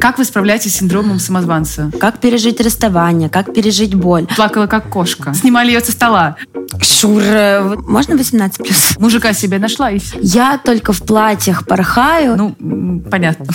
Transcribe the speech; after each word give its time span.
Как 0.00 0.18
вы 0.18 0.24
справляетесь 0.24 0.74
с 0.74 0.78
синдромом 0.78 1.18
самозванца? 1.18 1.90
Как 2.00 2.18
пережить 2.18 2.60
расставание, 2.60 3.28
как 3.28 3.54
пережить 3.54 3.94
боль. 3.94 4.26
Плакала 4.36 4.66
как 4.66 4.90
кошка. 4.90 5.32
Снимали 5.32 5.68
ее 5.68 5.80
со 5.80 5.92
стола. 5.92 6.36
Шур, 6.82 7.22
э, 7.22 7.76
можно 7.86 8.16
18 8.16 8.58
плюс? 8.58 8.98
Мужика 8.98 9.32
себе 9.32 9.58
нашла 9.58 9.90
и 9.90 9.98
все. 9.98 10.18
Я 10.20 10.60
только 10.62 10.92
в 10.92 11.02
платьях 11.02 11.66
порхаю. 11.66 12.36
Ну, 12.36 13.00
понятно. 13.10 13.46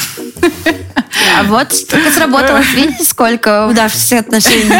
А 1.40 1.44
вот 1.44 1.70
только 1.90 2.12
сработало. 2.12 2.62
Видите, 2.76 3.04
сколько 3.04 3.68
удавшихся 3.68 4.20
отношений. 4.20 4.74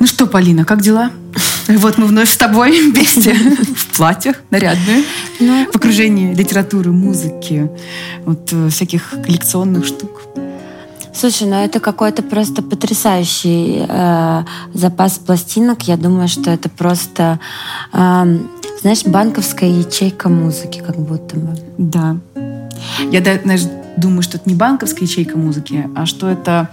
Ну 0.00 0.06
что, 0.06 0.26
Полина, 0.26 0.64
как 0.64 0.80
дела? 0.80 1.10
Вот 1.68 1.98
мы 1.98 2.06
вновь 2.06 2.30
с 2.30 2.36
тобой 2.36 2.80
вместе 2.92 3.34
в 3.34 3.96
платьях, 3.96 4.36
нарядные, 4.50 5.04
Ну, 5.40 5.66
в 5.70 5.76
окружении 5.76 6.34
литературы, 6.34 6.92
музыки, 6.92 7.70
вот 8.24 8.52
э, 8.52 8.68
всяких 8.68 9.10
коллекционных 9.10 9.84
штук. 9.84 10.22
Слушай, 11.14 11.46
ну 11.46 11.56
это 11.56 11.78
какой-то 11.78 12.22
просто 12.22 12.62
потрясающий 12.62 13.84
э, 13.86 14.44
запас 14.72 15.18
пластинок. 15.18 15.82
Я 15.82 15.96
думаю, 15.96 16.26
что 16.26 16.50
это 16.50 16.68
просто, 16.70 17.38
эм, 17.92 18.50
знаешь, 18.80 19.04
банковская 19.04 19.70
ячейка 19.70 20.28
музыки, 20.30 20.82
как 20.84 20.98
будто 20.98 21.36
бы. 21.36 21.58
Да. 21.76 22.16
Я 23.10 23.22
знаешь, 23.42 23.62
думаю, 23.96 24.22
что 24.22 24.36
это 24.36 24.48
не 24.48 24.54
банковская 24.54 25.04
ячейка 25.04 25.36
музыки, 25.36 25.88
а 25.94 26.06
что 26.06 26.28
это 26.28 26.68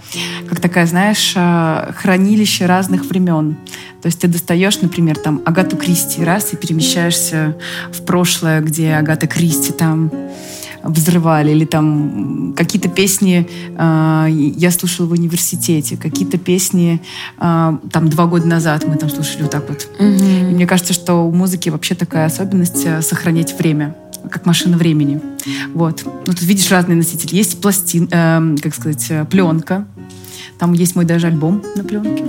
как 0.48 0.60
такая, 0.60 0.86
знаешь, 0.86 1.32
э, 1.36 1.92
хранилище 1.96 2.66
разных 2.66 3.04
времен. 3.04 3.56
То 4.02 4.06
есть 4.06 4.20
ты 4.20 4.28
достаешь, 4.28 4.80
например, 4.80 5.16
там 5.16 5.42
Агату 5.44 5.76
Кристи 5.76 6.24
раз 6.24 6.52
и 6.52 6.56
перемещаешься 6.56 7.56
в 7.92 8.02
прошлое, 8.02 8.60
где 8.60 8.94
Агата 8.94 9.26
Кристи 9.26 9.72
там 9.72 10.10
взрывали, 10.82 11.50
или 11.50 11.64
там 11.64 12.54
какие-то 12.56 12.88
песни 12.88 13.48
э, 13.76 14.26
я 14.30 14.70
слушала 14.70 15.06
в 15.06 15.12
университете, 15.12 15.96
какие-то 15.96 16.38
песни 16.38 17.02
э, 17.38 17.78
там 17.92 18.08
два 18.08 18.26
года 18.26 18.46
назад 18.46 18.84
мы 18.86 18.96
там 18.96 19.10
слушали 19.10 19.42
вот 19.42 19.50
так 19.50 19.68
вот. 19.68 19.88
И 19.98 20.02
мне 20.02 20.66
кажется, 20.66 20.92
что 20.92 21.26
у 21.26 21.32
музыки 21.32 21.68
вообще 21.68 21.94
такая 21.94 22.26
особенность 22.26 22.84
э, 22.84 23.02
сохранять 23.02 23.58
время, 23.58 23.94
как 24.30 24.46
машина 24.46 24.76
времени. 24.76 25.20
Вот. 25.74 26.02
Ну, 26.04 26.32
тут 26.32 26.42
видишь 26.42 26.70
разные 26.70 26.96
носители. 26.96 27.36
Есть 27.36 27.60
пластин, 27.60 28.08
эм, 28.10 28.56
как 28.58 28.74
сказать, 28.74 29.06
э, 29.10 29.24
пленка. 29.24 29.86
Там 30.58 30.72
есть 30.74 30.94
мой 30.94 31.04
даже 31.04 31.26
альбом 31.26 31.62
на 31.76 31.84
пленке. 31.84 32.24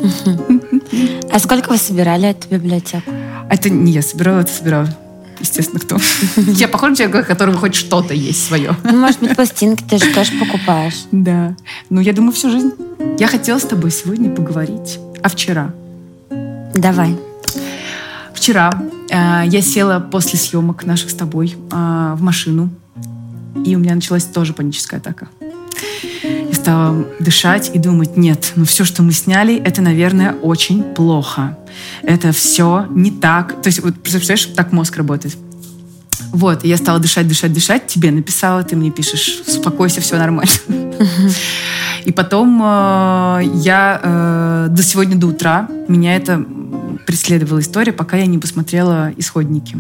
А 1.32 1.40
сколько 1.40 1.70
вы 1.70 1.78
собирали 1.78 2.30
эту 2.30 2.48
библиотеку? 2.50 3.12
Это 3.50 3.70
не 3.70 3.92
я 3.92 4.02
собирала, 4.02 4.42
это 4.42 4.52
собирала. 4.52 4.98
Естественно, 5.40 5.80
кто. 5.80 5.98
Я 6.52 6.68
похожа 6.68 6.92
на 6.92 6.96
человека, 6.96 7.20
у 7.20 7.26
которого 7.26 7.58
хоть 7.58 7.74
что-то 7.74 8.14
есть 8.14 8.46
свое. 8.46 8.76
Ну, 8.84 8.96
может 8.96 9.20
быть, 9.22 9.36
пластинки 9.36 9.84
ты 9.90 9.98
же 9.98 10.14
тоже 10.14 10.32
покупаешь. 10.40 11.06
Да. 11.12 11.56
Ну, 11.90 12.00
я 12.00 12.14
думаю, 12.14 12.32
всю 12.32 12.52
жизнь. 12.52 12.72
Я 13.18 13.28
хотела 13.28 13.58
с 13.58 13.64
тобой 13.64 13.90
сегодня 13.90 14.30
поговорить. 14.30 15.00
А 15.24 15.30
вчера? 15.30 15.74
Давай. 16.76 17.18
Вчера 18.36 18.70
э, 18.72 19.01
я 19.12 19.62
села 19.62 20.00
после 20.00 20.40
съемок 20.40 20.86
наших 20.86 21.10
с 21.10 21.14
тобой 21.14 21.56
э, 21.72 22.14
в 22.16 22.22
машину, 22.22 22.70
и 23.66 23.76
у 23.76 23.80
меня 23.80 23.96
началась 23.96 24.24
тоже 24.24 24.54
паническая 24.54 25.00
атака. 25.00 25.28
Я 26.24 26.54
стала 26.54 27.06
дышать 27.20 27.72
и 27.74 27.80
думать, 27.80 28.18
нет, 28.18 28.54
ну 28.56 28.66
все, 28.66 28.86
что 28.86 29.04
мы 29.04 29.12
сняли, 29.12 29.56
это, 29.56 29.82
наверное, 29.82 30.34
очень 30.34 30.84
плохо. 30.84 31.58
Это 32.04 32.32
все 32.32 32.86
не 32.90 33.12
так. 33.12 33.62
То 33.62 33.68
есть, 33.68 33.82
вот 33.82 33.96
представляешь, 33.96 34.46
так 34.56 34.72
мозг 34.72 34.98
работает. 34.98 35.36
Вот, 36.32 36.64
я 36.64 36.78
стала 36.78 37.00
дышать, 37.00 37.28
дышать, 37.28 37.52
дышать. 37.52 37.88
Тебе 37.88 38.12
написала, 38.12 38.64
ты 38.64 38.76
мне 38.76 38.92
пишешь, 38.92 39.42
успокойся, 39.48 40.00
все 40.02 40.18
нормально. 40.18 40.52
И 42.06 42.12
потом 42.12 42.62
э, 42.64 43.42
я 43.56 44.00
э, 44.02 44.68
до 44.70 44.84
сегодня, 44.84 45.16
до 45.16 45.28
утра, 45.28 45.68
меня 45.88 46.16
это 46.16 46.44
преследовала 47.06 47.60
история, 47.60 47.92
пока 47.92 48.18
я 48.18 48.26
не 48.26 48.38
посмотрела 48.38 49.12
исходники. 49.18 49.78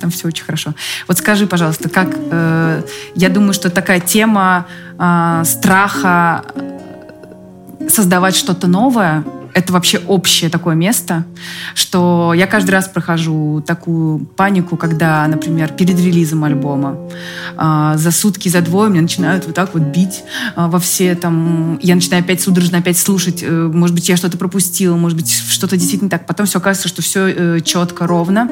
Там 0.00 0.10
все 0.10 0.28
очень 0.28 0.44
хорошо. 0.44 0.74
Вот 1.08 1.18
скажи, 1.18 1.46
пожалуйста, 1.46 1.88
как... 1.88 2.08
э, 2.16 2.82
я 3.14 3.28
думаю, 3.28 3.52
что 3.52 3.70
такая 3.70 4.00
тема 4.00 4.66
э, 4.98 5.42
страха 5.44 6.44
создавать 7.88 8.36
что-то 8.36 8.66
новое, 8.66 9.24
это 9.54 9.72
вообще 9.72 9.98
общее 9.98 10.50
такое 10.50 10.74
место, 10.74 11.24
что 11.74 12.32
я 12.34 12.46
каждый 12.46 12.70
раз 12.70 12.88
прохожу 12.88 13.62
такую 13.66 14.20
панику, 14.20 14.76
когда, 14.76 15.26
например, 15.26 15.72
перед 15.72 15.98
релизом 15.98 16.44
альбома 16.44 16.96
а, 17.56 17.96
за 17.96 18.10
сутки, 18.10 18.48
за 18.48 18.60
двое 18.60 18.90
меня 18.90 19.02
начинают 19.02 19.46
вот 19.46 19.54
так 19.54 19.74
вот 19.74 19.82
бить 19.82 20.22
а, 20.56 20.68
во 20.68 20.78
все 20.78 21.14
там... 21.14 21.78
Я 21.82 21.94
начинаю 21.94 22.22
опять 22.22 22.40
судорожно 22.40 22.78
опять 22.78 22.98
слушать. 22.98 23.42
э, 23.42 23.50
Может 23.72 23.94
быть, 23.94 24.08
я 24.08 24.16
что-то 24.16 24.38
пропустила, 24.38 24.96
может 24.96 25.18
быть, 25.18 25.30
что-то 25.30 25.76
действительно 25.76 26.10
так. 26.10 26.26
Потом 26.26 26.46
все 26.46 26.58
оказывается, 26.58 26.88
что 26.88 27.02
все 27.02 27.60
четко, 27.60 28.06
ровно. 28.06 28.48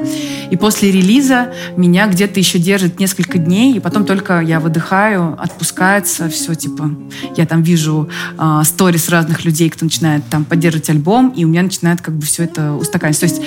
И 0.51 0.57
после 0.57 0.91
релиза 0.91 1.53
меня 1.75 2.07
где-то 2.07 2.39
еще 2.39 2.59
держит 2.59 2.99
несколько 2.99 3.37
дней, 3.37 3.77
и 3.77 3.79
потом 3.79 4.05
только 4.05 4.39
я 4.39 4.59
выдыхаю, 4.59 5.37
отпускается, 5.39 6.29
все 6.29 6.55
типа... 6.55 6.91
Я 7.35 7.45
там 7.45 7.63
вижу 7.63 8.09
а, 8.37 8.63
сторис 8.63 9.09
разных 9.09 9.45
людей, 9.45 9.69
кто 9.69 9.85
начинает 9.85 10.23
там 10.29 10.45
поддерживать 10.45 10.88
альбом, 10.89 11.29
и 11.29 11.45
у 11.45 11.47
меня 11.47 11.63
начинает 11.63 12.01
как 12.01 12.15
бы 12.15 12.25
все 12.25 12.43
это 12.43 12.73
устаканиться. 12.73 13.27
То 13.27 13.33
есть 13.33 13.41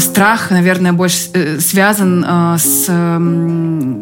страх, 0.00 0.50
наверное, 0.50 0.92
больше 0.92 1.18
э, 1.34 1.60
связан 1.60 2.24
а, 2.26 2.56
с 2.58 2.86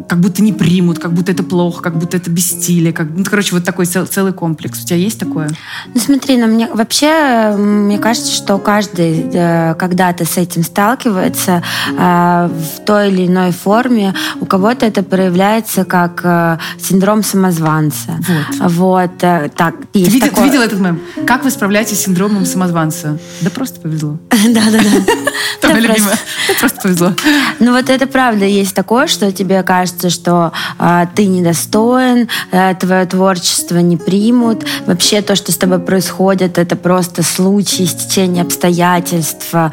как 0.08 0.20
будто 0.20 0.42
не 0.42 0.52
примут, 0.52 0.98
как 0.98 1.12
будто 1.12 1.32
это 1.32 1.42
плохо, 1.42 1.82
как 1.82 1.96
будто 1.98 2.16
это 2.16 2.30
без 2.30 2.46
стиля, 2.50 2.92
как, 2.92 3.08
ну, 3.14 3.24
короче, 3.24 3.54
вот 3.54 3.64
такой 3.64 3.86
цел- 3.86 4.06
целый 4.06 4.32
комплекс. 4.32 4.82
У 4.82 4.86
тебя 4.86 4.96
есть 4.96 5.18
такое? 5.18 5.50
Ну 5.92 6.00
смотри, 6.00 6.36
ну, 6.36 6.46
мне 6.46 6.68
вообще 6.72 7.54
мне 7.56 7.98
кажется, 7.98 8.32
что 8.32 8.58
каждый 8.58 9.28
э, 9.32 9.74
когда-то 9.74 10.24
с 10.24 10.36
этим 10.36 10.62
сталкивается 10.62 11.62
э, 11.98 12.50
в 12.50 12.84
той 12.84 13.08
или 13.10 13.26
иной 13.26 13.50
форме. 13.50 14.14
У 14.40 14.46
кого-то 14.46 14.86
это 14.86 15.02
проявляется 15.02 15.84
как 15.84 16.20
э, 16.22 16.58
синдром 16.78 17.24
самозванца. 17.24 18.20
Вот. 18.60 18.70
Вот, 18.76 19.22
э, 19.22 19.50
так, 19.56 19.74
Ты 19.92 20.04
видел, 20.04 20.28
такое. 20.28 20.44
ты 20.44 20.50
видел 20.50 20.62
этот 20.62 20.78
мем? 20.80 21.00
Как 21.26 21.42
вы 21.44 21.50
справляетесь 21.50 21.98
с 22.00 22.04
синдромом 22.04 22.46
самозванца? 22.46 23.18
Да 23.40 23.50
просто 23.50 23.80
повезло. 23.80 24.18
Да-да-да. 24.30 25.14
Да, 25.62 25.72
любимая. 25.72 26.18
Просто 26.60 26.80
повезло. 26.82 27.12
Ну 27.58 27.72
вот 27.72 27.90
это 27.90 28.06
правда 28.06 28.44
есть 28.44 28.74
такое, 28.74 29.06
что 29.06 29.32
тебе 29.32 29.62
кажется, 29.62 30.10
что 30.10 30.52
а, 30.78 31.06
ты 31.06 31.26
недостоин, 31.26 32.28
а, 32.52 32.74
твое 32.74 33.04
творчество 33.06 33.78
не 33.78 33.96
примут. 33.96 34.64
Вообще 34.86 35.22
то, 35.22 35.36
что 35.36 35.52
с 35.52 35.56
тобой 35.56 35.78
происходит, 35.78 36.58
это 36.58 36.76
просто 36.76 37.22
случай, 37.22 37.86
стечение 37.86 38.42
обстоятельств, 38.42 39.48
а, 39.52 39.70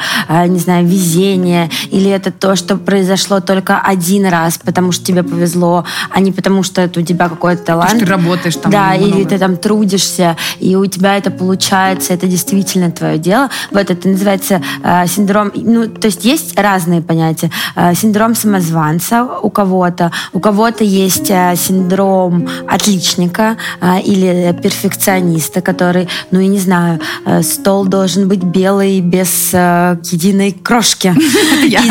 не 0.47 0.59
знаю, 0.59 0.85
везение. 0.85 1.69
Или 1.91 2.09
это 2.09 2.31
то, 2.31 2.55
что 2.55 2.77
произошло 2.77 3.39
только 3.39 3.79
один 3.79 4.25
раз, 4.27 4.57
потому 4.57 4.91
что 4.91 5.05
тебе 5.05 5.23
повезло, 5.23 5.85
а 6.09 6.19
не 6.19 6.31
потому 6.31 6.63
что 6.63 6.81
это 6.81 6.99
у 6.99 7.03
тебя 7.03 7.29
какой-то 7.29 7.63
талант. 7.63 7.91
Потому 7.91 8.05
что 8.05 8.15
ты 8.15 8.21
работаешь 8.23 8.55
там 8.55 8.71
Да, 8.71 8.95
или 8.95 9.23
ты 9.23 9.37
там 9.37 9.57
трудишься, 9.57 10.37
и 10.59 10.75
у 10.75 10.85
тебя 10.85 11.17
это 11.17 11.31
получается, 11.31 12.13
это 12.13 12.27
действительно 12.27 12.91
твое 12.91 13.17
дело. 13.17 13.49
Вот 13.71 13.89
это 13.89 14.07
называется 14.07 14.61
э, 14.83 15.07
синдром, 15.07 15.49
ну, 15.73 15.87
то 15.87 16.07
есть 16.07 16.23
есть 16.25 16.59
разные 16.59 17.01
понятия. 17.01 17.49
Э, 17.75 17.95
синдром 17.95 18.35
самозванца 18.35 19.23
у 19.41 19.49
кого-то, 19.49 20.11
у 20.33 20.39
кого-то 20.39 20.83
есть 20.83 21.29
э, 21.29 21.55
синдром 21.57 22.47
отличника 22.67 23.57
э, 23.81 24.01
или 24.01 24.55
перфекциониста, 24.61 25.61
который, 25.61 26.07
ну, 26.31 26.39
я 26.39 26.47
не 26.47 26.59
знаю, 26.59 26.99
стол 27.41 27.85
должен 27.85 28.27
быть 28.27 28.43
белый 28.43 29.01
без 29.01 29.53
единой 29.53 30.51
крошки. 30.51 31.15
Я, 31.67 31.81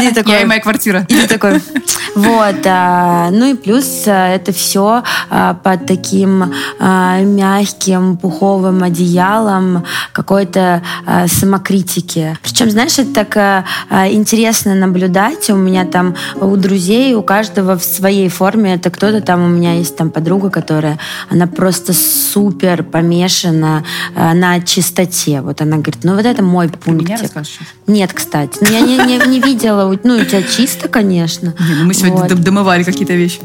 И 0.43 0.45
моя 0.45 0.61
квартира. 0.61 1.07
и 1.09 1.15
ты 1.15 1.27
такой, 1.27 1.61
вот, 2.15 2.65
ну 2.65 3.53
и 3.53 3.55
плюс 3.55 4.03
это 4.07 4.53
все 4.53 5.03
под 5.31 5.87
таким 5.87 6.53
мягким 6.81 8.17
пуховым 8.17 8.83
одеялом 8.83 9.85
какой-то 10.13 10.83
самокритики. 11.27 12.37
Причем, 12.43 12.71
знаешь, 12.71 12.99
это 12.99 13.25
так 13.25 13.65
интересно 13.91 14.75
наблюдать. 14.75 15.51
У 15.51 15.57
меня 15.57 15.85
там 15.85 16.15
у 16.41 16.57
друзей, 16.57 17.15
у 17.15 17.23
каждого 17.23 17.79
в 17.79 17.85
своей 17.85 18.29
форме. 18.29 18.75
Это 18.75 18.91
кто-то 18.91 19.21
там, 19.21 19.45
у 19.45 19.49
меня 19.49 19.75
есть 19.75 19.97
там 19.97 20.11
подруга, 20.11 20.51
которая, 20.51 20.99
она 21.31 21.47
просто 21.47 21.93
супер 21.93 22.83
помешана 22.83 23.85
а, 24.15 24.35
на 24.35 24.61
чистоте. 24.61 25.41
Вот 25.41 25.61
она 25.61 25.77
говорит, 25.77 26.05
ну 26.05 26.15
вот 26.17 26.25
это 26.27 26.43
мой 26.43 26.69
пунктик. 26.69 27.31
Нет, 27.87 28.13
кстати. 28.13 28.59
Ну, 28.61 28.69
я 28.71 28.81
не, 28.81 28.97
не- 28.97 29.27
не 29.29 29.41
видела. 29.41 29.93
Ну, 30.05 30.15
у 30.17 30.25
тебя 30.25 30.43
чисто, 30.43 30.89
конечно. 30.89 31.55
Не, 31.69 31.75
ну 31.77 31.85
мы 31.85 31.95
сегодня 31.95 32.19
Вот. 32.19 32.29
дом- 32.29 32.43
домывали 32.43 32.83
какие-то 32.85 33.13
вещи. 33.15 33.41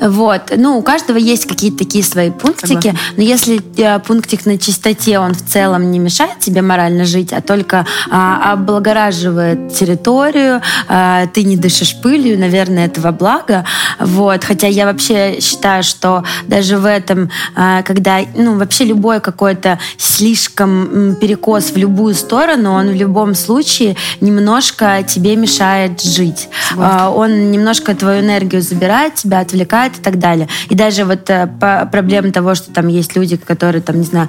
Вот. 0.00 0.52
Ну, 0.56 0.78
у 0.78 0.82
каждого 0.82 1.16
есть 1.16 1.46
какие-то 1.46 1.78
такие 1.78 2.04
свои 2.04 2.30
пунктики. 2.30 2.88
Согласна. 2.88 2.98
Но 3.16 3.22
если 3.22 3.60
э, 3.76 3.98
пунктик 4.00 4.46
на 4.46 4.58
чистоте, 4.58 5.18
он 5.18 5.34
в 5.34 5.44
целом 5.44 5.90
не 5.90 5.98
мешает 5.98 6.38
тебе 6.40 6.62
морально 6.62 7.04
жить, 7.04 7.32
а 7.32 7.40
только 7.40 7.86
а, 8.10 8.52
облагораживает 8.52 9.67
территорию, 9.68 10.60
э, 10.88 11.26
ты 11.32 11.44
не 11.44 11.56
дышишь 11.56 11.96
пылью, 12.00 12.38
наверное, 12.38 12.86
это 12.86 13.00
во 13.00 13.12
благо. 13.12 13.64
Вот. 13.98 14.44
Хотя 14.44 14.66
я 14.66 14.86
вообще 14.86 15.40
считаю, 15.40 15.82
что 15.82 16.24
даже 16.46 16.78
в 16.78 16.86
этом, 16.86 17.30
э, 17.56 17.82
когда 17.84 18.20
ну, 18.34 18.58
вообще 18.58 18.84
любой 18.84 19.20
какой-то 19.20 19.78
слишком 19.96 21.16
перекос 21.20 21.70
в 21.70 21.76
любую 21.76 22.14
сторону, 22.14 22.72
он 22.72 22.88
в 22.88 22.94
любом 22.94 23.34
случае 23.34 23.96
немножко 24.20 25.02
тебе 25.06 25.36
мешает 25.36 26.02
жить. 26.02 26.48
Вот. 26.74 26.84
Э, 26.84 27.06
он 27.08 27.50
немножко 27.50 27.94
твою 27.94 28.20
энергию 28.20 28.62
забирает, 28.62 29.14
тебя 29.14 29.40
отвлекает 29.40 29.98
и 29.98 30.00
так 30.02 30.18
далее. 30.18 30.48
И 30.68 30.74
даже 30.74 31.04
вот 31.04 31.24
по 31.60 31.88
проблема 31.90 32.32
того, 32.32 32.54
что 32.54 32.72
там 32.72 32.88
есть 32.88 33.16
люди, 33.16 33.36
которые 33.36 33.82
там, 33.82 34.00
не 34.00 34.04
знаю, 34.06 34.28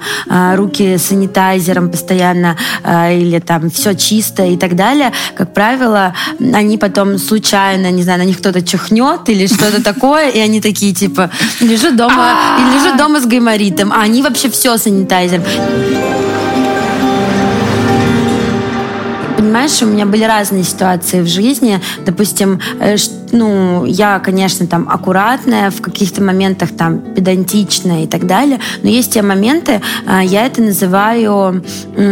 руки 0.56 0.98
санитайзером 0.98 1.90
постоянно 1.90 2.56
или 2.84 3.38
там 3.38 3.70
все 3.70 3.94
чисто 3.94 4.44
и 4.44 4.56
так 4.56 4.76
далее, 4.76 5.12
как 5.34 5.54
правило, 5.54 6.14
они 6.52 6.78
потом 6.78 7.18
случайно, 7.18 7.90
не 7.90 8.02
знаю, 8.02 8.20
на 8.20 8.24
них 8.24 8.38
кто-то 8.38 8.62
чихнет 8.62 9.28
или 9.28 9.46
что-то 9.46 9.82
такое, 9.84 10.28
и 10.28 10.38
они 10.38 10.60
такие, 10.60 10.94
типа, 10.94 11.30
лежу 11.60 11.92
дома, 11.92 12.34
и 12.58 12.74
лежу 12.74 12.96
дома 12.96 13.20
с 13.20 13.26
гайморитом, 13.26 13.92
а 13.92 14.02
они 14.02 14.22
вообще 14.22 14.50
все 14.50 14.76
санитайзером 14.76 15.44
понимаешь, 19.50 19.82
у 19.82 19.86
меня 19.86 20.06
были 20.06 20.22
разные 20.22 20.62
ситуации 20.62 21.22
в 21.22 21.26
жизни. 21.26 21.80
Допустим, 22.06 22.60
э, 22.78 22.96
ну, 23.32 23.84
я, 23.84 24.20
конечно, 24.20 24.66
там 24.66 24.88
аккуратная, 24.88 25.70
в 25.70 25.80
каких-то 25.82 26.22
моментах 26.22 26.70
там 26.76 27.00
педантичная 27.00 28.04
и 28.04 28.06
так 28.06 28.26
далее, 28.26 28.60
но 28.82 28.88
есть 28.88 29.12
те 29.12 29.22
моменты, 29.22 29.82
э, 30.06 30.20
я 30.24 30.46
это 30.46 30.62
называю 30.62 31.64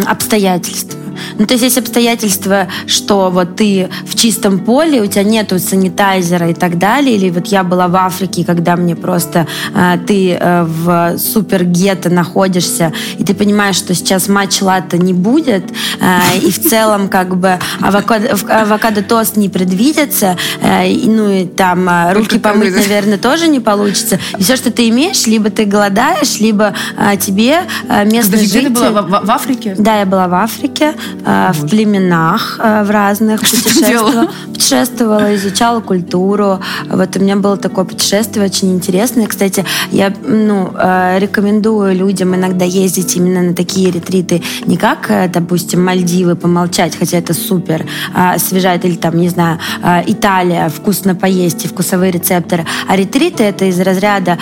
обстоятельства. 0.06 0.99
Ну, 1.38 1.47
то 1.47 1.55
есть 1.55 1.65
есть 1.65 1.79
обстоятельства, 1.79 2.69
что 2.87 3.31
вот 3.31 3.56
ты 3.56 3.88
в 4.06 4.15
чистом 4.15 4.61
поле, 4.61 5.00
у 5.00 5.06
тебя 5.06 5.23
нету 5.23 5.59
санитайзера 5.59 6.50
и 6.50 6.55
так 6.55 6.79
далее, 6.79 7.17
или 7.17 7.31
вот 7.31 7.47
я 7.49 7.65
была 7.65 7.88
в 7.88 7.97
Африке, 7.97 8.44
когда 8.44 8.76
мне 8.76 8.97
просто 8.97 9.47
э, 9.75 9.99
ты 10.06 10.32
э, 10.32 10.65
в 10.65 11.19
супер 11.19 11.65
гетто 11.65 12.11
находишься, 12.11 12.93
и 13.19 13.25
ты 13.25 13.35
понимаешь, 13.35 13.76
что 13.76 13.94
сейчас 13.94 14.29
матч 14.29 14.61
лата 14.62 14.99
не 14.99 15.12
будет, 15.12 15.65
э, 16.00 16.38
и 16.43 16.50
в 16.50 16.61
целом 16.61 17.09
как 17.09 17.37
бы 17.37 17.59
авокадо, 17.81 18.37
авокадо 18.49 19.03
тост 19.03 19.37
не 19.37 19.49
предвидится, 19.49 20.37
э, 20.61 20.88
и, 20.88 21.09
ну 21.09 21.31
и 21.31 21.44
там 21.47 21.88
э, 21.88 22.12
руки 22.12 22.38
помыть, 22.38 22.75
наверное, 22.75 23.19
тоже 23.19 23.49
не 23.49 23.61
получится. 23.61 24.19
И 24.38 24.43
все, 24.43 24.56
что 24.56 24.70
ты 24.70 24.88
имеешь, 24.88 25.26
либо 25.26 25.50
ты 25.50 25.65
голодаешь, 25.65 26.41
либо 26.41 26.75
э, 26.97 27.17
тебе 27.17 27.61
э, 27.88 28.05
местный 28.05 28.38
житель... 28.38 28.65
ты 28.65 28.70
была 28.70 29.03
в, 29.03 29.26
в 29.26 29.31
Африке? 29.31 29.75
Да, 29.79 29.99
я 29.99 30.06
была 30.06 30.29
в 30.29 30.35
Африке. 30.35 30.94
Э, 31.25 31.52
в 31.52 31.69
племенах 31.69 32.58
э, 32.62 32.84
в 32.84 32.90
разных 32.90 33.40
путешествовала, 33.40 34.31
путешествовала, 34.46 35.34
изучала 35.34 35.81
культуру. 35.81 36.60
Вот 36.88 37.16
у 37.16 37.20
меня 37.20 37.37
было 37.37 37.56
такое 37.56 37.84
путешествие 37.84 38.46
очень 38.46 38.72
интересное. 38.72 39.26
Кстати, 39.26 39.64
я 39.90 40.12
ну, 40.26 40.72
э, 40.75 41.19
рекомендую 41.19 41.94
людям 41.94 42.34
иногда 42.34 42.64
ездить 42.64 43.16
именно 43.16 43.43
на 43.43 43.55
такие 43.55 43.90
ретриты 43.90 44.43
не 44.64 44.76
как, 44.76 45.10
допустим, 45.32 45.84
Мальдивы 45.84 46.37
помолчать, 46.37 46.96
хотя 46.96 47.19
это 47.19 47.34
супер, 47.34 47.87
освежает, 48.14 48.84
или 48.84 48.96
там, 48.96 49.16
не 49.16 49.28
знаю, 49.28 49.58
Италия, 50.06 50.69
вкусно 50.69 51.14
поесть 51.14 51.64
и 51.64 51.69
вкусовые 51.69 52.10
рецепторы. 52.12 52.66
А 52.87 52.96
ретриты 52.96 53.44
это 53.44 53.64
из 53.64 53.81
разряда 53.81 54.38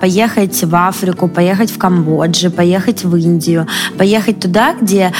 поехать 0.00 0.62
в 0.64 0.74
Африку, 0.74 1.28
поехать 1.28 1.70
в 1.70 1.78
Камбоджу, 1.78 2.50
поехать 2.50 3.04
в 3.04 3.14
Индию, 3.16 3.66
поехать 3.98 4.40
туда, 4.40 4.74
где 4.80 5.12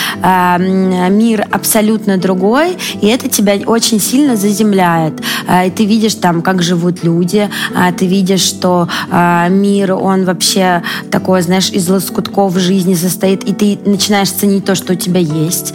мир 1.09 1.47
абсолютно 1.51 2.17
другой, 2.17 2.77
и 3.01 3.07
это 3.07 3.29
тебя 3.29 3.55
очень 3.67 4.01
сильно 4.01 4.37
заземляет. 4.37 5.15
А, 5.47 5.67
и 5.67 5.71
ты 5.71 5.85
видишь 5.85 6.15
там, 6.15 6.43
как 6.43 6.63
живут 6.63 7.05
люди, 7.05 7.49
а, 7.75 7.93
ты 7.93 8.07
видишь, 8.07 8.43
что 8.43 8.89
а, 9.11 9.49
мир, 9.49 9.95
он 9.95 10.25
вообще 10.25 10.83
такой, 11.11 11.43
знаешь, 11.43 11.71
из 11.71 11.89
лоскутков 11.89 12.57
жизни 12.59 12.95
состоит, 12.95 13.45
и 13.45 13.53
ты 13.53 13.79
начинаешь 13.85 14.31
ценить 14.31 14.65
то, 14.65 14.75
что 14.75 14.93
у 14.93 14.97
тебя 14.97 15.21
есть. 15.21 15.75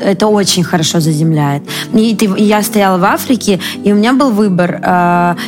Это 0.00 0.26
очень 0.26 0.64
хорошо 0.64 1.00
заземляет. 1.00 1.62
И, 1.92 2.14
ты, 2.14 2.30
я 2.38 2.62
стояла 2.62 2.98
в 2.98 3.04
Африке, 3.04 3.60
и 3.84 3.92
у 3.92 3.96
меня 3.96 4.12
был 4.12 4.30
выбор. 4.30 4.80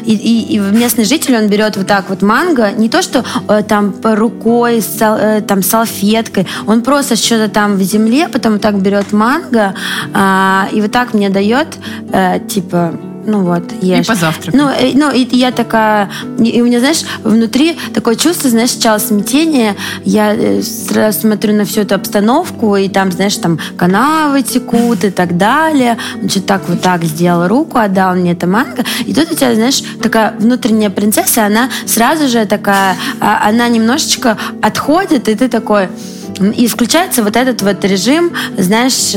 И, 0.05 0.15
и, 0.15 0.55
и 0.55 0.59
местный 0.59 1.05
житель, 1.05 1.37
он 1.37 1.49
берет 1.49 1.77
вот 1.77 1.87
так 1.87 2.09
вот 2.09 2.23
манго, 2.23 2.73
не 2.73 2.89
то, 2.89 3.03
что 3.03 3.25
э, 3.49 3.63
там 3.63 3.95
рукой, 4.03 4.83
э, 5.01 5.43
там 5.47 5.63
салфеткой, 5.63 6.47
он 6.67 6.83
просто 6.83 7.17
что-то 7.17 7.49
там 7.49 7.77
в 7.77 7.83
земле, 7.83 8.29
потом 8.29 8.59
так 8.59 8.80
берет 8.81 9.13
манго, 9.13 9.75
а, 10.13 10.69
и 10.73 10.81
вот 10.81 10.93
так 10.93 11.15
мне 11.15 11.31
дает, 11.31 11.69
э, 12.13 12.41
типа, 12.49 12.95
ну 13.27 13.45
вот, 13.45 13.73
ешь. 13.83 14.07
И 14.07 14.09
позавтракать. 14.09 14.55
Ну, 14.55 14.71
и, 14.71 14.97
ну, 14.97 15.11
и 15.13 15.27
я 15.37 15.53
такая, 15.53 16.11
и 16.39 16.61
у 16.61 16.65
меня, 16.65 16.81
знаешь, 16.81 17.03
внутри 17.23 17.79
такое 17.95 18.17
чувство, 18.17 18.51
знаешь, 18.51 18.71
сначала 18.71 18.99
смятение, 18.99 19.77
я 20.05 20.35
э, 20.35 20.63
сразу 20.63 21.21
смотрю 21.21 21.55
на 21.55 21.65
всю 21.65 21.83
эту 21.83 21.95
обстановку, 21.95 22.77
и 22.77 22.89
там, 22.89 23.13
знаешь, 23.13 23.37
там 23.37 23.59
канавы 23.77 24.43
текут 24.43 25.05
и 25.05 25.11
так 25.11 25.37
далее. 25.37 25.99
Что 26.29 26.43
так 26.43 26.69
вот 26.69 26.81
так 26.81 27.05
сделал 27.05 27.49
руку, 27.49 27.79
отдал 27.79 28.15
мне 28.15 28.33
это 28.33 28.47
манго. 28.47 28.85
И 29.05 29.15
тут 29.15 29.31
у 29.31 29.35
тебя, 29.35 29.55
знаешь, 29.55 29.83
такая 30.03 30.35
внутренняя 30.39 30.91
принцесса, 30.91 31.47
она 31.47 31.69
сразу 31.87 32.29
же 32.29 32.47
такая, 32.47 32.97
а, 33.21 33.49
она 33.49 33.69
немножечко 33.69 34.37
отходит, 34.63 35.29
и 35.29 35.35
ты 35.35 35.49
такой... 35.49 35.89
И 36.57 36.67
включается 36.67 37.23
вот 37.23 37.37
этот 37.37 37.63
вот 37.63 37.85
режим, 37.85 38.33
знаешь, 38.57 39.15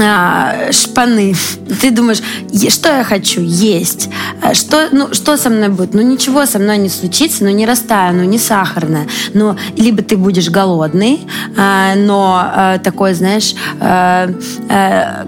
а, 0.00 0.68
а, 0.68 0.72
шпаны. 0.72 1.34
Ты 1.80 1.90
думаешь, 1.90 2.22
что 2.70 2.88
я 2.88 3.04
хочу 3.04 3.40
есть? 3.40 4.08
А 4.42 4.54
что, 4.54 4.88
ну, 4.92 5.12
что 5.12 5.36
со 5.36 5.50
мной 5.50 5.68
будет? 5.68 5.94
Ну, 5.94 6.02
ничего 6.02 6.46
со 6.46 6.58
мной 6.58 6.78
не 6.78 6.88
случится, 6.88 7.44
ну, 7.44 7.50
не 7.50 7.66
растаю, 7.66 8.14
ну, 8.16 8.24
не 8.24 8.38
сахарная. 8.38 9.06
Но 9.34 9.56
либо 9.76 10.02
ты 10.02 10.16
будешь 10.16 10.48
голодный, 10.50 11.26
а, 11.56 11.94
но 11.96 12.78
такой, 12.82 13.14
знаешь, 13.14 13.54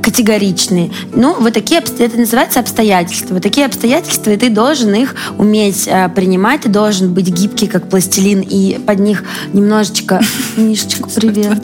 категоричный. 0.02 0.92
Ну, 1.14 1.36
вот 1.38 1.52
такие, 1.54 1.80
это 1.80 2.16
называется 2.16 2.60
обстоятельства. 2.60 3.34
Вот 3.34 3.42
такие 3.42 3.66
обстоятельства, 3.66 4.30
и 4.30 4.36
ты 4.36 4.50
должен 4.50 4.94
их 4.94 5.14
уметь 5.38 5.88
принимать, 6.14 6.62
ты 6.62 6.68
должен 6.68 7.12
быть 7.12 7.28
гибкий, 7.28 7.66
как 7.66 7.88
пластилин, 7.88 8.40
и 8.40 8.78
под 8.78 9.00
них 9.00 9.24
немножечко... 9.52 10.20
Мишечка, 10.56 11.08
привет. 11.08 11.62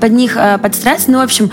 Под 0.00 0.12
них 0.12 0.36
подстраиваться. 0.62 1.10
Ну, 1.10 1.18
в 1.18 1.22
общем, 1.22 1.50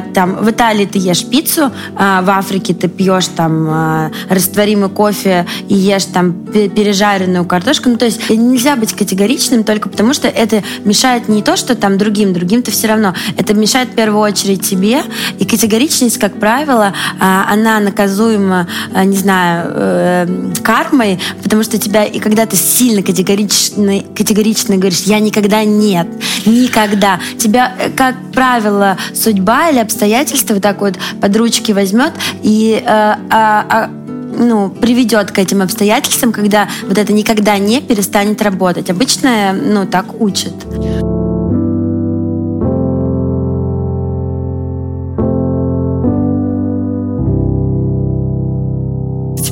там 0.00 0.36
в 0.36 0.50
Италии 0.50 0.86
ты 0.86 0.98
ешь 0.98 1.24
пиццу, 1.24 1.72
а 1.96 2.22
в 2.22 2.30
Африке 2.30 2.74
ты 2.74 2.88
пьешь 2.88 3.28
там 3.28 3.66
а, 3.68 4.10
растворимый 4.28 4.88
кофе 4.88 5.46
и 5.68 5.74
ешь 5.74 6.04
там 6.06 6.32
пережаренную 6.32 7.44
картошку. 7.44 7.88
Ну, 7.88 7.96
то 7.96 8.04
есть 8.04 8.28
нельзя 8.30 8.76
быть 8.76 8.92
категоричным 8.92 9.64
только 9.64 9.88
потому, 9.88 10.14
что 10.14 10.28
это 10.28 10.62
мешает 10.84 11.28
не 11.28 11.42
то, 11.42 11.56
что 11.56 11.74
там 11.74 11.98
другим, 11.98 12.32
другим-то 12.32 12.70
все 12.70 12.88
равно. 12.88 13.14
Это 13.36 13.54
мешает 13.54 13.90
в 13.90 13.94
первую 13.94 14.20
очередь 14.20 14.62
тебе. 14.68 15.02
И 15.38 15.44
категоричность, 15.44 16.18
как 16.18 16.38
правило, 16.38 16.92
а, 17.20 17.46
она 17.50 17.80
наказуема, 17.80 18.66
не 19.04 19.16
знаю, 19.16 19.70
э, 19.74 20.52
кармой, 20.62 21.18
потому 21.42 21.62
что 21.62 21.78
тебя, 21.78 22.04
и 22.04 22.18
когда 22.18 22.46
ты 22.46 22.56
сильно 22.56 23.02
категоричный, 23.02 24.06
категорично 24.14 24.76
говоришь, 24.76 25.02
я 25.02 25.20
никогда 25.20 25.64
нет, 25.64 26.06
никогда, 26.46 27.20
тебя, 27.38 27.74
э, 27.78 27.90
как 27.90 28.14
правило, 28.32 28.96
судьба 29.14 29.70
или 29.74 29.80
обстоятельства 29.80 30.54
вот 30.54 30.62
так 30.62 30.80
вот 30.80 30.94
под 31.20 31.36
ручки 31.36 31.72
возьмет 31.72 32.12
и 32.42 32.80
э, 32.80 32.86
а, 32.86 33.18
а, 33.30 33.90
ну, 34.36 34.70
приведет 34.70 35.30
к 35.30 35.38
этим 35.38 35.62
обстоятельствам, 35.62 36.32
когда 36.32 36.68
вот 36.86 36.98
это 36.98 37.12
никогда 37.12 37.58
не 37.58 37.80
перестанет 37.80 38.40
работать. 38.42 38.90
Обычно, 38.90 39.52
ну, 39.52 39.86
так 39.86 40.20
учат. 40.20 40.54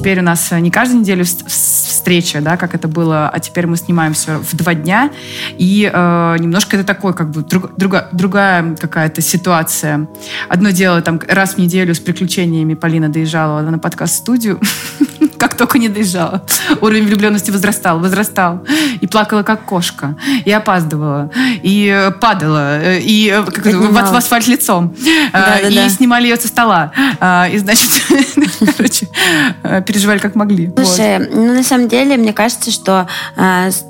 Теперь 0.02 0.18
у 0.18 0.24
нас 0.24 0.50
не 0.50 0.72
каждую 0.72 1.02
неделю 1.02 1.24
встреча, 1.24 2.40
да, 2.40 2.56
как 2.56 2.74
это 2.74 2.88
было, 2.88 3.28
а 3.28 3.38
теперь 3.38 3.68
мы 3.68 3.76
снимаем 3.76 4.14
все 4.14 4.38
в 4.38 4.56
два 4.56 4.74
дня, 4.74 5.12
и 5.58 5.88
э, 5.92 6.36
немножко 6.40 6.76
это 6.76 6.84
такой, 6.84 7.14
как 7.14 7.30
бы, 7.30 7.42
друг, 7.42 7.76
друга, 7.76 8.08
другая 8.10 8.74
какая-то 8.74 9.20
ситуация. 9.20 10.08
Одно 10.48 10.70
дело, 10.70 11.02
там, 11.02 11.20
раз 11.28 11.54
в 11.54 11.58
неделю 11.58 11.94
с 11.94 12.00
приключениями 12.00 12.74
Полина 12.74 13.10
доезжала 13.10 13.60
на 13.60 13.78
подкаст-студию, 13.78 14.58
как 15.38 15.56
только 15.56 15.78
не 15.78 15.88
доезжала. 15.88 16.44
Уровень 16.80 17.06
влюбленности 17.06 17.52
возрастал, 17.52 18.00
возрастал. 18.00 18.66
И 19.02 19.06
плакала, 19.06 19.42
как 19.42 19.64
кошка. 19.64 20.16
И 20.44 20.50
опаздывала. 20.50 21.30
И 21.62 22.10
падала. 22.20 22.98
И 22.98 23.30
как 23.46 23.66
это, 23.66 23.78
в, 23.78 23.92
в 23.92 24.16
асфальт 24.16 24.46
лицом. 24.46 24.94
Да, 25.32 25.58
и 25.58 25.74
да, 25.74 25.88
снимали 25.88 26.28
ее 26.28 26.36
со 26.36 26.48
стола. 26.48 26.92
И, 27.52 27.58
значит, 27.58 27.90
короче, 28.76 29.08
переживали, 29.86 30.18
как 30.18 30.34
могли. 30.34 30.72
Слушай, 30.74 31.18
вот. 31.18 31.28
ну, 31.34 31.54
на 31.54 31.62
самом 31.62 31.88
деле, 31.88 32.16
мне 32.16 32.32
кажется, 32.32 32.70
что 32.70 33.08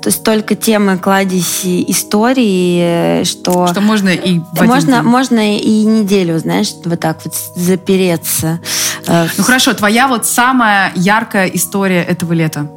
столько 0.09 0.55
темы 0.55 0.97
кладезь 0.97 1.61
истории, 1.63 3.23
что... 3.23 3.67
Что 3.67 3.81
можно 3.81 4.09
и 4.09 4.41
можно, 4.59 5.03
можно 5.03 5.57
и 5.57 5.83
неделю, 5.83 6.39
знаешь, 6.39 6.73
вот 6.83 6.99
так 6.99 7.19
вот 7.23 7.33
запереться. 7.55 8.59
Э, 9.07 9.27
ну 9.37 9.43
хорошо, 9.43 9.73
твоя 9.73 10.07
вот 10.07 10.25
самая 10.25 10.91
яркая 10.95 11.47
история 11.47 12.03
этого 12.03 12.33
лета? 12.33 12.67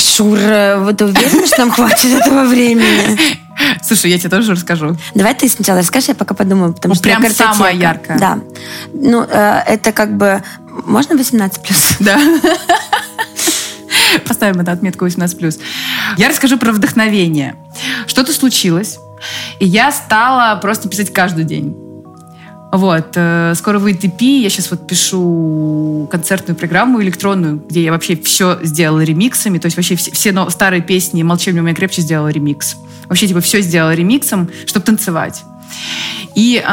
Шур, 0.00 0.38
э, 0.38 0.78
вот 0.78 0.96
ты 0.96 1.04
уверена, 1.04 1.46
что 1.46 1.58
нам 1.58 1.70
хватит 1.70 2.20
этого 2.20 2.44
времени? 2.44 3.18
Слушай, 3.82 4.12
я 4.12 4.18
тебе 4.18 4.30
тоже 4.30 4.52
расскажу. 4.52 4.96
Давай 5.14 5.34
ты 5.34 5.48
сначала 5.48 5.80
расскажи, 5.80 6.06
я 6.08 6.14
пока 6.14 6.34
подумаю, 6.34 6.72
потому 6.72 6.92
ну, 6.92 6.96
что 6.96 7.04
прям 7.04 7.30
самая 7.30 7.74
яркая. 7.74 8.18
Да. 8.18 8.38
Ну, 8.92 9.22
э, 9.22 9.62
это 9.66 9.92
как 9.92 10.16
бы... 10.16 10.42
Можно 10.86 11.16
18 11.16 11.62
плюс? 11.62 11.96
Да. 12.00 12.18
Поставим 14.26 14.60
эту 14.60 14.70
отметку 14.70 15.06
18+. 15.06 15.60
Я 16.16 16.28
расскажу 16.28 16.58
про 16.58 16.72
вдохновение. 16.72 17.56
Что-то 18.06 18.32
случилось, 18.32 18.98
и 19.58 19.66
я 19.66 19.92
стала 19.92 20.56
просто 20.56 20.88
писать 20.88 21.12
каждый 21.12 21.44
день. 21.44 21.76
Вот. 22.72 23.12
Э, 23.16 23.52
скоро 23.56 23.78
выйдет 23.78 24.04
EP. 24.04 24.40
Я 24.40 24.50
сейчас 24.50 24.70
вот 24.70 24.86
пишу 24.86 26.08
концертную 26.10 26.56
программу 26.56 27.02
электронную, 27.02 27.62
где 27.68 27.82
я 27.82 27.90
вообще 27.90 28.16
все 28.16 28.58
сделала 28.62 29.00
ремиксами. 29.00 29.58
То 29.58 29.66
есть 29.66 29.76
вообще 29.76 29.96
все, 29.96 30.12
все 30.12 30.50
старые 30.50 30.82
песни 30.82 31.22
«Молчание 31.22 31.62
у 31.62 31.64
меня 31.64 31.74
крепче» 31.74 32.02
сделала 32.02 32.28
ремикс. 32.28 32.76
Вообще 33.08 33.26
типа 33.26 33.40
все 33.40 33.60
сделала 33.60 33.92
ремиксом, 33.92 34.48
чтобы 34.66 34.86
танцевать. 34.86 35.42
И 36.36 36.62
э, 36.64 36.66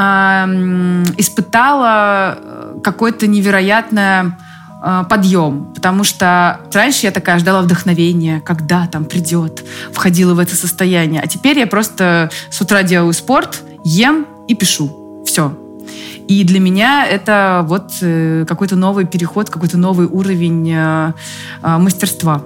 испытала 1.17 2.37
какое-то 2.83 3.25
невероятное 3.25 4.37
э, 4.83 5.03
подъем, 5.09 5.73
потому 5.73 6.03
что 6.03 6.61
раньше 6.71 7.07
я 7.07 7.11
такая 7.11 7.39
ждала 7.39 7.61
вдохновения, 7.61 8.39
когда 8.41 8.85
там 8.85 9.05
придет, 9.05 9.63
входила 9.91 10.35
в 10.35 10.39
это 10.39 10.55
состояние, 10.55 11.21
а 11.21 11.27
теперь 11.27 11.57
я 11.57 11.67
просто 11.67 12.29
с 12.51 12.61
утра 12.61 12.83
делаю 12.83 13.13
спорт, 13.13 13.63
ем 13.83 14.27
и 14.47 14.53
пишу. 14.53 15.23
Все. 15.25 15.66
И 16.27 16.43
для 16.43 16.59
меня 16.59 17.07
это 17.07 17.63
вот 17.67 17.91
э, 18.01 18.45
какой-то 18.47 18.75
новый 18.75 19.05
переход, 19.05 19.49
какой-то 19.49 19.77
новый 19.77 20.07
уровень 20.07 20.69
э, 20.71 21.13
э, 21.63 21.77
мастерства. 21.77 22.41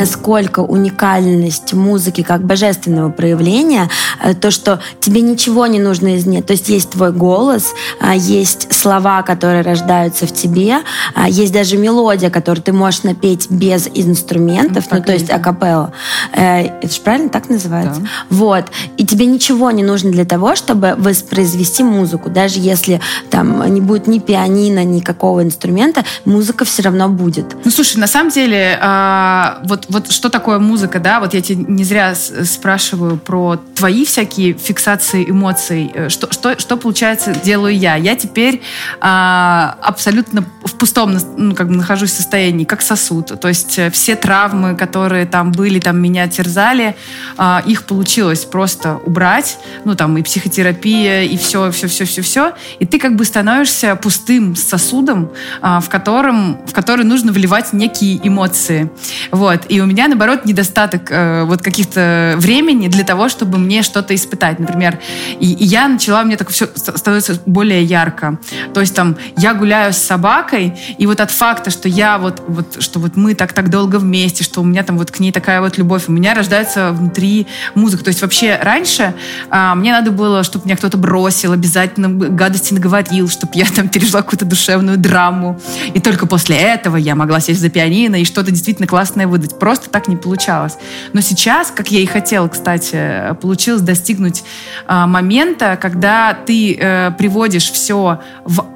Насколько 0.00 0.60
уникальность 0.60 1.74
музыки 1.74 2.22
как 2.22 2.42
божественного 2.42 3.10
проявления, 3.10 3.90
э, 4.22 4.34
то, 4.34 4.50
что 4.50 4.80
тебе 4.98 5.20
ничего 5.20 5.66
не 5.66 5.78
нужно 5.78 6.16
из 6.16 6.24
нет. 6.24 6.46
То 6.46 6.54
есть 6.54 6.70
есть 6.70 6.90
твой 6.90 7.12
голос, 7.12 7.74
а, 8.00 8.14
есть 8.14 8.72
слова, 8.72 9.22
которые 9.22 9.60
рождаются 9.60 10.26
в 10.26 10.32
тебе, 10.32 10.78
а, 11.14 11.28
есть 11.28 11.52
даже 11.52 11.76
мелодия, 11.76 12.30
которую 12.30 12.62
ты 12.62 12.72
можешь 12.72 13.02
напеть 13.02 13.50
без 13.50 13.88
инструментов, 13.94 14.86
ну, 14.90 14.98
ну 14.98 15.04
то 15.04 15.12
есть 15.12 15.30
акапелла. 15.30 15.92
Э, 16.32 16.62
это 16.82 16.94
же 16.94 17.00
правильно 17.02 17.28
так 17.28 17.50
называется? 17.50 18.00
Да. 18.00 18.08
Вот. 18.30 18.64
И 18.96 19.04
тебе 19.04 19.26
ничего 19.26 19.70
не 19.70 19.82
нужно 19.82 20.10
для 20.10 20.24
того, 20.24 20.56
чтобы 20.56 20.94
воспроизвести 20.96 21.82
музыку. 21.82 22.30
Даже 22.30 22.58
если 22.58 23.00
там 23.28 23.70
не 23.72 23.82
будет 23.82 24.06
ни 24.06 24.18
пианино, 24.18 24.82
ни 24.82 25.00
какого 25.00 25.42
инструмента, 25.42 26.04
музыка 26.24 26.64
все 26.64 26.82
равно 26.82 27.08
будет. 27.08 27.54
Ну, 27.64 27.70
слушай, 27.70 27.98
на 27.98 28.06
самом 28.06 28.30
деле, 28.30 28.78
а, 28.80 29.60
вот 29.64 29.89
вот 29.90 30.10
что 30.12 30.28
такое 30.28 30.58
музыка, 30.58 31.00
да? 31.00 31.20
Вот 31.20 31.34
я 31.34 31.40
тебе 31.42 31.64
не 31.68 31.84
зря 31.84 32.14
спрашиваю 32.14 33.16
про 33.18 33.56
твои 33.74 34.04
всякие 34.04 34.52
фиксации 34.54 35.28
эмоций. 35.28 35.90
Э, 35.92 36.08
что, 36.08 36.32
что, 36.32 36.58
что 36.58 36.76
получается, 36.76 37.34
делаю 37.34 37.76
я? 37.76 37.96
Я 37.96 38.14
теперь 38.14 38.62
а, 39.00 39.76
абсолютно 39.82 40.44
в 40.64 40.74
пустом 40.74 41.16
ну, 41.36 41.54
как 41.54 41.68
бы 41.68 41.74
нахожусь 41.74 42.12
состоянии, 42.12 42.64
как 42.64 42.82
сосуд. 42.82 43.40
То 43.40 43.48
есть 43.48 43.78
э, 43.78 43.90
все 43.90 44.14
травмы, 44.14 44.76
которые 44.76 45.26
там 45.26 45.50
были, 45.50 45.80
там 45.80 46.00
меня 46.00 46.28
терзали, 46.28 46.94
а, 47.36 47.62
их 47.66 47.84
получилось 47.84 48.44
просто 48.44 48.96
убрать. 49.04 49.58
Ну, 49.84 49.96
там 49.96 50.16
и 50.18 50.22
психотерапия, 50.22 51.24
и 51.24 51.36
все, 51.36 51.70
все, 51.72 51.88
все, 51.88 52.04
все, 52.04 52.22
все. 52.22 52.52
И 52.78 52.86
ты 52.86 53.00
как 53.00 53.16
бы 53.16 53.24
становишься 53.24 53.96
пустым 53.96 54.54
сосудом, 54.54 55.30
а, 55.60 55.80
в 55.80 55.88
котором, 55.88 56.58
в 56.66 56.72
который 56.72 57.04
нужно 57.04 57.32
вливать 57.32 57.72
некие 57.72 58.20
эмоции. 58.22 58.88
Вот. 59.32 59.62
И 59.68 59.79
у 59.82 59.86
меня, 59.86 60.08
наоборот, 60.08 60.44
недостаток 60.44 61.10
э, 61.10 61.44
вот 61.44 61.62
каких-то 61.62 62.34
времени 62.38 62.88
для 62.88 63.04
того, 63.04 63.28
чтобы 63.28 63.58
мне 63.58 63.82
что-то 63.82 64.14
испытать. 64.14 64.58
Например, 64.58 64.98
и, 65.38 65.52
и 65.52 65.64
я 65.64 65.88
начала, 65.88 66.22
мне 66.22 66.36
так 66.36 66.48
все 66.50 66.68
становится 66.74 67.40
более 67.46 67.82
ярко. 67.82 68.38
То 68.74 68.80
есть 68.80 68.94
там 68.94 69.16
я 69.36 69.54
гуляю 69.54 69.92
с 69.92 69.98
собакой, 69.98 70.78
и 70.98 71.06
вот 71.06 71.20
от 71.20 71.30
факта, 71.30 71.70
что 71.70 71.88
я 71.88 72.18
вот, 72.18 72.42
вот 72.46 72.82
что 72.82 73.00
вот 73.00 73.16
мы 73.16 73.34
так 73.34 73.52
так 73.52 73.70
долго 73.70 73.96
вместе, 73.96 74.44
что 74.44 74.60
у 74.60 74.64
меня 74.64 74.82
там 74.82 74.98
вот 74.98 75.10
к 75.10 75.20
ней 75.20 75.32
такая 75.32 75.60
вот 75.60 75.78
любовь, 75.78 76.04
у 76.08 76.12
меня 76.12 76.34
рождается 76.34 76.92
внутри 76.92 77.46
музыка. 77.74 78.04
То 78.04 78.08
есть 78.08 78.22
вообще 78.22 78.58
раньше 78.60 79.14
э, 79.50 79.72
мне 79.74 79.92
надо 79.92 80.10
было, 80.10 80.42
чтобы 80.44 80.66
меня 80.66 80.76
кто-то 80.76 80.96
бросил, 80.96 81.52
обязательно 81.52 82.08
гадости 82.08 82.74
наговорил, 82.74 83.28
чтобы 83.28 83.52
я 83.54 83.66
там 83.66 83.88
пережила 83.88 84.22
какую-то 84.22 84.44
душевную 84.44 84.98
драму. 84.98 85.60
И 85.94 86.00
только 86.00 86.26
после 86.26 86.56
этого 86.56 86.96
я 86.96 87.14
могла 87.14 87.40
сесть 87.40 87.60
за 87.60 87.70
пианино 87.70 88.16
и 88.16 88.24
что-то 88.24 88.50
действительно 88.50 88.86
классное 88.86 89.26
выдать 89.26 89.58
так 89.78 90.08
не 90.08 90.16
получалось. 90.16 90.76
Но 91.12 91.20
сейчас, 91.20 91.70
как 91.70 91.90
я 91.90 92.00
и 92.00 92.06
хотела, 92.06 92.48
кстати, 92.48 93.34
получилось 93.40 93.82
достигнуть 93.82 94.44
э, 94.88 95.06
момента, 95.06 95.78
когда 95.80 96.34
ты 96.34 96.76
э, 96.76 97.10
приводишь 97.12 97.70
все 97.70 98.20
в 98.44 98.66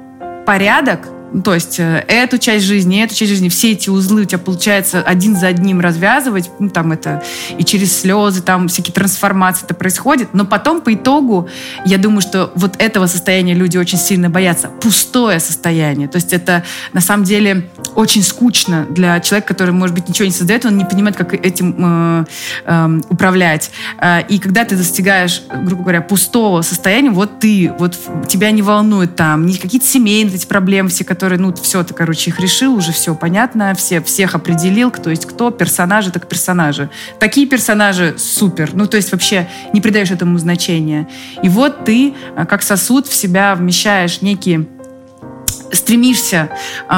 порядок, 0.45 1.09
то 1.43 1.53
есть 1.53 1.79
э, 1.79 2.03
эту 2.07 2.37
часть 2.37 2.65
жизни, 2.65 3.03
эту 3.03 3.15
часть 3.15 3.31
жизни, 3.31 3.49
все 3.49 3.71
эти 3.71 3.89
узлы 3.89 4.21
у 4.21 4.25
тебя 4.25 4.37
получается 4.37 5.01
один 5.01 5.35
за 5.35 5.47
одним 5.47 5.79
развязывать, 5.79 6.49
ну, 6.59 6.69
там 6.69 6.91
это 6.91 7.23
и 7.57 7.63
через 7.63 7.99
слезы, 7.99 8.41
там 8.41 8.67
всякие 8.67 8.93
трансформации 8.93 9.65
это 9.65 9.73
происходит, 9.73 10.33
но 10.33 10.45
потом 10.45 10.81
по 10.81 10.93
итогу 10.93 11.49
я 11.85 11.97
думаю, 11.97 12.21
что 12.21 12.51
вот 12.55 12.75
этого 12.77 13.07
состояния 13.07 13.53
люди 13.53 13.77
очень 13.77 13.97
сильно 13.97 14.29
боятся. 14.29 14.69
Пустое 14.81 15.39
состояние. 15.39 16.07
То 16.07 16.17
есть 16.17 16.33
это 16.33 16.63
на 16.93 17.01
самом 17.01 17.23
деле 17.23 17.69
очень 17.95 18.23
скучно 18.23 18.85
для 18.89 19.19
человека, 19.19 19.47
который, 19.49 19.71
может 19.71 19.95
быть, 19.95 20.07
ничего 20.07 20.25
не 20.25 20.33
создает, 20.33 20.65
он 20.65 20.77
не 20.77 20.85
понимает, 20.85 21.15
как 21.15 21.33
этим 21.33 21.75
э, 21.77 22.25
э, 22.65 22.99
управлять. 23.09 23.71
И 24.29 24.39
когда 24.39 24.65
ты 24.65 24.75
достигаешь, 24.75 25.41
грубо 25.63 25.83
говоря, 25.83 26.01
пустого 26.01 26.61
состояния, 26.61 27.09
вот 27.09 27.39
ты, 27.39 27.73
вот 27.79 27.97
тебя 28.27 28.51
не 28.51 28.61
волнует 28.61 29.15
там 29.15 29.45
ни 29.45 29.53
какие-то 29.53 29.87
семейные 29.87 30.35
эти 30.35 30.45
проблемы 30.45 30.89
все, 30.89 31.03
который, 31.25 31.39
ну, 31.39 31.51
все, 31.55 31.83
ты, 31.83 31.95
короче, 31.95 32.29
их 32.29 32.39
решил, 32.39 32.75
уже 32.75 32.91
все 32.91 33.15
понятно, 33.15 33.73
все, 33.73 33.99
всех 33.99 34.35
определил, 34.35 34.91
кто 34.91 35.09
есть 35.09 35.25
кто, 35.25 35.49
персонажи 35.49 36.11
так 36.11 36.27
персонажи. 36.27 36.91
Такие 37.19 37.47
персонажи 37.47 38.13
супер, 38.19 38.75
ну, 38.75 38.85
то 38.85 38.97
есть 38.97 39.11
вообще 39.11 39.47
не 39.73 39.81
придаешь 39.81 40.11
этому 40.11 40.37
значения. 40.37 41.07
И 41.41 41.49
вот 41.49 41.83
ты, 41.83 42.13
а, 42.35 42.45
как 42.45 42.61
сосуд, 42.61 43.07
в 43.07 43.15
себя 43.15 43.55
вмещаешь 43.55 44.21
некие 44.21 44.67
стремишься 45.71 46.49
э, 46.89 46.95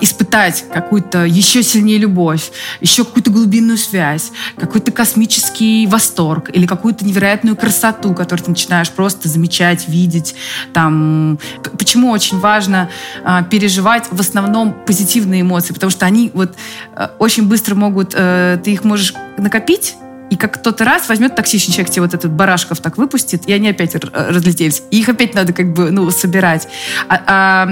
испытать 0.00 0.64
какую-то 0.72 1.24
еще 1.24 1.62
сильнее 1.62 1.98
любовь, 1.98 2.50
еще 2.80 3.04
какую-то 3.04 3.30
глубинную 3.30 3.78
связь, 3.78 4.32
какой-то 4.56 4.92
космический 4.92 5.86
восторг 5.86 6.50
или 6.52 6.66
какую-то 6.66 7.04
невероятную 7.04 7.56
красоту, 7.56 8.14
которую 8.14 8.44
ты 8.44 8.50
начинаешь 8.50 8.90
просто 8.90 9.28
замечать, 9.28 9.88
видеть. 9.88 10.34
Там. 10.72 11.38
Почему 11.78 12.10
очень 12.10 12.38
важно 12.38 12.90
э, 13.24 13.42
переживать 13.50 14.06
в 14.10 14.20
основном 14.20 14.74
позитивные 14.86 15.42
эмоции, 15.42 15.72
потому 15.72 15.90
что 15.90 16.06
они 16.06 16.30
вот 16.34 16.54
э, 16.96 17.08
очень 17.18 17.48
быстро 17.48 17.74
могут, 17.74 18.14
э, 18.14 18.58
ты 18.62 18.72
их 18.72 18.84
можешь 18.84 19.14
накопить, 19.36 19.96
и 20.34 20.36
как 20.36 20.54
кто-то 20.54 20.84
раз 20.84 21.08
возьмет 21.08 21.36
токсичный 21.36 21.72
человек, 21.72 21.92
тебе 21.92 22.02
вот 22.02 22.12
этот 22.12 22.32
барашков 22.32 22.80
так 22.80 22.98
выпустит, 22.98 23.46
и 23.46 23.52
они 23.52 23.68
опять 23.68 23.94
разлетелись. 23.94 24.82
И 24.90 24.98
их 24.98 25.08
опять 25.08 25.32
надо 25.32 25.52
как 25.52 25.72
бы, 25.72 25.92
ну, 25.92 26.10
собирать. 26.10 26.66
А, 27.08 27.20
а, 27.26 27.68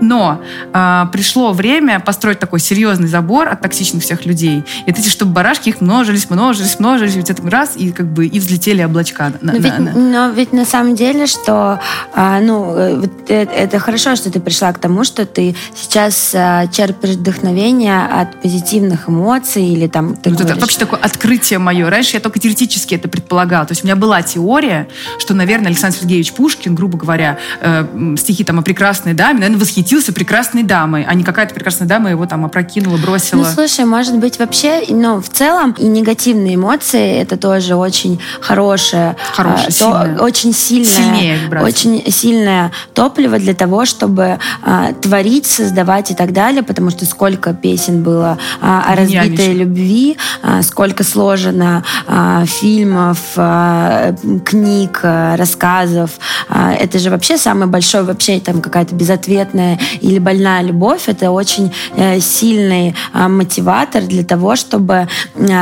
но 0.00 0.42
а, 0.72 1.06
пришло 1.12 1.52
время 1.52 2.00
построить 2.00 2.40
такой 2.40 2.58
серьезный 2.58 3.06
забор 3.06 3.46
от 3.46 3.60
токсичных 3.60 4.02
всех 4.02 4.26
людей. 4.26 4.64
И 4.86 4.90
эти, 4.90 5.08
чтобы 5.08 5.30
барашки 5.30 5.68
их 5.68 5.80
множились, 5.80 6.28
множились, 6.28 6.80
множились, 6.80 7.14
ведь 7.14 7.30
это 7.30 7.48
раз, 7.48 7.76
и 7.76 7.92
как 7.92 8.06
бы 8.06 8.26
и 8.26 8.40
взлетели 8.40 8.82
облачка. 8.82 9.32
На, 9.40 9.52
но, 9.52 9.52
на, 9.52 9.62
ведь, 9.62 9.78
на. 9.78 9.92
но 9.92 10.30
ведь 10.30 10.52
на 10.52 10.64
самом 10.64 10.96
деле, 10.96 11.28
что, 11.28 11.78
а, 12.12 12.40
ну, 12.40 12.76
э, 12.76 12.96
вот 12.96 13.30
это, 13.30 13.52
это 13.52 13.78
хорошо, 13.78 14.16
что 14.16 14.32
ты 14.32 14.40
пришла 14.40 14.72
к 14.72 14.80
тому, 14.80 15.04
что 15.04 15.26
ты 15.26 15.54
сейчас 15.76 16.32
а, 16.34 16.66
черпаешь 16.66 17.14
вдохновение 17.14 18.04
от 18.04 18.42
позитивных 18.42 19.08
эмоций 19.08 19.64
или 19.64 19.86
там... 19.86 20.16
Ты 20.16 20.30
говоришь... 20.30 20.50
Это 20.50 20.60
вообще 20.60 20.78
такое 20.80 20.98
открытие 20.98 21.60
мое 21.60 21.83
знаю. 21.84 21.90
Раньше 21.90 22.16
я 22.16 22.20
только 22.20 22.38
теоретически 22.38 22.94
это 22.94 23.08
предполагала. 23.08 23.66
То 23.66 23.72
есть 23.72 23.84
у 23.84 23.86
меня 23.86 23.96
была 23.96 24.22
теория, 24.22 24.88
что, 25.18 25.34
наверное, 25.34 25.68
Александр 25.68 25.96
Сергеевич 25.98 26.32
Пушкин, 26.32 26.74
грубо 26.74 26.98
говоря, 26.98 27.38
э, 27.60 28.16
стихи 28.18 28.44
там 28.44 28.58
о 28.58 28.62
прекрасной 28.62 29.14
даме, 29.14 29.40
наверное, 29.40 29.60
восхитился 29.60 30.12
прекрасной 30.12 30.62
дамой, 30.62 31.04
а 31.08 31.14
не 31.14 31.24
какая-то 31.24 31.54
прекрасная 31.54 31.88
дама 31.88 32.10
его 32.10 32.26
там 32.26 32.44
опрокинула, 32.44 32.96
бросила. 32.96 33.40
Ну, 33.42 33.44
слушай, 33.44 33.84
может 33.84 34.16
быть, 34.18 34.38
вообще, 34.38 34.82
ну, 34.88 35.20
в 35.20 35.28
целом 35.28 35.74
и 35.78 35.84
негативные 35.84 36.54
эмоции 36.54 37.18
это 37.18 37.36
тоже 37.36 37.76
очень 37.76 38.20
хорошее, 38.40 39.16
хорошее 39.32 39.68
э, 39.68 40.16
то, 40.16 40.24
очень 40.24 40.52
сильное, 40.52 40.84
Сильнее 40.84 41.38
очень 41.62 42.10
сильное 42.10 42.72
топливо 42.94 43.38
для 43.38 43.54
того, 43.54 43.84
чтобы 43.84 44.38
э, 44.64 44.92
творить, 45.00 45.46
создавать 45.46 46.10
и 46.10 46.14
так 46.14 46.32
далее, 46.32 46.62
потому 46.62 46.90
что 46.90 47.04
сколько 47.06 47.54
песен 47.54 48.02
было 48.02 48.38
э, 48.60 48.64
о 48.64 48.94
разбитой 48.96 49.54
любви, 49.54 50.16
э, 50.42 50.62
сколько 50.62 51.04
сложено 51.04 51.73
э, 52.06 52.44
фильмов, 52.46 53.18
э, 53.36 54.14
книг, 54.44 55.00
э, 55.02 55.36
рассказов. 55.36 56.10
Это 56.48 56.98
же 56.98 57.10
вообще 57.10 57.38
самый 57.38 57.66
большой, 57.66 58.02
вообще 58.02 58.40
там 58.40 58.60
какая-то 58.60 58.94
безответная 58.94 59.78
или 60.00 60.18
больная 60.18 60.62
любовь. 60.62 61.08
Это 61.08 61.30
очень 61.30 61.72
э, 61.96 62.20
сильный 62.20 62.94
мотиватор 63.12 64.02
для 64.02 64.24
того, 64.24 64.56
чтобы 64.56 65.08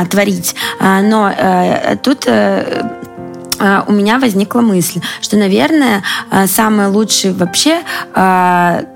творить. 0.09 0.55
Но 0.79 1.31
э, 1.35 1.95
тут 2.03 2.25
э, 2.27 2.83
у 3.59 3.91
меня 3.91 4.19
возникла 4.19 4.61
мысль, 4.61 5.01
что, 5.21 5.37
наверное, 5.37 6.03
самое 6.47 6.89
лучшее 6.89 7.33
вообще 7.33 7.81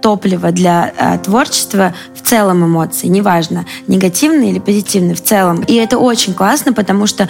топливо 0.01 0.51
для 0.51 1.19
творчества 1.23 1.93
в 2.15 2.27
целом 2.27 2.65
эмоции, 2.65 3.07
неважно, 3.07 3.65
негативные 3.87 4.51
или 4.51 4.59
позитивные, 4.59 5.15
в 5.15 5.23
целом. 5.23 5.61
И 5.61 5.75
это 5.75 5.97
очень 5.97 6.33
классно, 6.33 6.73
потому 6.73 7.07
что 7.07 7.27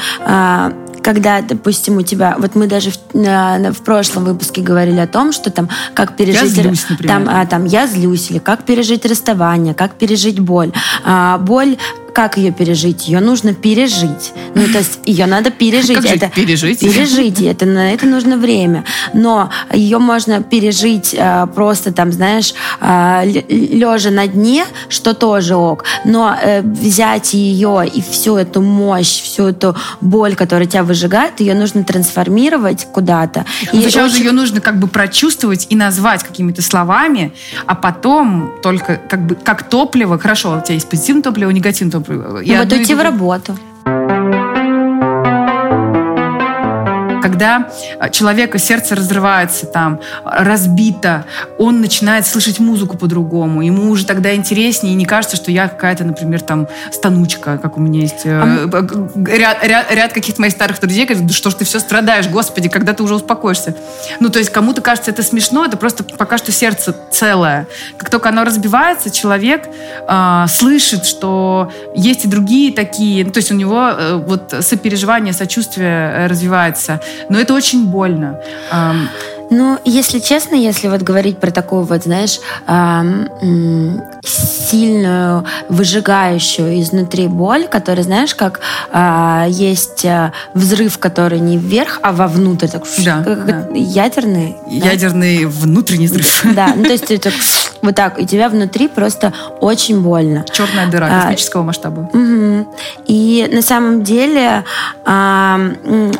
когда, 1.07 1.41
допустим, 1.41 1.95
у 1.95 2.01
тебя, 2.01 2.35
вот 2.37 2.55
мы 2.55 2.67
даже 2.67 2.91
в, 2.91 2.97
на, 3.13 3.71
в 3.71 3.81
прошлом 3.81 4.25
выпуске 4.25 4.61
говорили 4.61 4.99
о 4.99 5.07
том, 5.07 5.31
что 5.31 5.49
там 5.49 5.69
как 5.93 6.17
пережить, 6.17 6.57
я 6.57 6.63
злюсь, 6.63 6.85
например. 6.89 7.15
там, 7.15 7.29
а, 7.29 7.45
там 7.45 7.63
я 7.63 7.87
злюсь 7.87 8.29
или 8.29 8.39
как 8.39 8.63
пережить 8.63 9.05
расставание, 9.05 9.73
как 9.73 9.93
пережить 9.93 10.41
боль. 10.41 10.73
А, 11.05 11.37
боль 11.37 11.77
как 12.17 12.35
ее 12.35 12.51
пережить? 12.51 13.07
Ее 13.07 13.19
нужно 13.19 13.53
пережить. 13.53 14.33
Ну, 14.55 14.63
то 14.69 14.79
есть 14.79 15.01
ее 15.05 15.27
надо 15.27 15.51
пережить. 15.51 15.97
Как 15.97 16.05
это 16.05 16.29
пережить? 16.29 16.79
Пережить. 16.79 17.39
Это, 17.43 17.67
на 17.67 17.93
это 17.93 18.07
нужно 18.07 18.37
время. 18.37 18.85
Но 19.13 19.51
ее 19.71 19.99
можно 19.99 20.41
пережить 20.41 21.13
э, 21.15 21.45
просто 21.53 21.93
там, 21.93 22.11
знаешь, 22.11 22.55
э, 22.81 23.43
лежа 23.49 24.09
на 24.09 24.25
дне, 24.25 24.65
что 24.89 25.13
тоже 25.13 25.55
ок. 25.55 25.83
Но 26.05 26.35
э, 26.41 26.63
взять 26.63 27.35
ее 27.35 27.83
и 27.87 28.01
всю 28.01 28.35
эту 28.37 28.63
мощь, 28.63 29.21
всю 29.21 29.49
эту 29.49 29.75
боль, 30.01 30.33
которая 30.33 30.67
тебя 30.67 30.81
выжигает, 30.81 31.39
ее 31.39 31.53
нужно 31.53 31.83
трансформировать 31.83 32.87
куда-то. 32.91 33.45
И 33.73 33.81
Сначала 33.81 34.05
очень... 34.07 34.15
же 34.17 34.23
ее 34.23 34.31
нужно 34.31 34.59
как 34.59 34.79
бы 34.79 34.87
прочувствовать 34.87 35.67
и 35.69 35.75
назвать 35.75 36.23
какими-то 36.23 36.63
словами, 36.63 37.31
а 37.67 37.75
потом 37.75 38.55
только 38.63 38.99
как 39.07 39.27
бы 39.27 39.35
как 39.35 39.69
топливо, 39.69 40.17
хорошо, 40.17 40.57
у 40.57 40.61
тебя 40.61 40.73
есть 40.73 40.89
позитивное 40.89 41.21
топливо, 41.21 41.51
негативное 41.51 41.91
топливо, 41.91 42.06
я 42.43 42.63
вот 42.63 42.73
уйти 42.73 42.95
в 42.95 43.01
работу. 43.01 43.57
Когда 47.27 47.67
э, 47.99 48.09
человека 48.09 48.57
сердце 48.57 48.95
разрывается 48.95 49.65
там, 49.65 49.99
разбито, 50.23 51.25
он 51.57 51.81
начинает 51.81 52.25
слышать 52.25 52.59
музыку 52.59 52.97
по-другому. 52.97 53.61
Ему 53.61 53.89
уже 53.89 54.05
тогда 54.05 54.33
интереснее, 54.33 54.93
и 54.93 54.95
не 54.95 55.05
кажется, 55.05 55.35
что 55.35 55.51
я 55.51 55.67
какая-то, 55.67 56.05
например, 56.05 56.41
там, 56.41 56.67
станучка, 56.91 57.57
как 57.57 57.77
у 57.77 57.81
меня 57.81 58.01
есть 58.01 58.25
э, 58.25 58.39
а... 58.39 58.69
ряд, 59.27 59.63
ряд, 59.63 59.91
ряд 59.91 60.13
каких-то 60.13 60.39
моих 60.39 60.53
старых 60.53 60.79
друзей, 60.79 61.05
говорят, 61.05 61.25
да 61.25 61.33
что 61.33 61.49
ж 61.49 61.55
ты 61.55 61.65
все 61.65 61.79
страдаешь, 61.79 62.29
господи, 62.29 62.69
когда 62.69 62.93
ты 62.93 63.03
уже 63.03 63.15
успокоишься. 63.15 63.75
Ну, 64.21 64.29
то 64.29 64.39
есть 64.39 64.51
кому-то 64.51 64.81
кажется 64.81 65.11
это 65.11 65.21
смешно, 65.21 65.65
это 65.65 65.75
просто 65.75 66.05
пока 66.05 66.37
что 66.37 66.53
сердце 66.53 66.95
целое. 67.11 67.67
Как 67.97 68.09
только 68.09 68.29
оно 68.29 68.45
разбивается, 68.45 69.09
человек 69.09 69.67
э, 70.07 70.45
слышит, 70.47 71.05
что 71.05 71.73
есть 71.93 72.23
и 72.23 72.27
другие 72.29 72.71
такие, 72.71 73.25
ну, 73.25 73.31
то 73.31 73.39
есть 73.39 73.51
у 73.51 73.55
него 73.55 73.89
э, 73.89 74.15
вот 74.15 74.53
сопереживание, 74.61 75.33
сочувствие 75.33 76.27
развивается. 76.27 77.01
Но 77.29 77.39
это 77.39 77.53
очень 77.53 77.87
больно. 77.87 78.39
Ну, 79.49 79.79
если 79.85 80.19
честно, 80.19 80.55
если 80.55 80.89
вот 80.89 81.03
говорить 81.03 81.39
про 81.39 81.51
такую 81.51 81.83
вот, 81.83 82.03
знаешь, 82.03 82.39
эм, 82.67 84.01
сильную, 84.21 85.45
выжигающую 85.69 86.81
изнутри 86.81 87.27
боль, 87.27 87.67
которая, 87.67 88.03
знаешь, 88.03 88.35
как 88.35 88.59
э, 88.91 89.45
есть 89.49 90.03
э, 90.03 90.33
взрыв, 90.53 90.97
который 90.97 91.39
не 91.39 91.57
вверх, 91.57 91.99
а 92.03 92.11
вовнутрь, 92.11 92.67
так, 92.67 92.83
да, 93.03 93.23
как, 93.23 93.45
да. 93.45 93.67
ядерный. 93.73 94.57
Ядерный 94.67 95.45
да? 95.45 95.49
внутренний 95.49 96.07
взрыв. 96.07 96.43
Да, 96.57 96.73
ну 96.75 96.83
то 96.83 96.91
есть 96.91 97.11
это 97.11 97.31
вот 97.81 97.95
так, 97.95 98.19
и 98.19 98.25
тебя 98.25 98.49
внутри 98.49 98.87
просто 98.87 99.33
очень 99.61 100.01
больно. 100.01 100.43
Черная 100.51 100.87
дыра 100.87 101.07
а, 101.09 101.21
космического 101.21 101.63
масштаба. 101.63 102.09
Угу. 102.13 102.26
И 103.05 103.47
на 103.51 103.61
самом 103.61 104.03
деле, 104.03 104.63
а, 105.05 105.59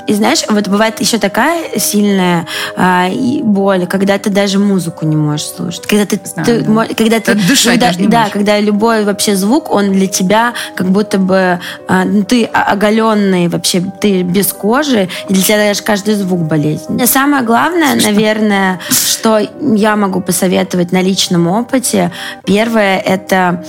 и 0.08 0.14
знаешь, 0.14 0.44
вот 0.50 0.68
бывает 0.68 1.00
еще 1.00 1.18
такая 1.18 1.80
сильная 1.80 2.48
а, 2.76 3.10
боль, 3.44 3.86
когда 3.88 4.18
ты 4.18 4.30
даже 4.30 4.60
музыку 4.60 5.06
не 5.06 5.16
можешь 5.16 5.48
слушать, 5.48 5.86
когда 5.88 6.06
ты, 6.06 6.20
Знаю, 6.24 6.46
ты 6.46 6.62
да. 6.62 6.86
когда 6.96 7.20
ты, 7.20 7.36
дышать 7.36 7.74
когда, 7.74 7.88
даже 7.88 8.00
не 8.00 8.08
да, 8.08 8.30
когда 8.30 8.60
любой 8.60 9.04
вообще 9.04 9.36
звук, 9.36 9.72
он 9.72 9.92
для 9.92 10.08
тебя 10.08 10.54
как 10.76 10.90
будто 10.90 11.18
бы 11.18 11.60
ну, 11.90 12.24
ты 12.24 12.46
оголенный 12.46 13.48
вообще, 13.48 13.84
ты 14.00 14.24
без 14.24 14.54
кожи, 14.54 15.10
и 15.30 15.34
для 15.34 15.44
тебя 15.44 15.58
даже 15.58 15.84
каждый 15.84 16.16
звук 16.16 16.42
болезнь. 16.42 17.06
Самое 17.06 17.44
главное, 17.44 17.94
Слушай, 17.94 18.12
наверное, 18.12 18.80
что 18.90 19.40
я 19.62 19.96
могу 19.96 20.22
посоветовать 20.22 20.92
на 20.92 21.02
личном 21.02 21.48
опыте. 21.48 22.12
Первое– 22.46 22.98
это 23.06 23.64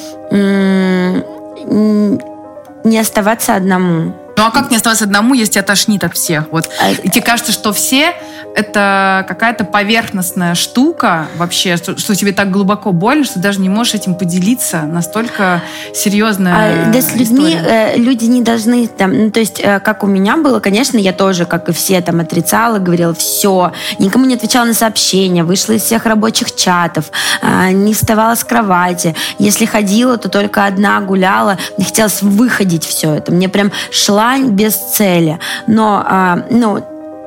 не 2.88 2.98
оставаться 2.98 3.54
одному. 3.54 4.27
Ну 4.38 4.46
а 4.46 4.52
как 4.52 4.70
не 4.70 4.76
оставаться 4.76 5.04
одному, 5.04 5.34
если 5.34 5.54
тебя 5.54 5.64
тошнит 5.64 6.04
от 6.04 6.14
всех? 6.14 6.44
Вот. 6.52 6.70
А... 6.80 6.92
И 6.92 7.10
тебе 7.10 7.22
кажется, 7.22 7.50
что 7.50 7.72
все 7.72 8.14
это 8.54 9.24
какая-то 9.26 9.64
поверхностная 9.64 10.54
штука 10.54 11.26
вообще, 11.36 11.76
что, 11.76 11.98
что 11.98 12.14
тебе 12.14 12.32
так 12.32 12.50
глубоко 12.50 12.92
больно, 12.92 13.24
что 13.24 13.40
даже 13.40 13.60
не 13.60 13.68
можешь 13.68 13.94
этим 13.94 14.14
поделиться. 14.14 14.82
Настолько 14.82 15.62
серьезная 15.92 16.86
а, 16.86 16.92
Да 16.92 17.00
с 17.00 17.14
людьми 17.14 17.52
э, 17.52 17.96
люди 17.96 18.26
не 18.26 18.42
должны 18.42 18.86
там, 18.86 19.12
ну, 19.12 19.30
то 19.32 19.40
есть 19.40 19.60
э, 19.60 19.80
как 19.80 20.04
у 20.04 20.06
меня 20.06 20.36
было, 20.36 20.60
конечно, 20.60 20.98
я 20.98 21.12
тоже, 21.12 21.44
как 21.44 21.68
и 21.68 21.72
все, 21.72 22.00
там 22.00 22.20
отрицала, 22.20 22.78
говорила, 22.78 23.14
все, 23.14 23.72
никому 23.98 24.24
не 24.24 24.34
отвечала 24.34 24.66
на 24.66 24.74
сообщения, 24.74 25.42
вышла 25.42 25.72
из 25.72 25.82
всех 25.82 26.06
рабочих 26.06 26.54
чатов, 26.54 27.10
э, 27.42 27.72
не 27.72 27.92
вставала 27.92 28.36
с 28.36 28.44
кровати. 28.44 29.16
Если 29.38 29.66
ходила, 29.66 30.16
то 30.16 30.28
только 30.28 30.64
одна 30.64 31.00
гуляла, 31.00 31.58
мне 31.76 31.86
хотелось 31.86 32.22
выходить 32.22 32.84
все 32.84 33.14
это. 33.14 33.32
Мне 33.32 33.48
прям 33.48 33.72
шла 33.90 34.27
без 34.36 34.76
цели. 34.76 35.38
Но, 35.66 36.04
э, 36.08 36.36
ну, 36.50 36.82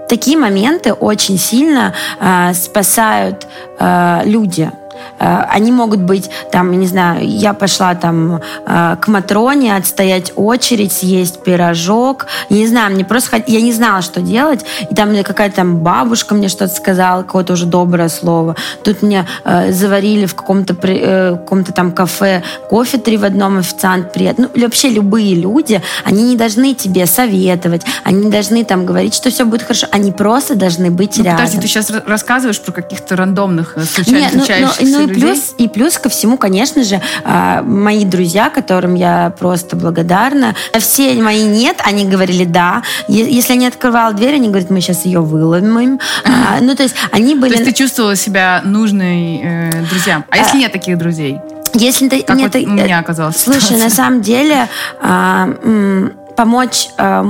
такие 0.10 0.38
моменты 0.38 0.94
очень 0.94 1.38
сильно 1.38 1.94
э, 2.20 2.54
спасают 2.54 3.48
э, 3.80 4.22
люди. 4.26 4.72
Э, 5.20 5.44
они 5.50 5.72
могут 5.72 6.02
быть, 6.02 6.30
там, 6.52 6.72
не 6.80 6.88
знаю, 6.88 7.28
я 7.28 7.54
пошла 7.54 7.96
там 7.96 8.42
э, 8.66 8.96
к 9.00 9.08
Матроне, 9.08 9.76
отстоять 9.76 10.34
очередь, 10.36 10.92
съесть 10.92 11.44
пирожок. 11.44 12.28
Я 12.50 12.58
не 12.58 12.68
знаю, 12.68 12.94
мне 12.94 13.06
просто 13.06 13.44
я 13.48 13.62
не 13.62 13.74
знала, 13.74 14.02
что 14.02 14.22
делать. 14.22 14.66
И 14.90 14.96
там 14.96 15.12
какая-то 15.24 15.58
там 15.58 15.78
бабушка 15.78 16.36
мне 16.36 16.50
что-то 16.50 16.74
сказала, 16.74 17.24
какое-то 17.24 17.54
уже 17.54 17.66
доброе 17.66 18.10
слово. 18.10 18.56
Тут 18.84 19.02
мне 19.02 19.28
э, 19.44 19.72
заварили 19.72 20.26
в 20.26 20.36
каком-то 20.36 20.76
э, 20.84 21.38
каком-то 21.38 21.72
там 21.72 21.92
кафе 21.92 22.44
кофе 22.70 22.98
три 22.98 23.18
в 23.18 23.26
одном, 23.26 23.58
официант 23.58 24.12
привет. 24.14 24.38
Ну, 24.38 24.50
вообще 24.56 24.90
любые 24.90 25.36
люди, 25.36 25.82
они 26.04 26.24
не 26.24 26.36
должны 26.36 26.74
тебе 26.74 27.06
советовать, 27.06 27.82
они 28.04 28.26
не 28.26 28.32
должны 28.32 28.64
там 28.64 28.86
говорить, 28.86 29.14
что 29.14 29.30
все 29.30 29.46
будет 29.46 29.64
хорошо. 29.64 29.88
Они 29.92 30.12
просто 30.12 30.56
должны 30.56 30.90
быть 30.90 31.18
ну, 31.18 31.24
рядом. 31.24 31.40
Подожди, 31.40 31.62
ты 31.62 31.68
сейчас 31.68 31.92
рассказываешь 32.06 32.60
про 32.62 32.72
каких-то 32.72 33.16
рандомных 33.16 33.78
случайно 33.94 34.20
Нет, 34.20 34.34
ну, 34.36 34.42
ну, 34.82 34.91
ну, 34.92 35.08
и 35.08 35.08
плюс, 35.08 35.56
и 35.58 35.68
плюс 35.68 35.98
ко 35.98 36.10
всему, 36.10 36.38
конечно 36.38 36.84
же, 36.84 37.02
а, 37.24 37.62
мои 37.62 38.06
друзья, 38.06 38.50
которым 38.50 38.96
я 38.96 39.34
просто 39.38 39.76
благодарна, 39.76 40.56
все 40.80 41.14
мои 41.22 41.44
нет, 41.44 41.78
они 41.84 42.06
говорили 42.06 42.46
да. 42.46 42.84
Если 43.08 43.54
я 43.54 43.60
не 43.60 43.68
открывала 43.68 44.14
дверь, 44.14 44.36
они 44.36 44.50
говорят, 44.50 44.70
мы 44.70 44.82
сейчас 44.82 45.06
ее 45.06 45.22
выломим. 45.22 46.00
А, 46.26 46.62
ну, 46.62 46.76
то 46.76 46.84
есть 46.84 46.96
они 47.12 47.36
были... 47.36 47.54
То 47.54 47.60
есть 47.60 47.72
ты 47.72 47.84
чувствовала 47.84 48.16
себя 48.16 48.62
нужной 48.64 49.42
э, 49.44 49.72
друзьям. 49.90 50.26
А 50.30 50.38
если 50.38 50.58
а, 50.58 50.60
нет 50.60 50.72
таких 50.72 50.98
друзей? 50.98 51.40
Если 51.74 52.10
ты, 52.10 52.24
как 52.24 52.38
нет, 52.38 52.54
вот 52.54 52.64
у 52.64 52.70
меня 52.70 53.00
оказалось. 53.00 53.38
Слушай, 53.38 53.62
ситуация. 53.62 53.84
на 53.84 53.90
самом 53.90 54.22
деле 54.22 54.68
м, 55.02 56.14
помочь... 56.36 56.90
А, 56.98 57.26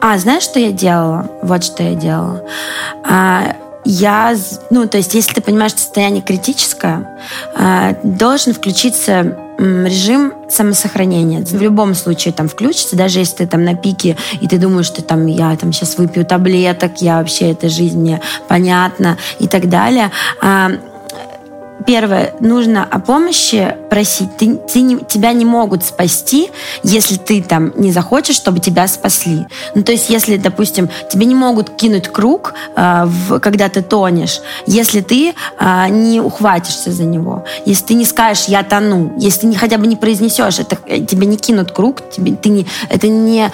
а, 0.00 0.18
знаешь, 0.18 0.42
что 0.42 0.58
я 0.58 0.70
делала? 0.70 1.30
Вот 1.42 1.64
что 1.64 1.82
я 1.82 1.94
делала. 1.94 2.42
А, 3.04 3.56
я, 3.84 4.36
ну, 4.70 4.88
то 4.88 4.98
есть, 4.98 5.14
если 5.14 5.34
ты 5.34 5.40
понимаешь, 5.40 5.72
что 5.72 5.80
состояние 5.80 6.22
критическое, 6.22 7.18
э, 7.56 7.94
должен 8.02 8.54
включиться 8.54 9.36
режим 9.58 10.32
самосохранения. 10.48 11.40
В 11.44 11.62
любом 11.62 11.94
случае 11.94 12.34
там 12.34 12.48
включится, 12.48 12.96
даже 12.96 13.20
если 13.20 13.36
ты 13.36 13.46
там 13.46 13.64
на 13.64 13.74
пике, 13.76 14.16
и 14.40 14.48
ты 14.48 14.58
думаешь, 14.58 14.86
что 14.86 15.02
там 15.02 15.26
я 15.26 15.54
там 15.56 15.72
сейчас 15.72 15.96
выпью 15.96 16.24
таблеток, 16.24 17.00
я 17.00 17.18
вообще, 17.18 17.52
эта 17.52 17.68
жизнь 17.68 18.00
мне 18.00 18.20
понятна 18.48 19.16
и 19.38 19.46
так 19.46 19.68
далее 19.68 20.10
а, 20.42 20.72
первое, 21.86 22.34
нужно 22.40 22.84
о 22.84 22.98
помощи 22.98 23.76
просить. 23.90 24.36
Ты, 24.36 24.56
ты 24.56 24.80
не, 24.80 24.98
тебя 24.98 25.32
не 25.32 25.44
могут 25.44 25.84
спасти, 25.84 26.50
если 26.82 27.16
ты 27.16 27.42
там 27.42 27.72
не 27.76 27.92
захочешь, 27.92 28.36
чтобы 28.36 28.60
тебя 28.60 28.88
спасли. 28.88 29.46
Ну, 29.74 29.82
то 29.82 29.92
есть, 29.92 30.10
если, 30.10 30.36
допустим, 30.36 30.88
тебе 31.10 31.26
не 31.26 31.34
могут 31.34 31.70
кинуть 31.70 32.08
круг, 32.08 32.54
э, 32.76 33.04
в, 33.04 33.38
когда 33.40 33.68
ты 33.68 33.82
тонешь, 33.82 34.40
если 34.66 35.00
ты 35.00 35.34
э, 35.58 35.88
не 35.90 36.20
ухватишься 36.20 36.92
за 36.92 37.04
него, 37.04 37.44
если 37.66 37.84
ты 37.84 37.94
не 37.94 38.04
скажешь 38.04 38.46
«я 38.46 38.62
тону», 38.62 39.12
если 39.18 39.40
ты 39.40 39.46
не, 39.48 39.56
хотя 39.56 39.78
бы 39.78 39.86
не 39.86 39.96
произнесешь, 39.96 40.58
это, 40.58 40.78
э, 40.86 41.00
тебе 41.00 41.26
не 41.26 41.36
кинут 41.36 41.72
круг, 41.72 42.08
тебе, 42.10 42.34
ты 42.34 42.48
не, 42.48 42.66
это 42.88 43.08
не, 43.08 43.50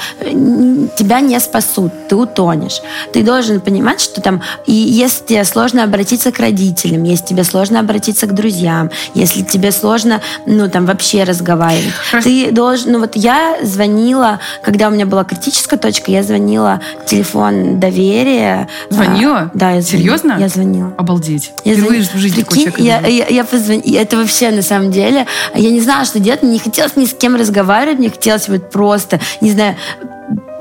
тебя 0.96 1.20
не 1.20 1.38
спасут, 1.40 1.92
ты 2.08 2.16
утонешь. 2.16 2.80
Ты 3.12 3.22
должен 3.22 3.60
понимать, 3.60 4.00
что 4.00 4.20
там, 4.20 4.42
и 4.66 4.72
если 4.72 5.24
тебе 5.24 5.44
сложно 5.44 5.84
обратиться 5.84 6.32
к 6.32 6.38
родителям, 6.38 7.02
если 7.04 7.26
тебе 7.26 7.44
сложно 7.44 7.80
обратиться 7.80 8.09
обратиться 8.10 8.26
к 8.26 8.34
друзьям, 8.34 8.90
если 9.14 9.42
тебе 9.42 9.72
сложно, 9.72 10.20
ну, 10.46 10.68
там, 10.68 10.86
вообще 10.86 11.24
разговаривать. 11.24 11.92
Хорошо. 12.10 12.28
Ты 12.28 12.50
должен, 12.50 12.92
ну, 12.92 13.00
вот 13.00 13.12
я 13.14 13.56
звонила, 13.62 14.40
когда 14.62 14.88
у 14.88 14.90
меня 14.90 15.06
была 15.06 15.24
критическая 15.24 15.76
точка, 15.76 16.10
я 16.10 16.22
звонила 16.22 16.80
телефон 17.06 17.78
доверия. 17.78 18.68
Звонила? 18.90 19.38
А, 19.38 19.50
да, 19.54 19.70
я 19.70 19.82
звонила. 19.82 20.18
Серьезно? 20.18 20.36
Я 20.38 20.48
звонила. 20.48 20.92
Обалдеть. 20.98 21.52
Я 21.64 21.74
Впервые 21.74 22.02
звон... 22.02 22.18
в 22.18 22.20
жизни 22.20 22.42
Прикинь, 22.42 22.72
я, 22.78 23.00
я, 23.06 23.26
я 23.28 23.44
позвон... 23.44 23.82
Это 23.86 24.16
вообще, 24.16 24.50
на 24.50 24.62
самом 24.62 24.90
деле, 24.90 25.26
я 25.54 25.70
не 25.70 25.80
знала, 25.80 26.04
что 26.04 26.18
делать, 26.18 26.42
мне 26.42 26.52
не 26.52 26.58
хотелось 26.58 26.96
ни 26.96 27.04
с 27.04 27.14
кем 27.14 27.36
разговаривать, 27.36 27.98
мне 27.98 28.10
хотелось 28.10 28.48
вот 28.48 28.70
просто, 28.70 29.20
не 29.40 29.52
знаю, 29.52 29.76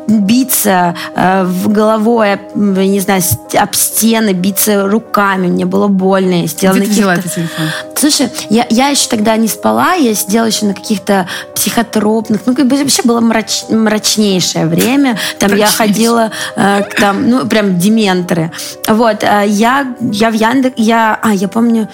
биться 0.09 0.95
э, 1.15 1.43
в 1.43 1.71
головой, 1.71 2.39
не 2.55 2.99
знаю, 2.99 3.21
об 3.59 3.75
стены, 3.75 4.33
биться 4.33 4.87
руками. 4.87 5.47
Мне 5.47 5.65
было 5.65 5.87
больно. 5.87 6.41
Я 6.41 6.47
сидела 6.47 6.73
Где 6.73 6.85
ты 6.85 6.91
взяла 6.91 7.13
этот 7.15 7.33
телефон? 7.33 7.65
Слушай, 7.95 8.29
я, 8.49 8.65
я 8.69 8.87
еще 8.89 9.07
тогда 9.09 9.37
не 9.37 9.47
спала, 9.47 9.93
я 9.93 10.13
сидела 10.15 10.45
еще 10.45 10.65
на 10.65 10.73
каких-то 10.73 11.27
психотропных, 11.55 12.41
ну, 12.45 12.55
как 12.55 12.67
бы 12.67 12.77
вообще 12.77 13.03
было 13.03 13.19
мрач, 13.19 13.63
мрачнейшее 13.69 14.65
время. 14.65 15.17
Там 15.37 15.55
я 15.55 15.67
ходила, 15.67 16.31
э, 16.55 16.83
там, 16.99 17.29
ну, 17.29 17.45
прям 17.45 17.77
дементоры. 17.77 18.51
Вот, 18.87 19.23
э, 19.23 19.43
я, 19.47 19.95
я 19.99 20.29
в 20.29 20.33
Яндекс, 20.33 20.75
я, 20.77 21.19
а, 21.21 21.33
я 21.33 21.47
помню, 21.47 21.87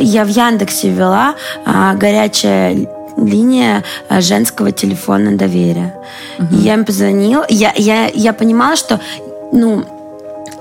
я 0.00 0.24
в 0.24 0.28
Яндексе 0.28 0.88
вела 0.88 1.34
э, 1.66 1.94
горячая 1.96 2.88
линия 3.16 3.84
э, 4.08 4.20
женского 4.20 4.72
телефона 4.72 5.36
доверия. 5.36 5.94
Угу. 6.38 6.56
я 6.56 6.74
им 6.74 6.84
позвонила. 6.84 7.46
Я, 7.48 7.72
я, 7.76 8.08
я 8.12 8.32
понимала, 8.32 8.76
что 8.76 9.00
ну, 9.52 9.84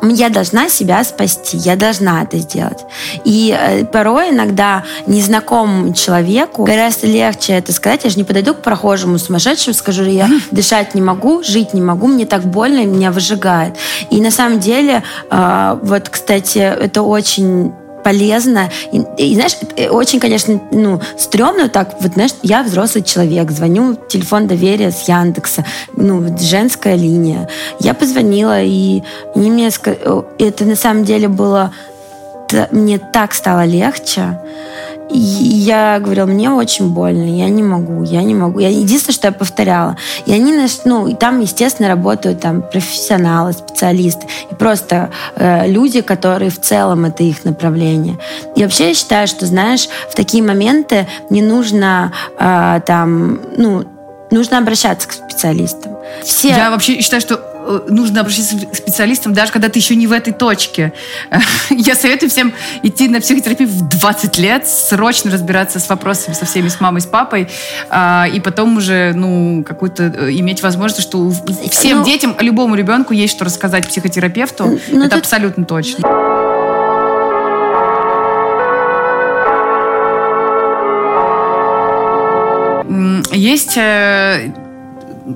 я 0.04 0.30
должна 0.30 0.70
себя 0.70 1.04
спасти, 1.04 1.58
я 1.58 1.76
должна 1.76 2.24
это 2.24 2.38
сделать. 2.38 2.80
И 3.24 3.56
э, 3.58 3.86
порой 3.86 4.32
иногда 4.32 4.84
незнакомому 5.06 5.94
человеку 5.94 6.64
гораздо 6.64 7.08
легче 7.08 7.54
это 7.54 7.72
сказать. 7.72 8.04
Я 8.04 8.10
же 8.10 8.18
не 8.18 8.24
подойду 8.24 8.54
к 8.54 8.62
прохожему 8.62 9.18
сумасшедшему, 9.20 9.74
скажу, 9.74 10.04
я 10.04 10.30
дышать 10.52 10.96
не 10.96 11.02
могу, 11.02 11.44
жить 11.44 11.74
не 11.74 11.82
могу, 11.82 12.08
мне 12.08 12.26
так 12.26 12.44
больно, 12.44 12.86
меня 12.86 13.12
выжигает. 13.12 13.76
И 14.10 14.22
на 14.22 14.32
самом 14.32 14.60
деле, 14.60 15.04
э, 15.30 15.80
вот, 15.82 16.10
кстати, 16.10 16.58
это 16.58 17.04
очень 17.04 17.74
полезно. 18.04 18.70
И, 18.92 19.02
и 19.18 19.36
знаешь, 19.36 19.58
э, 19.76 19.90
очень, 19.90 20.20
конечно, 20.20 20.62
ну, 20.72 21.02
стрёмно 21.18 21.70
так, 21.70 21.96
вот, 22.02 22.14
знаешь, 22.14 22.32
я 22.44 22.64
взрослый 22.64 23.04
человек, 23.04 23.52
звоню 23.52 23.96
телефон 24.08 24.48
доверия 24.48 24.92
с 24.92 25.08
Яндекса, 25.08 25.66
ну, 25.96 26.38
женская 26.40 26.96
линия. 26.96 27.48
Я 27.80 27.94
позвонила, 27.94 28.62
и 28.62 29.04
они 29.36 29.52
мне 29.52 29.72
сказали, 29.72 30.02
это 30.40 30.66
на 30.66 30.76
самом 30.76 31.04
деле 31.06 31.28
было, 31.28 31.74
мне 32.72 33.00
так 33.00 33.34
стало 33.34 33.66
легче, 33.66 34.40
я 35.18 36.00
говорила, 36.00 36.26
мне 36.26 36.50
очень 36.50 36.94
больно, 36.94 37.24
я 37.24 37.50
не 37.50 37.64
могу, 37.64 38.04
я 38.04 38.22
не 38.24 38.36
могу. 38.36 38.60
Я, 38.60 38.70
единственное, 38.70 39.14
что 39.14 39.28
я 39.28 39.32
повторяла. 39.32 39.98
И 40.26 40.34
они, 40.34 40.58
ну, 40.86 41.08
и 41.08 41.16
там, 41.16 41.40
естественно, 41.40 41.90
работают 41.90 42.42
там 42.42 42.62
профессионалы, 42.62 43.54
специалисты 43.54 44.28
и 44.50 44.56
просто 44.56 45.10
э, 45.36 45.68
люди, 45.68 46.02
которые 46.02 46.52
в 46.52 46.60
целом 46.60 47.06
это 47.06 47.24
их 47.24 47.44
направление. 47.44 48.18
И 48.56 48.64
вообще 48.64 48.90
я 48.90 48.94
считаю, 48.94 49.28
что, 49.28 49.46
знаешь, 49.46 49.88
в 50.10 50.16
такие 50.16 50.44
моменты 50.44 51.08
не 51.30 51.42
нужно 51.42 52.14
э, 52.40 52.82
там, 52.86 53.40
ну, 53.58 53.86
нужно 54.32 54.58
обращаться 54.58 55.08
к 55.08 55.12
специалистам. 55.12 55.98
Все... 56.24 56.50
Я 56.50 56.72
вообще 56.72 57.02
считаю, 57.02 57.22
что 57.22 57.51
нужно 57.90 58.22
обращаться 58.22 58.58
к 58.58 58.76
специалистам, 58.76 59.34
даже 59.34 59.52
когда 59.52 59.70
ты 59.70 59.80
еще 59.80 59.96
не 59.96 60.08
в 60.08 60.12
этой 60.12 60.34
точке. 60.34 60.94
Я 61.70 61.96
советую 61.96 62.30
всем 62.30 62.54
идти 62.84 63.08
на 63.08 63.22
психотерапию 63.22 63.70
в 63.70 63.88
20 63.88 64.38
лет, 64.38 64.68
срочно 64.68 65.32
разбираться 65.32 65.80
с 65.80 65.90
вопросами 65.90 66.34
со 66.34 66.46
всеми, 66.46 66.68
с 66.68 66.80
мамой, 66.80 67.02
с 67.02 67.06
папой, 67.06 67.48
а, 67.90 68.28
и 68.32 68.40
потом 68.40 68.78
уже, 68.78 69.14
ну, 69.14 69.64
какую-то 69.64 70.04
э, 70.04 70.32
иметь 70.32 70.62
возможность, 70.64 71.08
что 71.08 71.32
всем 71.70 72.00
ну, 72.00 72.06
детям, 72.06 72.36
любому 72.40 72.76
ребенку 72.76 73.14
есть 73.14 73.34
что 73.34 73.46
рассказать 73.46 73.88
психотерапевту. 73.88 74.80
Ну, 74.90 75.00
Это 75.00 75.16
тут... 75.16 75.20
абсолютно 75.20 75.66
точно. 75.66 76.08
Есть 83.32 83.78
э, 83.78 84.52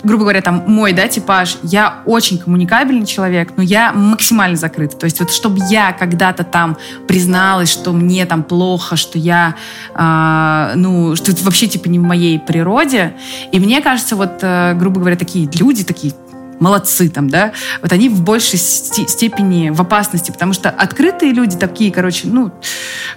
грубо 0.04 0.24
говоря, 0.24 0.42
там 0.42 0.64
мой, 0.68 0.94
да, 0.94 1.08
типаж, 1.08 1.58
я 1.64 2.02
очень 2.06 2.38
коммуникабельный 2.38 3.06
человек, 3.06 3.54
но 3.58 3.64
я 3.64 3.92
максимально 3.94 4.56
закрыт. 4.58 4.98
То 4.98 5.06
есть 5.06 5.20
вот 5.20 5.32
чтобы 5.32 5.60
я 5.70 5.92
когда-то 5.94 6.44
там 6.44 6.78
призналась, 7.08 7.72
что 7.72 7.92
мне 7.92 8.26
там 8.26 8.44
плохо, 8.44 8.96
что 8.96 9.18
я, 9.18 9.56
э, 9.94 10.74
ну, 10.76 11.16
что 11.16 11.32
это 11.32 11.44
вообще 11.44 11.68
типа 11.68 11.88
не 11.88 12.00
в 12.00 12.04
моей 12.04 12.40
природе. 12.40 13.14
И 13.52 13.60
мне 13.60 13.82
кажется, 13.82 14.16
вот, 14.16 14.40
э, 14.42 14.74
грубо 14.76 15.00
говоря, 15.00 15.16
такие 15.16 15.50
люди, 15.54 15.84
такие 15.84 16.14
молодцы 16.60 17.10
там, 17.10 17.30
да, 17.30 17.54
вот 17.82 17.92
они 17.92 18.10
в 18.10 18.22
большей 18.22 18.60
степени 18.60 19.70
в 19.70 19.82
опасности, 19.82 20.32
потому 20.32 20.54
что 20.54 20.70
открытые 20.70 21.32
люди 21.34 21.58
такие, 21.58 21.92
короче, 21.92 22.28
ну, 22.28 22.52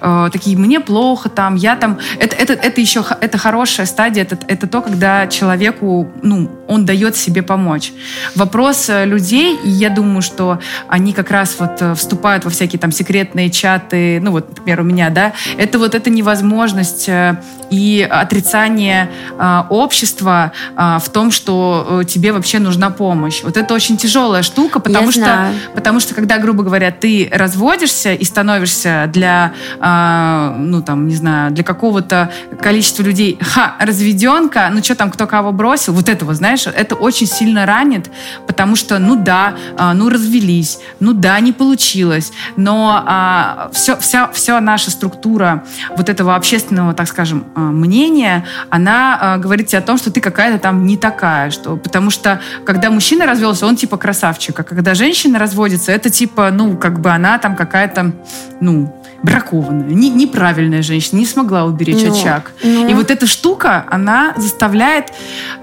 э, 0.00 0.28
такие, 0.32 0.56
мне 0.56 0.80
плохо 0.80 1.28
там, 1.28 1.54
я 1.54 1.76
там, 1.76 1.98
это, 2.18 2.36
это, 2.36 2.52
это 2.52 2.80
еще, 2.80 3.04
это 3.20 3.38
хорошая 3.38 3.86
стадия, 3.86 4.22
это, 4.22 4.38
это 4.48 4.66
то, 4.66 4.82
когда 4.82 5.26
человеку, 5.26 6.10
ну, 6.22 6.50
он 6.66 6.84
дает 6.84 7.16
себе 7.16 7.42
помочь. 7.42 7.92
Вопрос 8.34 8.88
э, 8.88 9.04
людей, 9.04 9.56
и 9.64 9.68
я 9.68 9.90
думаю, 9.90 10.22
что 10.22 10.60
они 10.88 11.12
как 11.12 11.30
раз 11.30 11.56
вот 11.58 11.80
э, 11.80 11.94
вступают 11.94 12.44
во 12.44 12.50
всякие 12.50 12.78
там 12.78 12.92
секретные 12.92 13.50
чаты, 13.50 14.20
ну, 14.20 14.32
вот, 14.32 14.48
например, 14.48 14.80
у 14.80 14.84
меня, 14.84 15.10
да, 15.10 15.32
это 15.56 15.78
вот 15.78 15.94
эта 15.94 16.10
невозможность 16.10 17.08
э, 17.08 17.40
и 17.70 18.06
отрицание 18.08 19.10
э, 19.38 19.62
общества 19.70 20.52
э, 20.76 20.98
в 21.00 21.08
том, 21.10 21.30
что 21.30 22.02
тебе 22.06 22.32
вообще 22.32 22.58
нужна 22.58 22.90
помощь 22.90 23.27
помощь. 23.28 23.42
Вот 23.42 23.56
это 23.56 23.74
очень 23.74 23.96
тяжелая 23.96 24.42
штука, 24.42 24.80
потому 24.80 25.06
Я 25.06 25.12
что, 25.12 25.20
знаю. 25.20 25.54
потому 25.74 26.00
что 26.00 26.14
когда, 26.14 26.38
грубо 26.38 26.62
говоря, 26.62 26.90
ты 26.90 27.28
разводишься 27.32 28.14
и 28.14 28.24
становишься 28.24 29.08
для, 29.12 29.52
э, 29.80 30.54
ну 30.58 30.82
там, 30.82 31.06
не 31.08 31.14
знаю, 31.14 31.50
для 31.50 31.64
какого-то 31.64 32.30
количества 32.60 33.02
людей, 33.02 33.38
ха, 33.40 33.74
разведенка, 33.80 34.68
ну 34.72 34.82
что 34.82 34.94
там, 34.94 35.10
кто 35.10 35.26
кого 35.26 35.52
бросил, 35.52 35.92
вот 35.92 36.08
этого, 36.08 36.34
знаешь, 36.34 36.66
это 36.66 36.94
очень 36.94 37.26
сильно 37.26 37.66
ранит, 37.66 38.10
потому 38.46 38.76
что, 38.76 38.98
ну 38.98 39.16
да, 39.16 39.54
э, 39.78 39.92
ну 39.92 40.08
развелись, 40.08 40.78
ну 41.00 41.12
да, 41.12 41.38
не 41.40 41.52
получилось, 41.52 42.32
но 42.56 43.04
э, 43.06 43.68
все, 43.72 43.96
вся, 43.96 44.28
вся 44.32 44.60
наша 44.60 44.90
структура 44.90 45.64
вот 45.96 46.08
этого 46.08 46.34
общественного, 46.34 46.94
так 46.94 47.08
скажем, 47.08 47.44
э, 47.54 47.60
мнения, 47.60 48.44
она 48.70 49.36
э, 49.36 49.38
говорит 49.38 49.68
тебе 49.68 49.78
о 49.78 49.82
том, 49.82 49.98
что 49.98 50.10
ты 50.10 50.20
какая-то 50.20 50.58
там 50.58 50.86
не 50.86 50.96
такая, 50.96 51.50
что, 51.50 51.76
потому 51.76 52.10
что 52.10 52.40
когда 52.64 52.90
мужчина 52.90 53.17
мужчина 53.18 53.32
развелся, 53.32 53.66
он 53.66 53.76
типа 53.76 53.96
красавчик. 53.96 54.60
А 54.60 54.62
когда 54.62 54.94
женщина 54.94 55.38
разводится, 55.38 55.92
это 55.92 56.10
типа, 56.10 56.50
ну, 56.52 56.76
как 56.76 57.00
бы 57.00 57.10
она 57.10 57.38
там 57.38 57.56
какая-то, 57.56 58.12
ну, 58.60 58.94
бракованная, 59.22 59.88
не, 59.88 60.10
неправильная 60.10 60.82
женщина, 60.82 61.18
не 61.18 61.26
смогла 61.26 61.64
уберечь 61.64 62.04
ну, 62.04 62.12
очаг. 62.12 62.52
Ну. 62.62 62.88
И 62.88 62.94
вот 62.94 63.10
эта 63.10 63.26
штука, 63.26 63.84
она 63.90 64.34
заставляет 64.36 65.12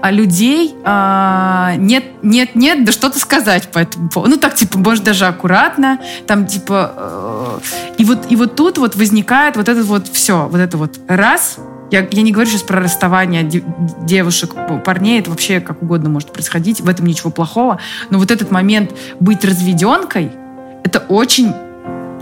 а, 0.02 0.10
людей 0.10 0.74
а, 0.84 1.74
нет, 1.78 2.04
нет, 2.22 2.54
нет, 2.54 2.84
да 2.84 2.92
что-то 2.92 3.18
сказать 3.18 3.68
по 3.68 3.78
этому 3.78 4.10
поводу. 4.10 4.34
Ну 4.34 4.38
так, 4.38 4.54
типа, 4.54 4.78
может, 4.78 5.04
даже 5.04 5.26
аккуратно, 5.26 5.98
там, 6.26 6.46
типа... 6.46 6.92
Э, 6.96 7.58
и, 7.96 8.04
вот, 8.04 8.26
и 8.28 8.36
вот 8.36 8.56
тут 8.56 8.76
вот 8.76 8.96
возникает 8.96 9.56
вот 9.56 9.70
этот 9.70 9.86
вот 9.86 10.08
все, 10.08 10.48
вот 10.48 10.60
это 10.60 10.76
вот 10.76 10.98
раз, 11.08 11.58
я, 11.90 12.06
я 12.10 12.22
не 12.22 12.32
говорю 12.32 12.50
сейчас 12.50 12.62
про 12.62 12.80
расставание 12.80 13.42
девушек, 13.42 14.54
парней, 14.84 15.20
это 15.20 15.30
вообще 15.30 15.60
как 15.60 15.82
угодно 15.82 16.08
может 16.08 16.32
происходить, 16.32 16.80
в 16.80 16.88
этом 16.88 17.06
ничего 17.06 17.30
плохого. 17.30 17.80
Но 18.10 18.18
вот 18.18 18.30
этот 18.30 18.50
момент 18.50 18.92
быть 19.20 19.44
разведенкой, 19.44 20.32
это 20.84 21.00
очень 21.08 21.52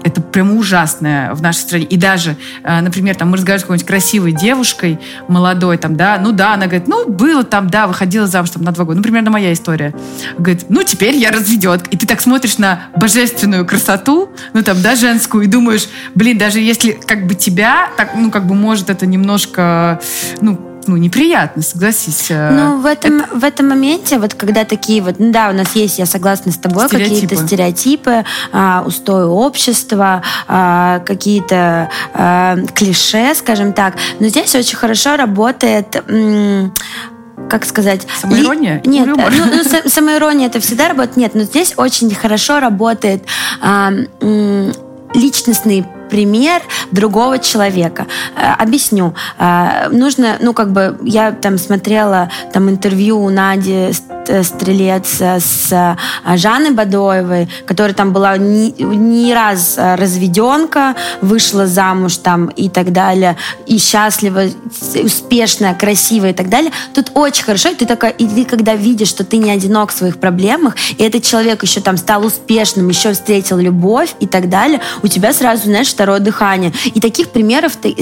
это 0.05 0.21
прямо 0.21 0.55
ужасное 0.55 1.35
в 1.35 1.43
нашей 1.43 1.59
стране. 1.59 1.87
И 1.87 1.97
даже, 1.97 2.37
э, 2.63 2.81
например, 2.81 3.17
там 3.17 3.31
мы 3.31 3.37
разговариваем 3.37 3.61
с 3.61 3.63
какой-нибудь 3.63 3.87
красивой 3.87 4.33
девушкой, 4.33 5.01
молодой, 5.29 5.79
там, 5.79 5.97
да, 5.97 6.19
ну 6.23 6.33
да, 6.33 6.55
она 6.55 6.67
говорит, 6.67 6.87
ну, 6.87 7.09
было 7.09 7.43
там, 7.43 7.69
да, 7.69 7.87
выходила 7.87 8.27
замуж 8.27 8.51
там 8.51 8.63
на 8.63 8.73
два 8.73 8.85
года. 8.85 8.99
Ну, 8.99 9.03
примерно 9.03 9.31
моя 9.31 9.53
история. 9.53 9.95
Говорит, 10.39 10.67
ну, 10.69 10.83
теперь 10.83 11.17
я 11.17 11.31
разведет. 11.31 11.89
И 11.89 11.97
ты 11.97 12.07
так 12.07 12.21
смотришь 12.21 12.59
на 12.59 12.89
божественную 12.95 13.67
красоту, 13.67 14.31
ну, 14.53 14.63
там, 14.63 14.81
да, 14.83 14.95
женскую, 14.95 15.45
и 15.45 15.47
думаешь, 15.47 15.89
блин, 16.15 16.37
даже 16.37 16.61
если 16.61 16.93
как 16.93 17.27
бы 17.27 17.35
тебя, 17.35 17.89
так, 17.97 18.11
ну, 18.15 18.31
как 18.31 18.47
бы 18.47 18.55
может 18.55 18.91
это 18.91 19.07
немножко, 19.07 20.01
ну, 20.41 20.74
ну, 20.87 20.97
неприятно, 20.97 21.63
согласись. 21.63 22.27
Э, 22.31 22.51
ну, 22.51 22.81
в 22.81 22.87
этом, 22.87 23.21
это... 23.21 23.37
в 23.37 23.45
этом 23.45 23.69
моменте, 23.69 24.19
вот 24.19 24.35
когда 24.35 24.65
такие 24.65 25.03
вот, 25.03 25.17
ну 25.19 25.33
да, 25.33 25.51
у 25.51 25.53
нас 25.53 25.75
есть, 25.75 25.99
я 25.99 26.07
согласна 26.07 26.53
с 26.53 26.57
тобой, 26.57 26.89
какие-то 26.89 27.37
стереотипы, 27.37 28.25
а, 28.53 28.83
устои 28.87 29.25
общества, 29.25 30.23
а, 30.49 31.01
какие-то 31.01 31.91
а, 32.13 32.57
клише, 32.75 33.35
скажем 33.35 33.73
так. 33.73 33.95
Но 34.21 34.29
здесь 34.29 34.55
очень 34.55 34.77
хорошо 34.77 35.17
работает 35.17 36.03
как 37.49 37.65
сказать... 37.65 38.07
Самоирония? 38.21 38.81
Ли... 38.85 38.91
Нет, 38.91 39.07
ну, 39.07 39.17
ну, 39.17 39.89
самоирония 39.91 40.47
это 40.47 40.61
всегда 40.61 40.89
работает. 40.89 41.17
Нет, 41.17 41.35
но 41.35 41.43
здесь 41.43 41.75
очень 41.77 42.15
хорошо 42.15 42.61
работает 42.61 43.25
а, 43.61 43.93
личностный 45.15 45.85
пример 46.11 46.63
другого 46.91 47.39
человека. 47.39 48.07
Э, 48.37 48.55
объясню. 48.59 49.15
Э, 49.39 49.89
нужно, 49.91 50.37
ну, 50.41 50.53
как 50.53 50.73
бы, 50.73 50.99
я 51.03 51.33
там 51.33 51.59
смотрела 51.59 52.31
там 52.53 52.71
интервью 52.71 53.23
у 53.23 53.31
Нади 53.31 53.93
Э, 54.29 54.43
стрелец 54.43 55.21
с 55.21 55.97
Жанной 56.35 56.71
Бадоевой, 56.71 57.49
которая 57.67 57.95
там 57.95 58.13
была 58.13 58.37
не, 58.37 58.71
не 58.79 59.35
раз 59.35 59.77
разведенка, 59.77 60.95
вышла 61.21 61.67
замуж 61.67 62.17
там 62.19 62.47
и 62.49 62.69
так 62.69 62.93
далее, 62.93 63.37
и 63.67 63.79
счастлива, 63.79 64.45
успешная, 65.03 65.75
красивая 65.75 66.31
и 66.31 66.35
так 66.35 66.49
далее. 66.49 66.73
Тут 66.95 67.11
очень 67.15 67.45
хорошо, 67.45 67.71
и 67.71 67.75
ты 67.75 67.87
такая, 67.87 68.13
и 68.13 68.27
ты 68.27 68.45
когда 68.45 68.75
видишь, 68.75 69.09
что 69.09 69.25
ты 69.25 69.37
не 69.39 69.51
одинок 69.51 69.91
в 69.91 69.97
своих 69.97 70.19
проблемах, 70.19 70.77
и 70.97 71.03
этот 71.03 71.23
человек 71.23 71.63
еще 71.63 71.81
там 71.81 71.97
стал 71.97 72.25
успешным, 72.25 72.89
еще 72.89 73.13
встретил 73.13 73.59
любовь 73.59 74.15
и 74.21 74.27
так 74.27 74.49
далее, 74.49 74.81
у 75.03 75.09
тебя 75.09 75.33
сразу, 75.33 75.65
знаешь, 75.65 75.89
второе 75.95 76.21
дыхание. 76.21 76.73
И 76.85 77.01
таких 77.01 77.31
примеров 77.31 77.77
ты, 77.77 77.97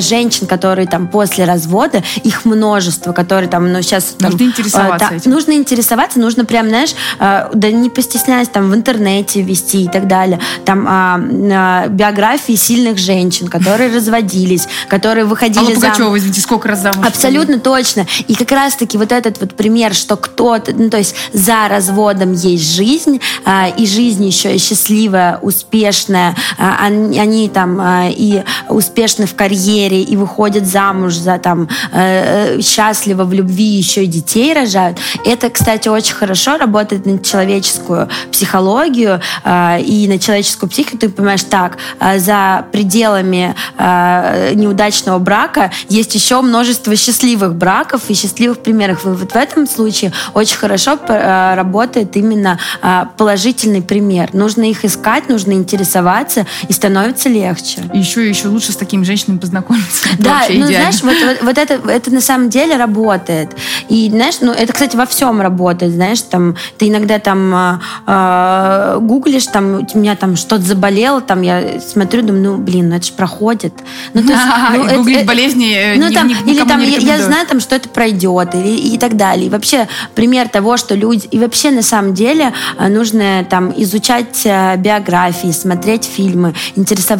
женщин, 0.00 0.46
которые 0.46 0.86
там 0.86 1.08
после 1.08 1.44
развода, 1.44 2.02
их 2.22 2.44
множество, 2.44 3.12
которые 3.12 3.48
там, 3.48 3.72
ну, 3.72 3.82
сейчас... 3.82 4.16
Нужно 4.18 4.38
там, 4.38 4.48
интересоваться 4.48 5.08
э, 5.10 5.16
этим. 5.16 5.30
Нужно 5.30 5.52
интересоваться, 5.52 6.18
нужно 6.18 6.44
прям, 6.44 6.68
знаешь, 6.68 6.94
э, 7.18 7.50
да 7.52 7.70
не 7.70 7.90
постесняясь 7.90 8.48
там 8.48 8.70
в 8.70 8.74
интернете 8.74 9.42
вести 9.42 9.84
и 9.84 9.88
так 9.88 10.06
далее. 10.06 10.38
Там 10.64 10.86
а, 10.88 11.20
а, 11.52 11.88
биографии 11.88 12.54
сильных 12.54 12.98
женщин, 12.98 13.48
которые 13.48 13.92
разводились, 13.94 14.68
которые 14.88 15.24
выходили 15.24 15.64
Алла 15.64 15.74
Пугачева, 15.74 15.96
замуж. 15.96 16.18
извините, 16.18 16.40
сколько 16.40 16.68
раз 16.68 16.80
замуж? 16.80 17.06
Абсолютно 17.06 17.58
точно. 17.58 18.06
И 18.28 18.34
как 18.34 18.50
раз-таки 18.52 18.98
вот 18.98 19.12
этот 19.12 19.40
вот 19.40 19.54
пример, 19.54 19.94
что 19.94 20.16
кто-то, 20.16 20.72
ну 20.72 20.90
то 20.90 20.98
есть 20.98 21.14
за 21.32 21.68
разводом 21.68 22.32
есть 22.32 22.74
жизнь, 22.74 23.20
а, 23.44 23.68
и 23.68 23.86
жизнь 23.86 24.24
еще 24.24 24.56
счастливая, 24.58 25.38
успешная, 25.42 26.36
а, 26.58 26.76
они, 26.80 27.18
они 27.32 27.48
там 27.48 27.80
а, 27.80 28.08
и 28.08 28.42
успешны 28.68 29.26
в 29.26 29.34
карьере, 29.34 30.02
и 30.02 30.16
выходят 30.16 30.66
замуж 30.66 31.14
за 31.14 31.38
там 31.38 31.68
э, 31.92 32.56
э, 32.58 32.60
счастливо 32.60 33.24
в 33.24 33.32
любви, 33.32 33.64
еще 33.64 34.04
и 34.04 34.06
детей 34.06 34.52
рожают. 34.52 34.98
Это, 35.24 35.48
кстати, 35.50 35.88
очень 35.88 36.14
хорошо 36.14 36.58
работает 36.58 37.06
на 37.06 37.18
человеческую 37.18 38.08
психологию 38.30 39.20
э, 39.44 39.80
и 39.80 40.08
на 40.08 40.18
человеческую 40.18 40.68
психику. 40.68 40.98
Ты 40.98 41.08
понимаешь, 41.08 41.44
так, 41.44 41.78
э, 42.00 42.18
за 42.18 42.66
пределами 42.70 43.54
э, 43.78 44.52
неудачного 44.54 45.18
брака 45.18 45.70
есть 45.88 46.14
еще 46.14 46.40
множество 46.42 46.94
счастливых 46.96 47.54
браков 47.54 48.02
и 48.08 48.14
счастливых 48.14 48.58
примеров. 48.58 49.06
И 49.06 49.08
вот 49.08 49.32
в 49.32 49.36
этом 49.36 49.66
случае 49.66 50.12
очень 50.34 50.56
хорошо 50.58 50.98
э, 51.08 51.54
работает 51.54 52.16
именно 52.16 52.58
э, 52.82 53.04
положительный 53.16 53.82
пример. 53.82 54.30
Нужно 54.34 54.68
их 54.68 54.84
искать, 54.84 55.28
нужно 55.28 55.52
интересоваться, 55.52 56.46
и 56.68 56.72
становится 56.72 57.21
легче. 57.28 57.82
И 57.94 57.98
еще, 57.98 58.28
еще 58.28 58.48
лучше 58.48 58.72
с 58.72 58.76
такими 58.76 59.04
женщинами 59.04 59.38
познакомиться. 59.38 60.08
Да, 60.18 60.42
ну 60.48 60.66
идеально. 60.66 60.92
знаешь, 60.92 61.02
вот, 61.02 61.16
вот, 61.24 61.42
вот 61.42 61.58
это, 61.58 61.74
это 61.90 62.10
на 62.10 62.20
самом 62.20 62.50
деле 62.50 62.76
работает. 62.76 63.50
И 63.88 64.08
знаешь, 64.10 64.36
ну 64.40 64.52
это, 64.52 64.72
кстати, 64.72 64.96
во 64.96 65.06
всем 65.06 65.40
работает, 65.40 65.92
знаешь, 65.92 66.20
там, 66.22 66.56
ты 66.78 66.88
иногда 66.88 67.18
там 67.18 67.80
э, 68.06 68.98
гуглишь, 69.00 69.46
там, 69.46 69.86
у 69.94 69.98
меня 69.98 70.16
там 70.16 70.36
что-то 70.36 70.62
заболело, 70.62 71.20
там, 71.20 71.42
я 71.42 71.80
смотрю, 71.80 72.22
думаю, 72.22 72.42
ну, 72.42 72.56
блин, 72.58 72.88
ну 72.88 72.96
это 72.96 73.06
же 73.06 73.12
проходит. 73.12 73.74
Ну, 74.14 74.22
то 74.22 74.32
есть, 74.32 74.42
ну, 74.74 74.84
это, 74.84 74.96
гуглить 74.96 75.26
болезни 75.26 75.72
э, 75.74 75.96
ну, 75.96 76.12
там, 76.12 76.28
Или 76.28 76.64
там, 76.64 76.80
я, 76.80 76.98
я 76.98 77.22
знаю, 77.22 77.46
там, 77.46 77.60
что 77.60 77.76
это 77.76 77.88
пройдет, 77.88 78.54
и, 78.54 78.94
и 78.94 78.98
так 78.98 79.16
далее. 79.16 79.46
И 79.46 79.50
вообще, 79.50 79.88
пример 80.14 80.48
того, 80.48 80.76
что 80.76 80.94
люди, 80.94 81.26
и 81.30 81.38
вообще, 81.38 81.70
на 81.70 81.82
самом 81.82 82.14
деле, 82.14 82.52
э, 82.78 82.88
нужно 82.88 83.46
там 83.48 83.72
изучать 83.76 84.42
э, 84.44 84.76
биографии, 84.76 85.52
смотреть 85.52 86.04
фильмы, 86.04 86.54
интересоваться 86.76 87.11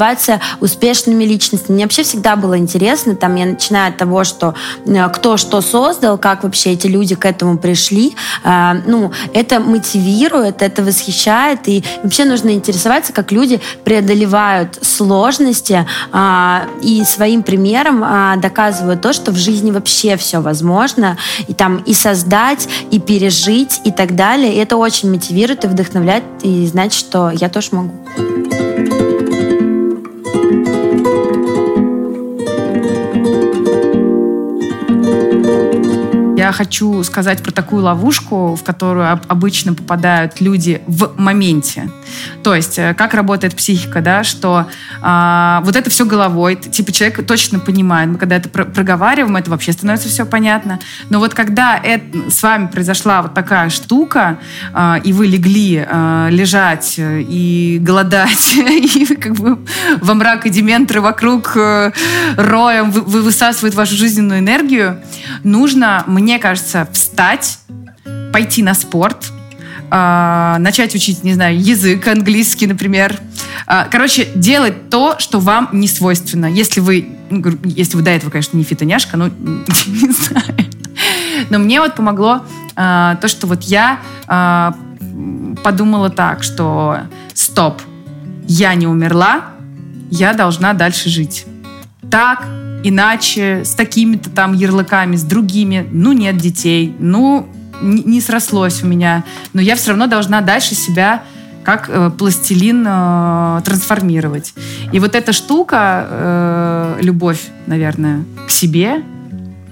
успешными 0.61 1.25
личностями. 1.25 1.77
Мне 1.77 1.85
вообще 1.85 2.03
всегда 2.03 2.37
было 2.37 2.59
интересно, 2.59 3.15
там, 3.15 3.35
я 3.37 3.47
начинаю 3.47 3.91
от 3.91 3.97
того, 3.97 4.25
что 4.25 4.55
кто 5.13 5.37
что 5.37 5.61
создал, 5.61 6.19
как 6.19 6.45
вообще 6.45 6.73
эти 6.73 6.87
люди 6.87 7.15
к 7.15 7.25
этому 7.25 7.59
пришли, 7.59 8.15
а, 8.45 8.77
ну, 8.87 9.13
это 9.35 9.61
мотивирует, 9.61 10.63
это 10.63 10.83
восхищает, 10.83 11.69
и 11.69 11.85
вообще 12.03 12.25
нужно 12.25 12.51
интересоваться, 12.51 13.13
как 13.13 13.33
люди 13.33 13.61
преодолевают 13.85 14.79
сложности 14.83 15.87
а, 16.13 16.65
и 16.83 17.05
своим 17.05 17.43
примером 17.43 18.41
доказывают 18.41 19.01
то, 19.01 19.13
что 19.13 19.31
в 19.33 19.37
жизни 19.37 19.71
вообще 19.71 20.17
все 20.17 20.41
возможно, 20.41 21.17
и 21.49 21.55
там 21.55 21.79
и 21.79 21.95
создать, 21.95 22.69
и 22.91 22.99
пережить, 22.99 23.81
и 23.85 23.91
так 23.91 24.15
далее. 24.15 24.55
И 24.55 24.59
это 24.59 24.77
очень 24.77 25.11
мотивирует 25.11 25.65
и 25.65 25.69
вдохновляет, 25.69 26.25
и 26.43 26.67
знать, 26.67 26.93
что 26.93 27.31
я 27.31 27.49
тоже 27.49 27.69
могу. 27.73 29.12
Хочу 36.53 37.03
сказать 37.05 37.43
про 37.43 37.51
такую 37.51 37.83
ловушку, 37.83 38.55
в 38.55 38.63
которую 38.63 39.21
обычно 39.29 39.75
попадают 39.75 40.41
люди 40.41 40.83
в 40.87 41.13
моменте. 41.17 41.91
То 42.43 42.55
есть, 42.55 42.79
э, 42.79 42.95
как 42.95 43.15
работает 43.15 43.55
психика, 43.55 44.01
да, 44.01 44.25
что 44.25 44.67
а, 45.01 45.61
вот 45.65 45.77
это 45.77 45.91
все 45.91 46.05
головой, 46.05 46.57
типа 46.57 46.93
человек 46.93 47.27
точно 47.27 47.59
понимает, 47.59 48.11
мы 48.11 48.19
когда 48.19 48.37
это 48.37 48.49
про 48.49 48.65
проговариваем, 48.65 49.37
это 49.37 49.51
вообще 49.51 49.73
становится 49.73 50.09
все 50.09 50.27
понятно. 50.27 50.79
Но 51.11 51.19
вот 51.19 51.35
когда 51.35 51.77
это, 51.77 52.31
с 52.31 52.43
вами 52.43 52.67
произошла 52.67 53.23
вот 53.23 53.35
такая 53.35 53.71
штука, 53.71 54.39
а, 54.73 55.01
и 55.03 55.13
вы 55.13 55.27
легли 55.27 55.85
а, 55.89 56.29
лежать 56.29 56.95
и 56.99 57.79
голодать, 57.81 58.55
и 58.57 59.07
как 59.17 59.35
бы 59.35 59.59
во 60.01 60.15
мрак 60.15 60.47
и 60.47 60.51
дементры 60.51 61.01
вокруг 61.01 61.57
э, 61.57 61.93
роем 62.37 62.91
вы 62.91 63.23
высасывают 63.23 63.75
вашу 63.75 63.95
жизненную 63.95 64.41
энергию, 64.41 65.01
нужно, 65.43 66.05
мне 66.07 66.39
кажется, 66.43 66.89
встать, 66.93 67.59
пойти 68.33 68.63
на 68.63 68.75
спорт, 68.75 69.31
э, 69.91 70.57
начать 70.59 70.95
учить, 70.95 71.23
не 71.23 71.35
знаю, 71.35 71.59
язык 71.59 72.07
английский, 72.09 72.67
например. 72.67 73.19
Э, 73.69 73.85
короче, 73.91 74.27
делать 74.35 74.91
то, 74.91 75.19
что 75.19 75.39
вам 75.39 75.69
не 75.73 75.87
свойственно. 75.87 76.47
Если 76.47 76.81
вы, 76.81 77.17
ну, 77.31 77.43
если 77.65 77.97
вы 77.97 78.03
до 78.03 78.11
этого, 78.11 78.31
конечно, 78.31 78.57
не 78.57 78.65
фитоняшка, 78.65 79.17
ну, 79.17 79.27
не 79.87 80.11
знаю. 80.11 80.57
Но 81.51 81.59
мне 81.59 81.81
вот 81.81 81.95
помогло 81.95 82.45
э, 82.77 83.17
то, 83.21 83.29
что 83.29 83.47
вот 83.47 83.63
я 83.63 84.01
подумала 85.63 86.09
так, 86.09 86.43
что 86.43 87.01
стоп, 87.35 87.83
я 88.49 88.75
не 88.75 88.87
умерла, 88.87 89.43
я 90.11 90.33
должна 90.33 90.73
дальше 90.73 91.11
жить. 91.11 91.45
Так, 92.11 92.47
иначе, 92.83 93.65
с 93.65 93.75
такими-то 93.75 94.31
там 94.31 94.53
ярлыками, 94.53 95.17
с 95.17 95.23
другими, 95.23 95.87
ну 95.93 96.13
нет 96.13 96.37
детей, 96.37 96.95
ну 96.99 97.49
не 97.83 98.21
срослось 98.21 98.83
у 98.83 98.87
меня, 98.87 99.25
но 99.53 99.61
я 99.61 99.75
все 99.75 99.91
равно 99.91 100.07
должна 100.07 100.41
дальше 100.41 100.75
себя 100.75 101.23
как 101.65 101.89
э, 101.89 102.11
пластилин 102.11 102.85
э, 102.87 103.61
трансформировать. 103.65 104.55
И 104.93 104.99
вот 104.99 105.15
эта 105.15 105.33
штука, 105.33 106.07
э, 106.09 106.99
любовь, 107.03 107.41
наверное, 107.67 108.25
к 108.47 108.51
себе, 108.51 109.03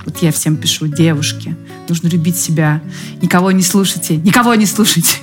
вот 0.05 0.19
я 0.19 0.31
всем 0.33 0.57
пишу, 0.57 0.87
девушки, 0.87 1.57
нужно 1.89 2.09
любить 2.09 2.39
себя, 2.39 2.81
никого 3.21 3.51
не 3.51 3.63
слушайте, 3.63 4.17
никого 4.17 4.55
не 4.55 4.67
слушайте. 4.67 5.19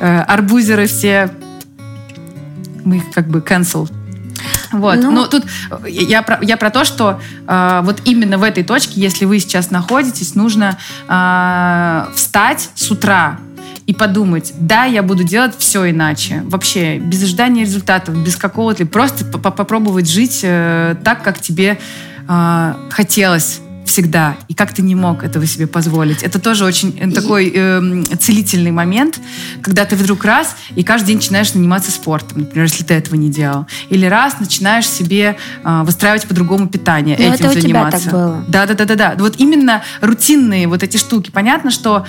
Э, 0.00 0.22
арбузеры 0.22 0.88
все, 0.88 1.30
мы 2.84 2.96
их 2.96 3.04
как 3.12 3.28
бы 3.28 3.38
cancel 3.38 3.88
вот. 4.72 4.96
Ну, 4.96 5.10
Но 5.10 5.26
тут 5.26 5.44
я 5.86 6.22
про, 6.22 6.38
я 6.42 6.56
про 6.56 6.70
то, 6.70 6.84
что 6.84 7.20
э, 7.46 7.80
вот 7.84 8.02
именно 8.04 8.38
в 8.38 8.42
этой 8.42 8.64
точке, 8.64 9.00
если 9.00 9.24
вы 9.24 9.38
сейчас 9.38 9.70
находитесь, 9.70 10.34
нужно 10.34 10.78
э, 11.08 12.06
встать 12.14 12.70
с 12.74 12.90
утра 12.90 13.38
и 13.86 13.94
подумать, 13.94 14.52
да, 14.58 14.84
я 14.84 15.02
буду 15.02 15.22
делать 15.22 15.54
все 15.58 15.90
иначе. 15.90 16.42
Вообще, 16.46 16.98
без 16.98 17.22
ожидания 17.22 17.62
результатов, 17.62 18.16
без 18.16 18.36
какого-то... 18.36 18.84
Просто 18.86 19.24
попробовать 19.24 20.10
жить 20.10 20.40
э, 20.42 20.96
так, 21.04 21.22
как 21.22 21.40
тебе 21.40 21.78
э, 22.28 22.74
хотелось 22.90 23.60
всегда. 23.86 24.36
И 24.48 24.54
как 24.54 24.72
ты 24.72 24.82
не 24.82 24.94
мог 24.94 25.24
этого 25.24 25.46
себе 25.46 25.66
позволить. 25.66 26.22
Это 26.22 26.38
тоже 26.38 26.64
очень 26.64 26.96
э, 26.98 27.10
такой 27.10 27.52
э, 27.54 28.02
целительный 28.18 28.72
момент, 28.72 29.20
когда 29.62 29.84
ты 29.84 29.96
вдруг 29.96 30.24
раз 30.24 30.56
и 30.74 30.82
каждый 30.82 31.08
день 31.08 31.16
начинаешь 31.16 31.52
заниматься 31.52 31.90
спортом, 31.90 32.40
например, 32.40 32.66
если 32.66 32.84
ты 32.84 32.94
этого 32.94 33.14
не 33.16 33.30
делал. 33.30 33.66
Или 33.88 34.06
раз 34.06 34.40
начинаешь 34.40 34.88
себе 34.88 35.36
э, 35.64 35.82
выстраивать 35.84 36.26
по-другому 36.26 36.68
питание, 36.68 37.16
Но 37.18 37.34
этим 37.34 37.46
это 37.46 37.60
заниматься. 37.60 37.96
У 37.96 38.00
тебя 38.00 38.10
так 38.10 38.20
было. 38.20 38.44
Да, 38.48 38.66
да, 38.66 38.74
да, 38.74 38.84
да, 38.84 38.94
да. 38.94 39.14
Вот 39.18 39.36
именно 39.38 39.82
рутинные 40.00 40.66
вот 40.68 40.82
эти 40.82 40.96
штуки. 40.96 41.30
Понятно, 41.30 41.70
что 41.70 42.04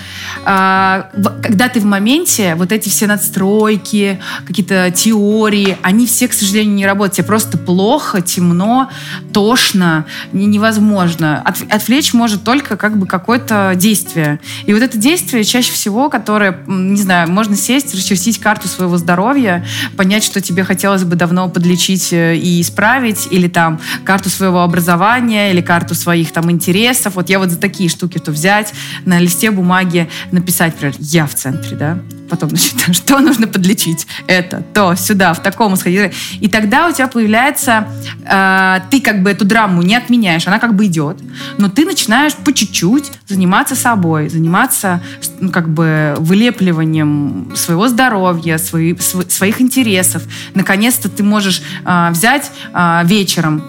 э, 0.46 1.04
когда 1.42 1.70
ты 1.70 1.80
в 1.80 1.86
моменте, 1.86 2.56
вот 2.56 2.72
эти 2.72 2.90
все 2.90 3.08
надстройки, 3.08 4.20
какие-то 4.46 4.92
теории, 4.92 5.78
они 5.82 6.06
все, 6.08 6.28
к 6.28 6.34
сожалению, 6.34 6.74
не 6.76 6.86
работают. 6.86 7.16
Тебе 7.18 7.28
просто 7.28 7.58
плохо, 7.58 8.22
темно, 8.22 8.90
тошно, 9.34 10.06
невозможно. 10.32 11.42
От, 11.42 11.58
отвлечь 11.70 12.14
может 12.14 12.44
только 12.44 12.78
как 12.78 12.98
бы 12.98 13.06
какое-то 13.06 13.74
действие. 13.76 14.40
И 14.66 14.74
вот 14.74 14.82
это 14.82 14.98
действие 14.98 15.44
чаще 15.44 15.72
всего, 15.72 16.10
которое, 16.10 16.60
не 16.68 17.02
знаю, 17.02 17.30
можно 17.30 17.56
сесть, 17.56 17.94
расчертить 17.94 18.40
карту 18.40 18.68
своего 18.68 18.98
здоровья, 18.98 19.66
понять, 19.96 20.24
что 20.24 20.42
тебе 20.42 20.64
хотелось 20.64 21.04
бы 21.04 21.16
давно 21.16 21.50
подлечить 21.50 22.12
э, 22.14 22.36
и 22.36 22.62
исправить, 22.62 23.28
или 23.32 23.48
там 23.48 23.80
карту 24.04 24.30
своего 24.30 24.62
образования, 24.62 25.52
или 25.52 25.62
карту 25.62 25.96
своих 25.96 26.32
там 26.32 26.52
интересов. 26.52 27.16
Вот 27.16 27.30
я 27.30 27.40
вот 27.40 27.50
за 27.50 27.58
такие 27.58 27.90
штуки 27.90 28.18
то 28.18 28.32
взять, 28.32 28.74
на 29.06 29.20
листе 29.20 29.52
бумаги 29.52 30.10
написать, 30.32 30.74
например, 30.74 30.96
я 31.00 31.28
в 31.28 31.36
центре, 31.36 31.78
да, 31.78 32.00
потом, 32.30 32.50
значит, 32.56 32.96
что 32.96 33.20
нужно 33.20 33.48
подлечить, 33.48 34.08
это, 34.28 34.64
то, 34.74 34.96
сюда, 34.96 35.34
в 35.34 35.42
таком 35.42 35.76
сходи. 35.76 36.12
И 36.40 36.48
тогда 36.48 36.88
у 36.88 36.92
тебя 36.92 37.08
появляется, 37.08 37.88
э, 38.26 38.80
ты 38.90 39.02
как 39.02 39.24
бы 39.24 39.32
эту 39.32 39.46
драму 39.46 39.82
не 39.82 39.96
отменяешь, 39.96 40.48
она 40.48 40.60
как 40.60 40.76
бы 40.76 40.86
идет, 40.86 41.18
но 41.58 41.70
ты 41.70 41.86
начинаешь 41.86 42.36
по 42.36 42.54
чуть-чуть 42.54 43.12
заниматься 43.28 43.76
собой, 43.76 44.30
заниматься 44.30 45.02
ну, 45.40 45.52
как 45.52 45.70
бы 45.70 46.16
вылепливанием 46.20 47.52
своего 47.56 47.88
здоровья, 47.88 48.58
свои, 48.58 48.96
св, 48.98 49.32
своих 49.32 49.62
интересов. 49.62 50.24
Наконец-то 50.54 51.10
ты 51.10 51.24
можешь 51.24 51.62
э, 51.86 52.10
взять 52.12 52.52
э, 52.74 53.02
вечером 53.06 53.64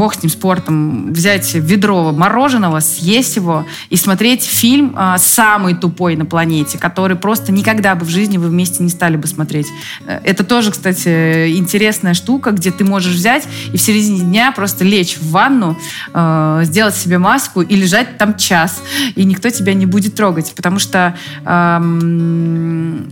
бог 0.00 0.14
с 0.14 0.22
ним 0.22 0.30
спортом, 0.30 1.12
взять 1.12 1.52
ведро 1.54 2.12
мороженого, 2.12 2.80
съесть 2.80 3.36
его 3.36 3.66
и 3.90 3.96
смотреть 3.96 4.44
фильм 4.44 4.94
а, 4.96 5.18
самый 5.18 5.74
тупой 5.74 6.16
на 6.16 6.24
планете, 6.24 6.78
который 6.78 7.16
просто 7.16 7.52
никогда 7.52 7.94
бы 7.94 8.06
в 8.06 8.08
жизни 8.08 8.38
вы 8.38 8.48
вместе 8.48 8.82
не 8.82 8.88
стали 8.88 9.16
бы 9.16 9.26
смотреть. 9.26 9.66
Э, 10.06 10.20
это 10.24 10.44
тоже, 10.44 10.70
кстати, 10.70 11.56
интересная 11.56 12.14
штука, 12.14 12.52
где 12.52 12.70
ты 12.70 12.84
можешь 12.84 13.14
взять 13.14 13.46
и 13.72 13.76
в 13.76 13.80
середине 13.82 14.20
дня 14.20 14.52
просто 14.52 14.84
лечь 14.84 15.18
в 15.18 15.30
ванну, 15.30 15.76
э, 16.14 16.60
сделать 16.64 16.96
себе 16.96 17.18
маску 17.18 17.60
и 17.60 17.76
лежать 17.76 18.16
там 18.16 18.36
час, 18.36 18.82
и 19.16 19.24
никто 19.24 19.50
тебя 19.50 19.74
не 19.74 19.86
будет 19.86 20.14
трогать, 20.14 20.52
потому 20.56 20.78
что 20.78 21.14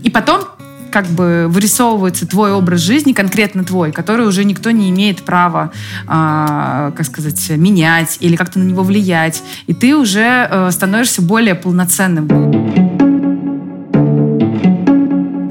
и 0.02 0.10
потом 0.10 0.40
как 0.90 1.06
бы 1.06 1.46
вырисовывается 1.48 2.26
твой 2.26 2.52
образ 2.52 2.80
жизни, 2.80 3.12
конкретно 3.12 3.64
твой, 3.64 3.92
который 3.92 4.26
уже 4.26 4.44
никто 4.44 4.70
не 4.70 4.90
имеет 4.90 5.22
права, 5.22 5.72
э, 6.04 6.92
как 6.96 7.04
сказать, 7.04 7.50
менять 7.50 8.18
или 8.20 8.36
как-то 8.36 8.58
на 8.58 8.64
него 8.64 8.82
влиять. 8.82 9.42
И 9.66 9.74
ты 9.74 9.96
уже 9.96 10.48
э, 10.50 10.70
становишься 10.70 11.22
более 11.22 11.54
полноценным 11.54 12.97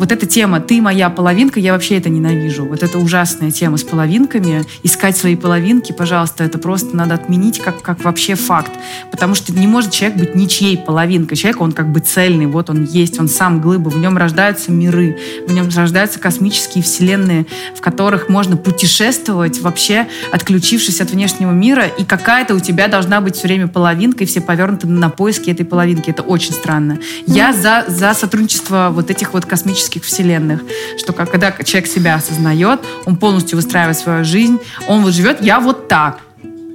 вот 0.07 0.13
эта 0.13 0.25
тема 0.25 0.61
«ты 0.61 0.81
моя 0.81 1.09
половинка», 1.09 1.59
я 1.59 1.73
вообще 1.73 1.97
это 1.97 2.07
ненавижу. 2.07 2.63
Вот 2.63 2.81
эта 2.81 2.97
ужасная 2.97 3.51
тема 3.51 3.75
с 3.75 3.83
половинками. 3.83 4.63
Искать 4.81 5.17
свои 5.17 5.35
половинки, 5.35 5.91
пожалуйста, 5.91 6.45
это 6.45 6.57
просто 6.57 6.95
надо 6.95 7.15
отменить 7.15 7.59
как, 7.59 7.81
как 7.81 8.01
вообще 8.05 8.35
факт. 8.35 8.71
Потому 9.11 9.35
что 9.35 9.51
не 9.51 9.67
может 9.67 9.91
человек 9.91 10.17
быть 10.17 10.33
ничьей 10.33 10.77
половинкой. 10.77 11.35
Человек, 11.35 11.59
он 11.59 11.73
как 11.73 11.91
бы 11.91 11.99
цельный, 11.99 12.45
вот 12.45 12.69
он 12.69 12.85
есть, 12.85 13.19
он 13.19 13.27
сам 13.27 13.59
глыба, 13.59 13.89
в 13.89 13.97
нем 13.97 14.17
рождаются 14.17 14.71
миры, 14.71 15.17
в 15.45 15.51
нем 15.51 15.67
рождаются 15.75 16.19
космические 16.19 16.85
вселенные, 16.85 17.45
в 17.75 17.81
которых 17.81 18.29
можно 18.29 18.55
путешествовать 18.55 19.59
вообще, 19.59 20.07
отключившись 20.31 21.01
от 21.01 21.11
внешнего 21.11 21.51
мира, 21.51 21.85
и 21.85 22.05
какая-то 22.05 22.55
у 22.55 22.61
тебя 22.61 22.87
должна 22.87 23.19
быть 23.19 23.35
все 23.35 23.47
время 23.47 23.67
половинка, 23.67 24.23
и 24.23 24.27
все 24.27 24.39
повернуты 24.39 24.87
на 24.87 25.09
поиски 25.09 25.49
этой 25.49 25.65
половинки. 25.65 26.09
Это 26.09 26.21
очень 26.21 26.53
странно. 26.53 26.97
Я 27.25 27.51
за, 27.51 27.83
за 27.89 28.13
сотрудничество 28.13 28.89
вот 28.93 29.11
этих 29.11 29.33
вот 29.33 29.45
космических 29.45 29.96
космических 29.97 30.03
вселенных, 30.03 30.61
что 30.97 31.13
когда 31.13 31.51
человек 31.51 31.89
себя 31.89 32.15
осознает, 32.15 32.79
он 33.05 33.15
полностью 33.15 33.57
выстраивает 33.57 33.97
свою 33.97 34.23
жизнь, 34.23 34.59
он 34.87 35.03
вот 35.03 35.13
живет, 35.13 35.41
я 35.41 35.59
вот 35.59 35.87
так, 35.87 36.19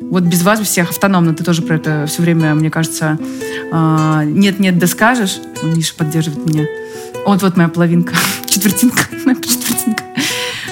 вот 0.00 0.24
без 0.24 0.42
вас 0.42 0.60
всех 0.60 0.90
автономно. 0.90 1.32
Ты 1.32 1.44
тоже 1.44 1.62
про 1.62 1.76
это 1.76 2.04
все 2.06 2.22
время, 2.22 2.54
мне 2.54 2.70
кажется, 2.70 3.18
а, 3.72 4.24
нет-нет, 4.24 4.78
да 4.78 4.86
скажешь. 4.86 5.38
Миша 5.62 5.94
поддерживает 5.94 6.46
меня. 6.46 6.66
Вот, 7.24 7.42
вот 7.42 7.56
моя 7.56 7.68
половинка, 7.68 8.12
четвертинка, 8.46 9.04
четвертинка. 9.42 10.04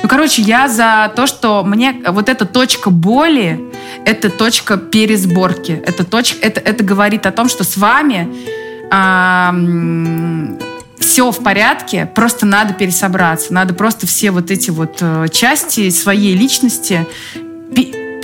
Ну, 0.02 0.08
короче, 0.08 0.42
я 0.42 0.68
за 0.68 1.10
то, 1.16 1.26
что 1.26 1.62
мне 1.64 2.02
вот 2.08 2.28
эта 2.28 2.44
точка 2.44 2.90
боли, 2.90 3.60
это 4.04 4.28
точка 4.28 4.76
пересборки. 4.76 5.72
Это, 5.86 6.04
точка, 6.04 6.38
это, 6.42 6.60
это 6.60 6.84
говорит 6.84 7.24
о 7.26 7.32
том, 7.32 7.48
что 7.48 7.64
с 7.64 7.76
вами 7.76 8.28
все 11.00 11.30
в 11.30 11.42
порядке, 11.42 12.08
просто 12.14 12.46
надо 12.46 12.74
пересобраться, 12.74 13.52
надо 13.52 13.74
просто 13.74 14.06
все 14.06 14.30
вот 14.30 14.50
эти 14.50 14.70
вот 14.70 14.98
э, 15.00 15.26
части 15.32 15.90
своей 15.90 16.36
личности 16.36 17.06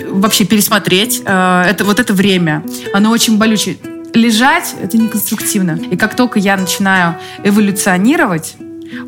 вообще 0.09 0.45
пересмотреть. 0.45 1.23
Э, 1.25 1.65
это 1.69 1.85
вот 1.85 2.01
это 2.01 2.13
время, 2.13 2.63
оно 2.93 3.11
очень 3.11 3.39
болючее. 3.39 3.77
Лежать 4.15 4.75
это 4.81 4.97
неконструктивно. 4.97 5.79
И 5.91 5.97
как 5.97 6.15
только 6.15 6.39
я 6.39 6.57
начинаю 6.57 7.17
эволюционировать, 7.43 8.55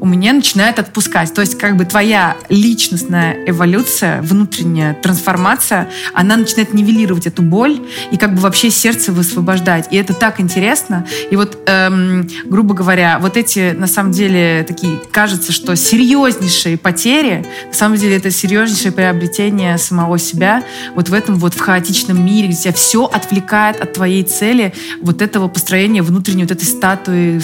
у 0.01 0.07
меня 0.07 0.33
начинает 0.33 0.79
отпускать. 0.79 1.33
То 1.33 1.41
есть 1.41 1.59
как 1.59 1.77
бы 1.77 1.85
твоя 1.85 2.37
личностная 2.49 3.37
эволюция, 3.47 4.21
внутренняя 4.23 4.95
трансформация, 4.95 5.89
она 6.13 6.37
начинает 6.37 6.75
нивелировать 6.75 7.27
эту 7.27 7.43
боль 7.43 7.81
и 8.11 8.17
как 8.17 8.35
бы 8.35 8.41
вообще 8.41 8.71
сердце 8.71 9.13
высвобождать. 9.13 9.89
И 9.91 9.97
это 9.97 10.15
так 10.15 10.41
интересно. 10.41 11.07
И 11.31 11.37
вот, 11.37 11.59
эм, 11.67 12.29
грубо 12.45 12.75
говоря, 12.75 13.19
вот 13.21 13.37
эти, 13.37 13.73
на 13.73 13.87
самом 13.87 14.13
деле, 14.13 14.65
такие, 14.67 15.01
кажется, 15.11 15.53
что 15.53 15.77
серьезнейшие 15.77 16.77
потери, 16.77 17.47
на 17.69 17.75
самом 17.75 17.97
деле 17.97 18.17
это 18.17 18.31
серьезнейшее 18.31 18.93
приобретение 18.93 19.79
самого 19.79 20.19
себя 20.19 20.63
вот 20.95 21.09
в 21.09 21.15
этом 21.15 21.37
вот 21.37 21.55
в 21.55 21.61
хаотичном 21.61 22.25
мире, 22.25 22.49
где 22.49 22.57
тебя 22.57 22.73
все 22.73 23.05
отвлекает 23.05 23.81
от 23.81 23.93
твоей 23.95 24.23
цели, 24.25 24.75
вот 25.01 25.23
этого 25.23 25.49
построения 25.49 26.03
внутренней 26.03 26.43
вот 26.43 26.53
этой 26.53 26.65
статуи, 26.65 27.41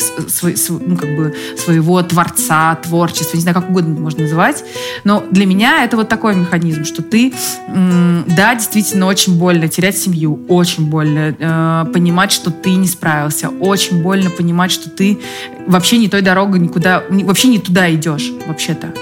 ну, 0.86 0.96
как 0.96 1.16
бы 1.16 1.34
своего 1.56 2.02
творца 2.02 2.23
творца, 2.24 2.76
творчества, 2.76 3.36
не 3.36 3.42
знаю, 3.42 3.54
как 3.54 3.70
угодно 3.70 4.00
можно 4.00 4.22
называть. 4.22 4.64
Но 5.04 5.24
для 5.30 5.46
меня 5.46 5.84
это 5.84 5.96
вот 5.96 6.08
такой 6.08 6.34
механизм, 6.34 6.84
что 6.84 7.02
ты, 7.02 7.32
да, 7.68 8.54
действительно 8.54 9.06
очень 9.06 9.38
больно 9.38 9.68
терять 9.68 9.96
семью, 9.96 10.40
очень 10.48 10.86
больно 10.86 11.34
э, 11.38 11.92
понимать, 11.92 12.32
что 12.32 12.50
ты 12.50 12.74
не 12.74 12.86
справился, 12.86 13.48
очень 13.48 14.02
больно 14.02 14.30
понимать, 14.30 14.70
что 14.70 14.90
ты 14.90 15.18
вообще 15.66 15.98
не 15.98 16.08
той 16.08 16.22
дорогой 16.22 16.60
никуда, 16.60 17.02
вообще 17.08 17.48
не 17.48 17.58
туда 17.58 17.92
идешь, 17.92 18.30
вообще-то. 18.46 18.92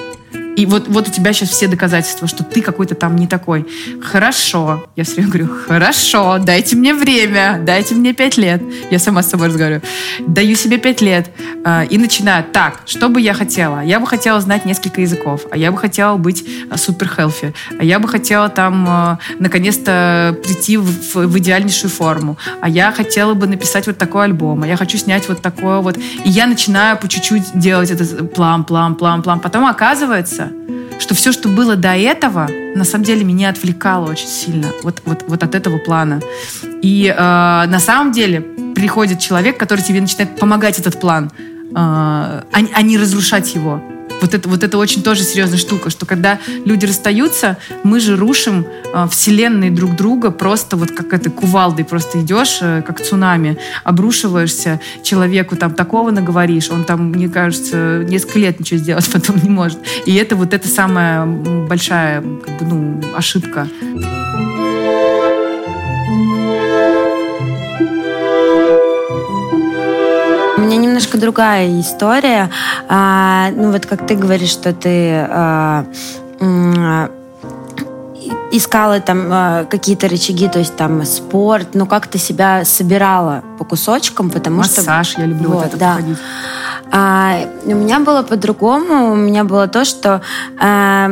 И 0.56 0.66
вот, 0.66 0.88
вот 0.88 1.08
у 1.08 1.10
тебя 1.10 1.32
сейчас 1.32 1.50
все 1.50 1.66
доказательства, 1.66 2.28
что 2.28 2.44
ты 2.44 2.60
какой-то 2.60 2.94
там 2.94 3.16
не 3.16 3.26
такой. 3.26 3.66
Хорошо. 4.02 4.84
Я 4.96 5.04
все 5.04 5.14
время 5.16 5.28
говорю, 5.28 5.48
хорошо, 5.66 6.38
дайте 6.38 6.76
мне 6.76 6.94
время, 6.94 7.60
дайте 7.64 7.94
мне 7.94 8.12
пять 8.12 8.36
лет. 8.36 8.62
Я 8.90 8.98
сама 8.98 9.22
с 9.22 9.30
собой 9.30 9.48
разговариваю. 9.48 9.82
Даю 10.20 10.54
себе 10.56 10.78
пять 10.78 11.00
лет. 11.00 11.30
Э, 11.64 11.86
и 11.86 11.98
начинаю. 11.98 12.44
Так, 12.52 12.82
что 12.86 13.08
бы 13.08 13.20
я 13.20 13.34
хотела? 13.34 13.80
Я 13.80 14.00
бы 14.00 14.06
хотела 14.06 14.40
знать 14.40 14.64
несколько 14.64 15.00
языков. 15.00 15.42
А 15.50 15.56
я 15.56 15.72
бы 15.72 15.78
хотела 15.78 16.16
быть 16.16 16.44
э, 16.70 16.76
супер 16.76 17.08
хелфи. 17.08 17.54
А 17.78 17.84
я 17.84 17.98
бы 17.98 18.08
хотела 18.08 18.48
там 18.48 18.86
э, 18.88 19.16
наконец-то 19.38 20.36
прийти 20.42 20.76
в, 20.76 21.14
в 21.14 21.38
идеальнейшую 21.38 21.90
форму. 21.90 22.36
А 22.60 22.68
я 22.68 22.92
хотела 22.92 23.34
бы 23.34 23.46
написать 23.46 23.86
вот 23.86 23.98
такой 23.98 24.24
альбом. 24.24 24.62
А 24.62 24.66
я 24.66 24.76
хочу 24.76 24.98
снять 24.98 25.28
вот 25.28 25.40
такое 25.40 25.78
вот. 25.78 25.96
И 25.96 26.28
я 26.28 26.46
начинаю 26.46 26.98
по 26.98 27.08
чуть-чуть 27.08 27.58
делать 27.58 27.90
этот 27.90 28.34
план, 28.34 28.64
план, 28.64 28.94
план, 28.94 29.22
план. 29.22 29.40
Потом 29.40 29.66
оказывается, 29.66 30.41
кажется, 30.42 31.00
что 31.00 31.14
все, 31.14 31.33
что 31.33 31.48
было 31.48 31.76
до 31.76 31.96
этого, 31.96 32.48
на 32.74 32.85
самом 32.85 33.05
деле 33.05 33.24
меня 33.24 33.50
отвлекало 33.50 34.11
очень 34.11 34.28
сильно 34.28 34.68
вот, 34.83 35.02
вот, 35.05 35.24
вот 35.26 35.42
от 35.42 35.55
этого 35.55 35.78
плана. 35.78 36.20
И 36.83 37.07
э, 37.07 37.16
на 37.16 37.78
самом 37.78 38.12
деле 38.12 38.40
приходит 38.74 39.18
человек, 39.18 39.59
который 39.59 39.83
тебе 39.83 40.00
начинает 40.00 40.37
помогать 40.37 40.78
этот 40.78 41.00
план, 41.00 41.31
э, 41.37 41.72
а, 41.74 42.44
а 42.52 42.83
не 42.83 42.98
разрушать 42.98 43.55
его. 43.55 43.83
Вот 44.22 44.35
это, 44.35 44.48
вот 44.48 44.62
это 44.62 44.78
очень 44.78 45.02
тоже 45.02 45.24
серьезная 45.24 45.58
штука, 45.58 45.90
что 45.90 46.06
когда 46.06 46.38
люди 46.64 46.87
расстаются, 46.87 47.58
мы 47.82 47.98
же 47.98 48.16
рушим 48.16 48.64
э, 48.94 49.08
вселенные 49.11 49.72
друг 49.72 49.96
друга 49.96 50.30
просто 50.30 50.76
вот 50.76 50.92
как 50.92 51.12
этой 51.12 51.32
кувалдой 51.32 51.85
просто 51.85 52.20
идешь, 52.20 52.58
э, 52.61 52.82
как 52.87 53.02
цунами, 53.02 53.58
обрушиваешься 53.82 54.80
человеку, 55.03 55.57
там 55.57 55.74
такого 55.74 56.12
наговоришь, 56.12 56.70
он 56.70 56.84
там, 56.84 57.11
мне 57.11 57.28
кажется, 57.28 58.05
несколько 58.09 58.38
лет 58.38 58.61
ничего 58.61 58.78
сделать 58.78 59.11
потом 59.12 59.42
не 59.42 59.51
может. 59.51 59.80
И 60.07 60.14
это 60.14 60.36
вот 60.36 60.55
это 60.55 60.68
самая 60.68 61.26
большая 61.26 62.22
как 62.22 62.59
бы, 62.59 62.64
ну, 62.64 63.01
ошибка. 63.16 63.66
Меня 70.73 70.87
немножко 70.87 71.18
другая 71.18 71.81
история. 71.81 72.51
А, 72.89 73.51
ну 73.55 73.73
вот 73.73 73.87
как 73.87 74.07
ты 74.07 74.16
говоришь, 74.16 74.51
что 74.51 74.73
ты 74.73 75.27
а, 75.29 75.85
искала 78.51 79.01
там 79.01 79.29
а, 79.31 79.64
какие-то 79.64 80.09
рычаги, 80.09 80.49
то 80.49 80.59
есть 80.59 80.77
там 80.77 81.05
спорт, 81.05 81.68
ну 81.75 81.87
как 81.87 82.07
ты 82.07 82.18
себя 82.18 82.64
собирала 82.64 83.43
по 83.59 83.64
кусочкам, 83.64 84.31
потому 84.31 84.59
Массаж, 84.59 84.73
что... 84.73 84.91
Массаж, 84.91 85.18
я 85.18 85.27
люблю 85.27 85.51
вот, 85.51 85.57
вот 85.57 85.66
это 85.66 85.77
да. 85.77 85.91
походить. 85.93 86.18
А, 86.91 87.39
у 87.64 87.75
меня 87.75 88.01
было 88.01 88.23
по-другому, 88.23 89.12
у 89.12 89.16
меня 89.16 89.45
было 89.45 89.68
то, 89.68 89.85
что 89.85 90.23
а, 90.59 91.09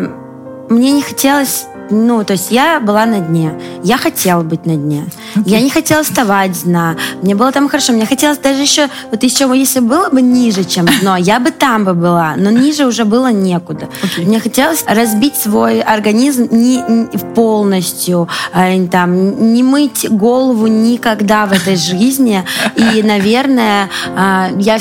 мне 0.69 0.93
не 0.93 1.03
хотелось 1.03 1.67
ну, 1.91 2.25
то 2.25 2.35
есть 2.35 2.51
я 2.51 2.81
была 2.81 3.07
на 3.07 3.21
дне. 3.21 3.53
Я 3.83 3.97
хотела 3.97 4.43
быть 4.43 4.67
на 4.67 4.77
дне. 4.77 5.05
Okay. 5.35 5.43
Я 5.47 5.61
не 5.61 5.71
хотела 5.71 6.03
вставать 6.03 6.57
с 6.57 6.63
дна. 6.63 6.97
Мне 7.23 7.35
было 7.35 7.53
там 7.53 7.69
хорошо. 7.69 7.93
Мне 7.93 8.07
хотелось 8.07 8.39
даже 8.39 8.63
еще, 8.63 8.89
вот 9.11 9.23
еще, 9.23 9.51
если 9.55 9.81
было 9.81 10.09
бы 10.09 10.23
ниже, 10.23 10.65
чем 10.65 10.87
дно, 11.01 11.17
я 11.17 11.41
бы 11.41 11.51
там 11.51 11.85
бы 11.85 11.95
была. 11.95 12.35
Но 12.37 12.51
ниже 12.51 12.87
уже 12.87 13.05
было 13.05 13.33
некуда. 13.33 13.89
Okay. 14.03 14.27
Мне 14.27 14.41
хотелось 14.41 14.85
разбить 14.87 15.37
свой 15.37 15.81
организм 15.81 16.49
не, 16.51 16.83
не 16.89 17.19
полностью, 17.35 18.29
э, 18.55 18.87
там, 18.89 19.53
не 19.53 19.63
мыть 19.63 20.09
голову 20.09 20.67
никогда 20.67 21.47
в 21.47 21.53
этой 21.53 21.77
жизни. 21.77 22.45
И, 22.77 23.03
наверное, 23.03 23.89
э, 24.17 24.49
я 24.59 24.79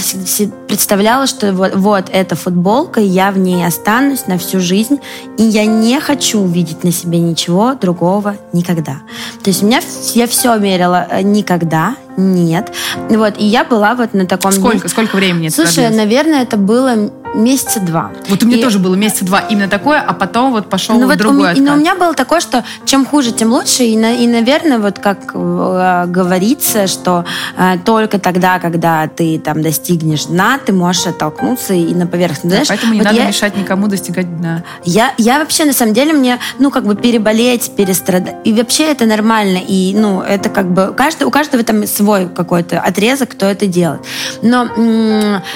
представляла, 0.70 1.26
что 1.26 1.52
вот, 1.52 1.72
вот 1.76 2.06
эта 2.14 2.36
футболка, 2.36 3.02
я 3.02 3.32
в 3.32 3.40
ней 3.40 3.66
останусь 3.66 4.28
на 4.28 4.38
всю 4.38 4.60
жизнь. 4.60 5.00
И 5.38 5.44
я 5.44 5.66
не 5.66 6.00
хочу 6.00 6.40
увидеть 6.40 6.84
на 6.84 6.92
себе 6.92 7.20
ничего 7.20 7.74
другого 7.74 8.36
никогда. 8.54 9.02
То 9.44 9.50
есть 9.50 9.64
у 9.64 9.66
меня 9.66 9.82
я 10.14 10.28
все 10.28 10.56
мерила 10.58 11.08
э, 11.10 11.24
никогда, 11.24 11.96
нет. 12.20 12.72
Вот, 13.10 13.36
и 13.38 13.46
я 13.46 13.64
была 13.64 13.96
вот 13.96 14.14
на 14.14 14.26
таком... 14.26 14.52
Сколько, 14.52 14.88
сколько 14.88 15.16
времени 15.16 15.50
Слушай, 15.50 15.86
это 15.86 15.96
наверное, 15.96 16.44
это 16.44 16.58
было 16.58 17.12
месяца 17.34 17.80
два. 17.80 18.12
Вот 18.28 18.44
у 18.44 18.46
меня 18.46 18.58
и... 18.58 18.62
тоже 18.62 18.80
было 18.80 18.96
месяца 18.96 19.26
два 19.26 19.40
именно 19.40 19.70
такое, 19.70 20.00
а 20.00 20.14
потом 20.14 20.52
вот 20.52 20.70
пошел 20.70 21.00
ну, 21.00 21.08
вот 21.08 21.18
другой 21.18 21.54
у, 21.54 21.62
Но 21.62 21.74
у 21.74 21.78
меня 21.78 21.96
было 21.96 22.14
такое, 22.14 22.40
что 22.40 22.64
чем 22.86 23.06
хуже, 23.06 23.32
тем 23.32 23.52
лучше. 23.52 23.84
И, 23.84 23.94
и 23.94 24.28
наверное, 24.28 24.80
вот 24.80 25.00
как 25.00 25.32
э, 25.34 26.06
говорится, 26.08 26.88
что 26.88 27.26
э, 27.58 27.78
только 27.86 28.20
тогда, 28.20 28.60
когда 28.60 29.08
ты 29.08 29.40
там 29.40 29.62
достигнешь 29.62 30.26
дна, 30.26 30.60
ты 30.64 30.74
можешь 30.74 31.08
оттолкнуться 31.08 31.74
и 31.74 31.94
на 31.94 32.08
поверхность. 32.08 32.44
Да, 32.44 32.50
Знаешь, 32.50 32.68
поэтому 32.68 32.94
не 32.94 33.00
вот 33.00 33.06
надо 33.06 33.18
я, 33.18 33.28
мешать 33.28 33.58
никому 33.58 33.88
достигать 33.88 34.38
дна. 34.38 34.64
Я, 34.84 35.14
я 35.18 35.40
вообще, 35.40 35.66
на 35.66 35.74
самом 35.74 35.94
деле, 35.94 36.14
мне, 36.14 36.40
ну, 36.58 36.72
как 36.72 36.86
бы 36.86 36.96
переболеть, 36.96 37.72
перестрадать. 37.76 38.36
И 38.44 38.54
вообще 38.54 38.86
это 38.86 39.06
нормально. 39.06 39.60
И, 39.66 39.94
ну, 39.96 40.22
это 40.22 40.50
как 40.50 40.72
бы... 40.72 40.94
Каждый, 40.96 41.24
у 41.24 41.32
каждого 41.32 41.64
там 41.64 41.86
свой 41.86 42.09
какой-то 42.36 42.80
отрезок, 42.80 43.30
кто 43.30 43.46
это 43.46 43.68
делает. 43.68 44.02
Но 44.42 44.68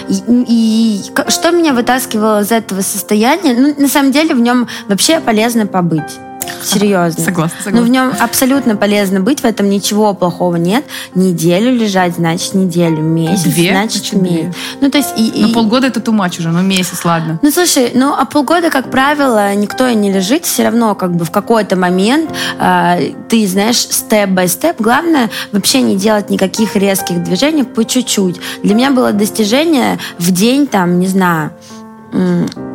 и, 0.07 0.21
и, 0.47 1.01
что 1.27 1.51
меня 1.51 1.73
вытаскивало 1.73 2.41
из 2.41 2.51
этого 2.51 2.81
состояния, 2.81 3.53
ну, 3.53 3.73
на 3.77 3.87
самом 3.87 4.11
деле 4.11 4.35
в 4.35 4.39
нем 4.39 4.67
вообще 4.87 5.19
полезно 5.19 5.65
побыть. 5.65 6.19
Серьезно. 6.63 7.23
Согласна, 7.23 7.57
согласна. 7.63 7.81
Но 7.81 7.81
в 7.81 7.89
нем 7.89 8.13
абсолютно 8.19 8.75
полезно 8.75 9.19
быть, 9.19 9.41
в 9.41 9.45
этом 9.45 9.69
ничего 9.69 10.13
плохого 10.13 10.55
нет. 10.55 10.83
Неделю 11.15 11.75
лежать, 11.75 12.15
значит 12.15 12.53
неделю. 12.53 12.99
Месяц, 12.99 13.43
Две, 13.43 13.71
значит 13.71 14.13
месяц. 14.13 14.55
Ну, 14.81 14.89
то 14.89 14.97
есть... 14.97 15.13
И, 15.17 15.27
и... 15.27 15.45
Ну, 15.45 15.53
полгода 15.53 15.87
это 15.87 15.99
тумач 15.99 16.39
уже, 16.39 16.49
но 16.49 16.61
месяц, 16.61 17.03
ладно. 17.05 17.39
Ну, 17.41 17.51
слушай, 17.51 17.91
ну, 17.93 18.13
а 18.17 18.25
полгода, 18.25 18.69
как 18.69 18.89
правило, 18.91 19.53
никто 19.55 19.87
и 19.87 19.95
не 19.95 20.11
лежит. 20.11 20.45
Все 20.45 20.63
равно, 20.63 20.95
как 20.95 21.15
бы, 21.15 21.25
в 21.25 21.31
какой-то 21.31 21.75
момент 21.75 22.31
э, 22.59 23.11
ты, 23.29 23.47
знаешь, 23.47 23.77
степ-бай-степ. 23.77 24.79
Главное 24.79 25.29
вообще 25.51 25.81
не 25.81 25.95
делать 25.95 26.29
никаких 26.29 26.75
резких 26.75 27.23
движений 27.23 27.63
по 27.63 27.83
чуть-чуть. 27.83 28.39
Для 28.63 28.75
меня 28.75 28.91
было 28.91 29.11
достижение 29.11 29.99
в 30.17 30.31
день, 30.31 30.67
там, 30.67 30.99
не 30.99 31.07
знаю, 31.07 31.51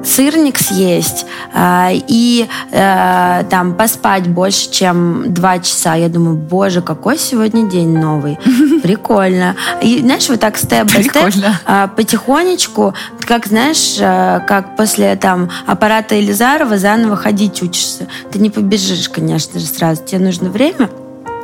сырник 0.05 0.59
съесть 0.59 1.26
э, 1.55 1.91
и 2.09 2.49
э, 2.70 3.45
там 3.51 3.74
поспать 3.74 4.26
больше, 4.26 4.70
чем 4.70 5.32
два 5.32 5.59
часа. 5.59 5.95
Я 5.95 6.09
думаю, 6.09 6.36
боже, 6.36 6.82
какой 6.82 7.18
сегодня 7.18 7.68
день 7.68 7.97
новый. 7.97 8.39
Прикольно. 8.82 9.55
И 9.82 10.01
знаешь, 10.01 10.28
вот 10.28 10.41
так 10.41 10.57
степ-бай-степ, 10.57 11.45
э, 11.66 11.89
потихонечку, 11.97 12.95
как 13.20 13.47
знаешь, 13.47 13.97
э, 13.99 14.41
как 14.47 14.76
после 14.76 15.16
там 15.16 15.51
аппарата 15.66 16.14
Елизарова 16.14 16.78
заново 16.78 17.16
ходить 17.16 17.62
учишься. 17.62 18.09
Ты 18.32 18.39
не 18.39 18.51
побежишь, 18.51 19.09
конечно 19.09 19.61
же, 19.61 19.66
сразу. 19.66 20.05
Тебе 20.05 20.20
нужно 20.20 20.51
время. 20.51 20.89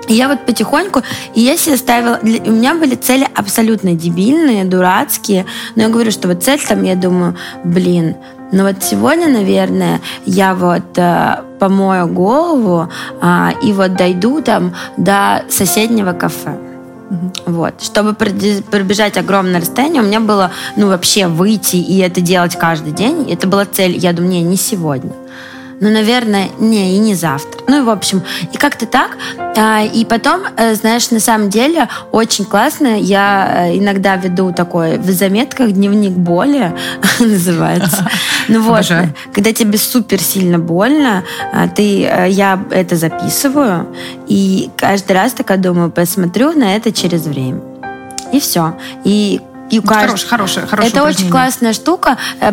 Я 0.08 0.28
вот 0.28 0.44
потихоньку, 0.46 1.02
и 1.34 1.40
я 1.40 1.56
себе 1.56 1.76
ставила, 1.76 2.18
у 2.22 2.50
меня 2.50 2.74
были 2.74 2.94
цели 2.94 3.26
абсолютно 3.34 3.94
дебильные, 3.94 4.64
дурацкие, 4.64 5.46
но 5.76 5.82
я 5.82 5.88
говорю, 5.88 6.10
что 6.10 6.28
вот 6.28 6.42
цель 6.42 6.60
там, 6.60 6.82
я 6.82 6.94
думаю, 6.94 7.36
блин, 7.64 8.16
ну 8.52 8.64
вот 8.64 8.82
сегодня, 8.82 9.28
наверное, 9.28 10.00
я 10.26 10.54
вот 10.54 10.96
э, 10.96 11.42
помою 11.58 12.06
голову 12.06 12.88
э, 13.20 13.48
и 13.62 13.72
вот 13.72 13.96
дойду 13.96 14.42
там 14.42 14.74
до 14.96 15.44
соседнего 15.48 16.12
кафе. 16.12 16.56
Вот. 17.46 17.82
Чтобы 17.82 18.14
пробежать 18.14 19.16
огромное 19.16 19.60
расстояние, 19.60 20.02
у 20.02 20.06
меня 20.06 20.20
было, 20.20 20.50
ну, 20.76 20.88
вообще 20.88 21.26
выйти 21.26 21.76
и 21.76 21.98
это 21.98 22.20
делать 22.20 22.56
каждый 22.56 22.92
день. 22.92 23.30
Это 23.30 23.46
была 23.46 23.66
цель. 23.66 23.96
Я 23.96 24.12
думаю, 24.12 24.32
не, 24.32 24.42
не 24.42 24.56
сегодня 24.56 25.12
ну, 25.80 25.90
наверное, 25.90 26.48
не, 26.58 26.96
и 26.96 26.98
не 26.98 27.14
завтра. 27.14 27.60
Ну, 27.66 27.82
и, 27.82 27.84
в 27.84 27.90
общем, 27.90 28.22
и 28.52 28.56
как-то 28.56 28.86
так. 28.86 29.16
А, 29.56 29.82
и 29.82 30.04
потом, 30.04 30.42
э, 30.56 30.74
знаешь, 30.74 31.10
на 31.10 31.20
самом 31.20 31.50
деле 31.50 31.88
очень 32.12 32.44
классно. 32.44 32.98
Я 32.98 33.66
э, 33.68 33.78
иногда 33.78 34.16
веду 34.16 34.52
такой 34.52 34.98
в 34.98 35.10
заметках 35.10 35.72
дневник 35.72 36.12
боли, 36.12 36.72
называется. 37.20 38.08
Ну 38.46 38.60
вот, 38.60 38.84
когда 39.32 39.54
тебе 39.54 39.78
супер 39.78 40.20
сильно 40.20 40.58
больно, 40.58 41.24
а, 41.50 41.66
ты, 41.66 42.04
э, 42.04 42.28
я 42.28 42.62
это 42.70 42.96
записываю, 42.96 43.86
и 44.28 44.70
каждый 44.76 45.12
раз 45.12 45.32
такая 45.32 45.56
думаю, 45.56 45.90
посмотрю 45.90 46.52
на 46.52 46.76
это 46.76 46.92
через 46.92 47.24
время. 47.24 47.62
И 48.32 48.40
все. 48.40 48.76
И 49.04 49.40
и 49.74 49.80
каждый... 49.80 50.06
Хорош, 50.06 50.24
хорошая, 50.24 50.66
хорошая 50.66 50.90
Это 50.90 51.02
очень 51.02 51.30
классная 51.30 51.72
штука. 51.72 52.16
Э, 52.40 52.52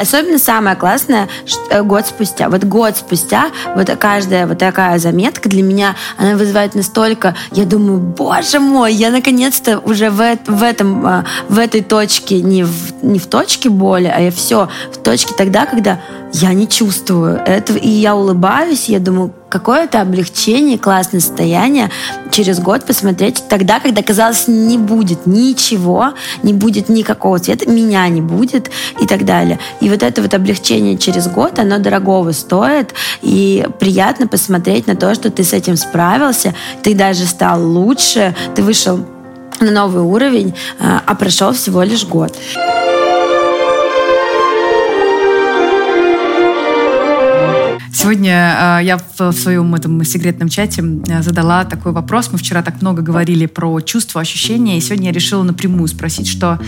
особенно 0.00 0.38
самое 0.38 0.76
классное 0.76 1.28
э, 1.70 1.82
год 1.82 2.06
спустя. 2.06 2.48
Вот 2.48 2.64
год 2.64 2.96
спустя 2.96 3.50
вот 3.74 3.90
каждая 3.98 4.46
вот 4.46 4.58
такая 4.58 4.98
заметка 4.98 5.48
для 5.48 5.62
меня, 5.62 5.96
она 6.16 6.36
вызывает 6.36 6.74
настолько... 6.74 7.34
Я 7.52 7.64
думаю, 7.64 7.98
боже 7.98 8.60
мой, 8.60 8.94
я 8.94 9.10
наконец-то 9.10 9.78
уже 9.78 10.10
в, 10.10 10.38
в, 10.46 10.62
этом, 10.62 11.06
э, 11.06 11.24
в 11.48 11.58
этой 11.58 11.82
точке, 11.82 12.40
не 12.40 12.64
в, 12.64 13.04
не 13.04 13.18
в 13.18 13.26
точке 13.26 13.68
боли, 13.68 14.12
а 14.14 14.20
я 14.20 14.30
все 14.30 14.68
в 14.92 14.98
точке 14.98 15.34
тогда, 15.34 15.66
когда 15.66 16.00
я 16.32 16.52
не 16.52 16.68
чувствую 16.68 17.36
этого, 17.46 17.76
и 17.78 17.88
я 17.88 18.14
улыбаюсь, 18.14 18.88
я 18.88 18.98
думаю, 18.98 19.32
какое-то 19.58 20.02
облегчение, 20.02 20.78
классное 20.78 21.20
состояние 21.20 21.90
через 22.30 22.60
год 22.60 22.84
посмотреть 22.84 23.42
тогда, 23.48 23.80
когда, 23.80 24.02
казалось, 24.02 24.48
не 24.48 24.76
будет 24.76 25.26
ничего, 25.26 26.12
не 26.42 26.52
будет 26.52 26.90
никакого 26.90 27.38
цвета, 27.38 27.68
меня 27.70 28.06
не 28.08 28.20
будет 28.20 28.70
и 29.00 29.06
так 29.06 29.24
далее. 29.24 29.58
И 29.80 29.88
вот 29.88 30.02
это 30.02 30.20
вот 30.20 30.34
облегчение 30.34 30.98
через 30.98 31.26
год, 31.26 31.58
оно 31.58 31.78
дорогого 31.78 32.32
стоит, 32.32 32.92
и 33.22 33.66
приятно 33.78 34.26
посмотреть 34.26 34.86
на 34.86 34.94
то, 34.94 35.14
что 35.14 35.30
ты 35.30 35.42
с 35.42 35.54
этим 35.54 35.76
справился, 35.76 36.54
ты 36.82 36.94
даже 36.94 37.24
стал 37.24 37.62
лучше, 37.64 38.34
ты 38.54 38.62
вышел 38.62 39.00
на 39.60 39.70
новый 39.70 40.02
уровень, 40.02 40.54
а, 40.78 41.02
а 41.06 41.14
прошел 41.14 41.52
всего 41.52 41.82
лишь 41.82 42.04
год. 42.04 42.36
Сегодня 48.06 48.78
э, 48.80 48.84
я 48.84 48.98
в, 48.98 49.32
своем 49.32 49.74
этом 49.74 50.04
секретном 50.04 50.48
чате 50.48 50.80
э, 51.08 51.22
задала 51.22 51.64
такой 51.64 51.90
вопрос. 51.90 52.30
Мы 52.30 52.38
вчера 52.38 52.62
так 52.62 52.80
много 52.80 53.02
говорили 53.02 53.46
про 53.46 53.80
чувства, 53.80 54.20
ощущения, 54.20 54.78
и 54.78 54.80
сегодня 54.80 55.08
я 55.08 55.12
решила 55.12 55.42
напрямую 55.42 55.88
спросить, 55.88 56.28
что 56.28 56.60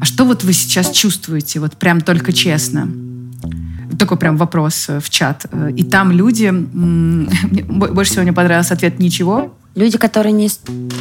а 0.00 0.04
что 0.04 0.24
вот 0.24 0.44
вы 0.44 0.52
сейчас 0.52 0.92
чувствуете, 0.92 1.58
вот 1.58 1.76
прям 1.76 2.00
только 2.00 2.32
честно? 2.32 2.88
Такой 3.98 4.16
прям 4.16 4.36
вопрос 4.36 4.88
э, 4.88 5.00
в 5.00 5.10
чат. 5.10 5.46
И 5.76 5.82
там 5.82 6.12
люди... 6.12 6.52
Больше 6.52 8.12
всего 8.12 8.22
мне 8.22 8.32
понравился 8.32 8.74
ответ 8.74 9.00
«ничего», 9.00 9.58
Люди, 9.74 9.98
которые 9.98 10.32
не, 10.32 10.48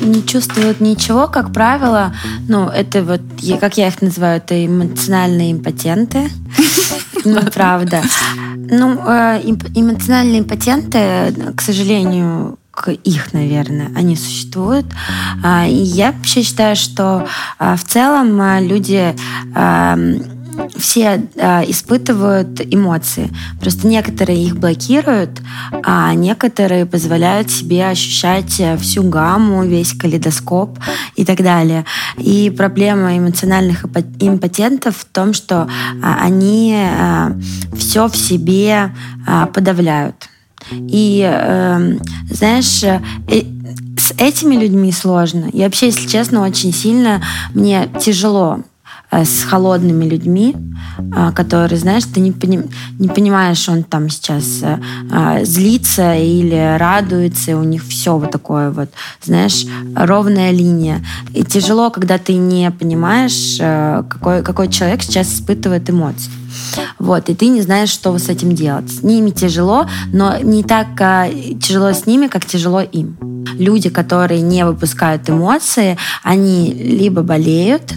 не 0.01 0.25
чувствуют 0.25 0.79
ничего, 0.79 1.27
как 1.27 1.53
правило, 1.53 2.13
ну, 2.47 2.67
это 2.67 3.03
вот, 3.03 3.21
как 3.59 3.77
я 3.77 3.89
их 3.89 4.01
называю, 4.01 4.37
это 4.37 4.65
эмоциональные 4.65 5.51
импотенты. 5.53 6.29
Ну, 7.23 7.39
правда. 7.53 8.01
Ну, 8.55 8.99
э, 9.05 9.41
эмоциональные 9.43 10.39
импотенты, 10.39 11.53
к 11.55 11.61
сожалению, 11.61 12.57
к 12.71 12.89
их, 12.91 13.33
наверное, 13.33 13.91
они 13.95 14.15
существуют. 14.15 14.87
А, 15.43 15.67
и 15.67 15.75
я 15.75 16.13
вообще 16.13 16.41
считаю, 16.41 16.75
что 16.75 17.27
а, 17.59 17.75
в 17.75 17.83
целом 17.83 18.39
а, 18.41 18.59
люди 18.59 19.15
все 20.77 21.27
э, 21.35 21.69
испытывают 21.69 22.61
эмоции. 22.73 23.29
Просто 23.59 23.87
некоторые 23.87 24.43
их 24.43 24.57
блокируют, 24.57 25.41
а 25.83 26.13
некоторые 26.13 26.85
позволяют 26.85 27.51
себе 27.51 27.87
ощущать 27.87 28.59
э, 28.59 28.77
всю 28.77 29.03
гамму, 29.03 29.65
весь 29.65 29.93
калейдоскоп 29.93 30.79
и 31.15 31.25
так 31.25 31.43
далее. 31.43 31.85
И 32.17 32.53
проблема 32.55 33.17
эмоциональных 33.17 33.85
импотентов 34.19 34.97
в 34.97 35.05
том, 35.05 35.33
что 35.33 35.67
э, 35.67 35.97
они 36.01 36.75
э, 36.75 37.31
все 37.75 38.07
в 38.07 38.15
себе 38.15 38.91
э, 39.27 39.45
подавляют. 39.53 40.29
И, 40.71 41.27
э, 41.27 41.97
знаешь, 42.29 42.83
э, 42.83 42.99
с 43.97 44.13
этими 44.17 44.55
людьми 44.55 44.91
сложно. 44.91 45.45
И 45.51 45.61
вообще, 45.61 45.87
если 45.87 46.07
честно, 46.07 46.41
очень 46.41 46.73
сильно 46.73 47.21
мне 47.53 47.89
тяжело 47.99 48.61
с 49.11 49.43
холодными 49.43 50.05
людьми, 50.05 50.55
э, 50.97 51.31
которые, 51.35 51.77
знаешь, 51.77 52.03
ты 52.05 52.21
не, 52.21 52.31
пони, 52.31 52.63
не 52.97 53.09
понимаешь, 53.09 53.67
он 53.67 53.83
там 53.83 54.09
сейчас 54.09 54.61
э, 54.63 55.45
злится 55.45 56.15
или 56.15 56.77
радуется, 56.77 57.51
и 57.51 57.53
у 57.53 57.63
них 57.63 57.83
все 57.83 58.17
вот 58.17 58.31
такое 58.31 58.71
вот, 58.71 58.89
знаешь, 59.21 59.65
ровная 59.95 60.51
линия. 60.51 61.03
И 61.33 61.43
тяжело, 61.43 61.89
когда 61.91 62.17
ты 62.17 62.33
не 62.33 62.71
понимаешь, 62.71 63.57
какой, 64.09 64.43
какой 64.43 64.69
человек 64.69 65.03
сейчас 65.03 65.33
испытывает 65.33 65.89
эмоции. 65.89 66.31
Вот, 66.99 67.29
и 67.29 67.35
ты 67.35 67.47
не 67.47 67.61
знаешь, 67.61 67.89
что 67.89 68.17
с 68.17 68.29
этим 68.29 68.55
делать. 68.55 68.91
С 68.91 69.03
ними 69.03 69.31
тяжело, 69.31 69.87
но 70.13 70.37
не 70.39 70.63
так 70.63 70.87
тяжело 71.59 71.93
с 71.93 72.05
ними, 72.05 72.27
как 72.27 72.45
тяжело 72.45 72.81
им. 72.81 73.30
Люди, 73.57 73.89
которые 73.89 74.41
не 74.41 74.65
выпускают 74.65 75.29
эмоции, 75.29 75.97
они 76.23 76.73
либо 76.73 77.21
болеют, 77.21 77.93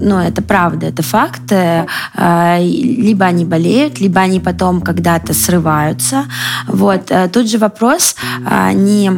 ну, 0.00 0.18
это 0.18 0.42
правда, 0.42 0.86
это 0.86 1.02
факт, 1.02 1.52
э, 1.52 1.86
а, 2.14 2.58
либо 2.60 3.24
они 3.26 3.44
болеют, 3.44 4.00
либо 4.00 4.20
они 4.20 4.40
потом 4.40 4.80
когда-то 4.80 5.34
срываются. 5.34 6.24
Вот. 6.66 7.10
Э, 7.10 7.28
тут 7.28 7.50
же 7.50 7.58
вопрос 7.58 8.16
а, 8.46 8.72
не 8.72 9.10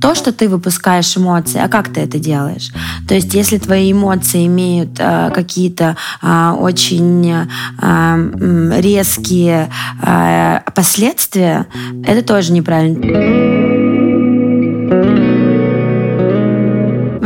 то, 0.00 0.14
что 0.14 0.32
ты 0.32 0.48
выпускаешь 0.48 1.16
эмоции, 1.16 1.60
а 1.60 1.68
как 1.68 1.92
ты 1.92 2.00
это 2.00 2.18
делаешь. 2.18 2.70
То 3.08 3.14
есть, 3.14 3.34
если 3.34 3.58
твои 3.58 3.92
эмоции 3.92 4.46
имеют 4.46 4.90
э, 4.98 5.30
какие-то 5.34 5.96
э, 6.22 6.50
очень 6.58 7.46
э, 7.82 8.80
резкие 8.80 9.70
э, 10.02 10.60
последствия, 10.74 11.66
это 12.04 12.22
тоже 12.22 12.52
неправильно. 12.52 13.47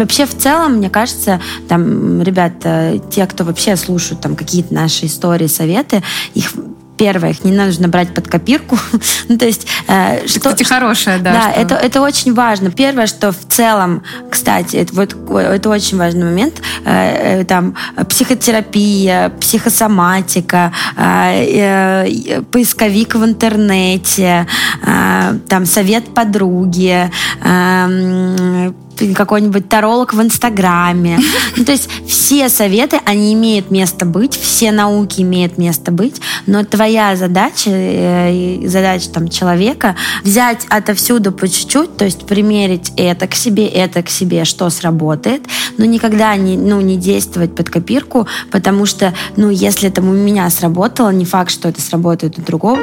Вообще, 0.03 0.27
в 0.27 0.37
целом, 0.37 0.75
мне 0.75 0.91
кажется, 0.91 1.41
там, 1.69 2.23
ребята, 2.23 3.01
те, 3.11 3.27
кто 3.27 3.45
вообще 3.45 3.77
слушают 3.77 4.21
там 4.21 4.35
какие-то 4.37 4.75
наши 4.75 5.07
истории, 5.07 5.47
советы, 5.47 6.03
их 6.35 6.53
первое, 6.97 7.31
их 7.31 7.45
не 7.45 7.53
нужно 7.53 7.89
брать 7.89 8.15
под 8.15 8.29
копирку. 8.29 8.79
ну, 9.29 9.39
то 9.39 9.45
есть, 9.47 9.67
э, 9.89 10.27
что, 10.27 10.41
кстати, 10.41 10.63
хорошая, 10.63 11.19
да. 11.19 11.33
Да, 11.33 11.51
что... 11.51 11.61
это, 11.61 11.75
это 11.75 12.01
очень 12.01 12.35
важно. 12.35 12.71
Первое, 12.71 13.07
что 13.07 13.33
в 13.33 13.45
целом, 13.49 14.03
кстати, 14.31 14.77
это, 14.77 14.95
вот, 14.95 15.17
это 15.31 15.69
очень 15.69 15.99
важный 15.99 16.25
момент, 16.25 16.63
э, 16.85 17.41
э, 17.41 17.45
там, 17.45 17.75
психотерапия, 18.09 19.31
психосоматика, 19.41 20.73
э, 20.97 22.07
э, 22.07 22.43
поисковик 22.43 23.15
в 23.15 23.25
интернете, 23.25 24.47
э, 24.87 25.39
там, 25.49 25.67
совет 25.67 26.15
подруги, 26.15 27.11
э, 27.45 28.73
какой-нибудь 29.15 29.69
таролог 29.69 30.15
в 30.15 30.23
Инстаграме. 30.23 31.19
Ну, 31.55 31.65
то 31.65 31.73
есть 31.73 31.89
все 32.07 32.49
советы, 32.49 32.99
они 33.05 33.35
имеют 33.35 33.71
место 33.71 34.07
быть, 34.07 34.35
все 34.35 34.73
науки 34.73 35.21
имеют 35.21 35.59
место 35.59 35.93
быть, 35.93 36.21
но 36.47 36.65
твоя 36.65 37.15
задача, 37.15 37.71
э, 37.71 38.67
задача 38.67 39.11
там 39.11 39.29
человека 39.29 39.97
взять 40.25 40.67
отовсюду 40.71 41.33
по 41.33 41.47
чуть-чуть, 41.49 41.97
то 41.97 42.05
есть 42.05 42.27
примерить 42.27 42.93
это 42.97 43.27
к 43.27 43.35
себе, 43.35 43.67
это 43.67 44.03
к 44.03 44.09
себе, 44.09 44.45
что 44.45 44.71
сработает, 44.71 45.43
но 45.77 45.85
никогда 45.85 46.35
не, 46.37 46.57
ну, 46.57 46.81
не 46.81 46.97
действовать 46.97 47.55
под 47.55 47.71
копирку, 47.71 48.27
потому 48.51 48.87
что, 48.87 49.13
ну, 49.37 49.51
если 49.51 49.89
это 49.89 50.01
у 50.01 50.05
меня 50.05 50.49
сработало, 50.51 51.11
не 51.11 51.25
факт, 51.25 51.51
что 51.51 51.69
это 51.69 51.81
сработает 51.81 52.39
у 52.39 52.43
другого. 52.43 52.79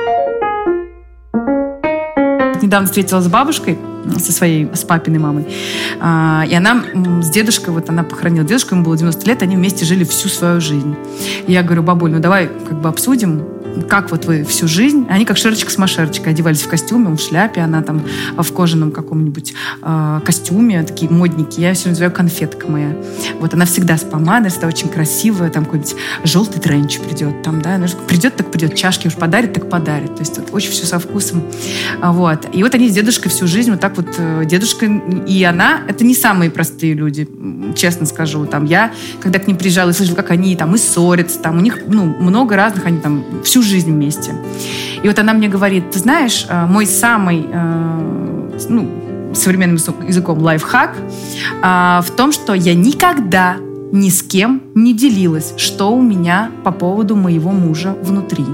Недавно 2.70 2.86
встретилась 2.86 3.26
с 3.26 3.28
бабушкой, 3.28 3.80
со 4.20 4.32
своей, 4.32 4.70
с 4.72 4.84
папиной 4.84 5.17
мамой. 5.17 5.47
А, 5.99 6.45
и 6.47 6.53
она 6.53 6.84
с 7.20 7.32
дедушкой, 7.32 7.74
вот 7.74 7.89
она 7.89 8.03
похоронила 8.03 8.45
дедушку, 8.45 8.76
ему 8.76 8.86
было 8.86 8.95
90 8.95 9.26
лет, 9.26 9.41
они 9.41 9.55
вместе 9.55 9.86
жили 9.86 10.03
всю 10.03 10.30
свою 10.30 10.61
жизнь. 10.61 10.95
И 11.47 11.51
я 11.51 11.63
говорю, 11.63 11.82
бабуль, 11.82 12.11
ну 12.11 12.20
давай 12.20 12.47
как 12.47 12.80
бы 12.80 12.88
обсудим, 12.88 13.43
как 13.88 14.11
вот 14.11 14.25
вы 14.25 14.43
всю 14.43 14.67
жизнь, 14.67 15.05
они 15.09 15.25
как 15.25 15.38
Шерочка 15.38 15.71
с 15.71 15.77
Машерочкой 15.77 16.34
одевались 16.34 16.61
в 16.61 16.67
костюме, 16.67 17.07
он 17.07 17.17
в 17.17 17.21
шляпе, 17.21 17.61
она 17.61 17.82
там 17.82 18.03
в 18.38 18.51
кожаном 18.53 18.91
каком-нибудь 18.91 19.53
э, 19.82 20.21
костюме, 20.23 20.84
такие 20.84 21.09
модники, 21.09 21.59
я 21.59 21.73
все 21.73 21.89
называю 21.89 22.11
конфетка 22.11 22.69
моя. 22.69 22.95
Вот 23.39 23.53
она 23.53 23.65
всегда 23.65 23.97
с 23.97 24.01
помадой, 24.01 24.49
всегда 24.49 24.67
очень 24.67 24.89
красивая, 24.89 25.49
там 25.49 25.65
какой-нибудь 25.65 25.95
желтый 26.23 26.61
тренч 26.61 26.99
придет, 26.99 27.41
там, 27.43 27.61
да, 27.61 27.80
придет, 28.07 28.36
так 28.36 28.51
придет, 28.51 28.75
чашки 28.75 29.07
уж 29.07 29.15
подарит, 29.15 29.53
так 29.53 29.69
подарит, 29.69 30.15
то 30.15 30.21
есть 30.21 30.38
вот, 30.38 30.49
очень 30.51 30.71
все 30.71 30.86
со 30.86 30.99
вкусом, 30.99 31.43
вот. 32.01 32.47
И 32.53 32.63
вот 32.63 32.75
они 32.75 32.89
с 32.89 32.93
дедушкой 32.93 33.32
всю 33.32 33.47
жизнь, 33.47 33.71
вот 33.71 33.80
так 33.80 33.97
вот, 33.97 34.15
э, 34.17 34.43
дедушка 34.45 34.86
и 34.86 35.43
она, 35.43 35.82
это 35.88 36.03
не 36.03 36.15
самые 36.15 36.51
простые 36.51 36.93
люди, 36.93 37.27
честно 37.75 38.05
скажу, 38.05 38.45
там, 38.45 38.65
я, 38.65 38.91
когда 39.21 39.39
к 39.39 39.47
ним 39.47 39.57
приезжала 39.57 39.91
и 39.91 39.93
слышала, 39.93 40.15
как 40.15 40.32
они 40.32 40.55
там 40.55 40.75
и 40.75 40.77
ссорятся, 40.77 41.39
там, 41.39 41.57
у 41.57 41.61
них, 41.61 41.80
ну, 41.88 42.03
много 42.05 42.55
разных, 42.55 42.86
они 42.86 42.99
там 42.99 43.23
всю 43.43 43.61
жизнь 43.61 43.68
вместе. 43.78 44.34
И 45.03 45.07
вот 45.07 45.17
она 45.20 45.34
мне 45.34 45.47
говорит, 45.47 45.91
ты 45.91 45.99
знаешь, 45.99 46.45
э, 46.49 46.65
мой 46.65 46.86
самый, 46.86 47.45
э, 47.51 48.59
ну, 48.70 48.89
современным 49.34 49.78
языком 50.07 50.39
лайфхак 50.39 50.95
э, 51.63 51.99
в 52.03 52.11
том, 52.15 52.32
что 52.32 52.53
я 52.53 52.74
никогда 52.74 53.57
ни 53.91 54.09
с 54.09 54.22
кем 54.22 54.61
не 54.76 54.93
делилась, 54.93 55.53
что 55.57 55.91
у 55.91 56.01
меня 56.01 56.51
по 56.63 56.72
поводу 56.72 57.15
моего 57.15 57.51
мужа 57.51 57.95
внутри. 58.01 58.45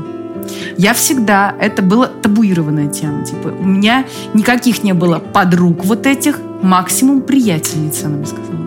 Я 0.78 0.94
всегда, 0.94 1.56
это 1.60 1.82
была 1.82 2.08
табуированная 2.08 2.88
тема. 2.88 3.26
Типа, 3.26 3.48
у 3.48 3.66
меня 3.66 4.06
никаких 4.34 4.84
не 4.84 4.94
было 4.94 5.20
подруг 5.20 5.84
вот 5.86 6.06
этих, 6.06 6.40
максимум 6.62 7.22
приятельниц, 7.22 8.04
она 8.04 8.18
мне 8.18 8.26
сказала 8.26 8.65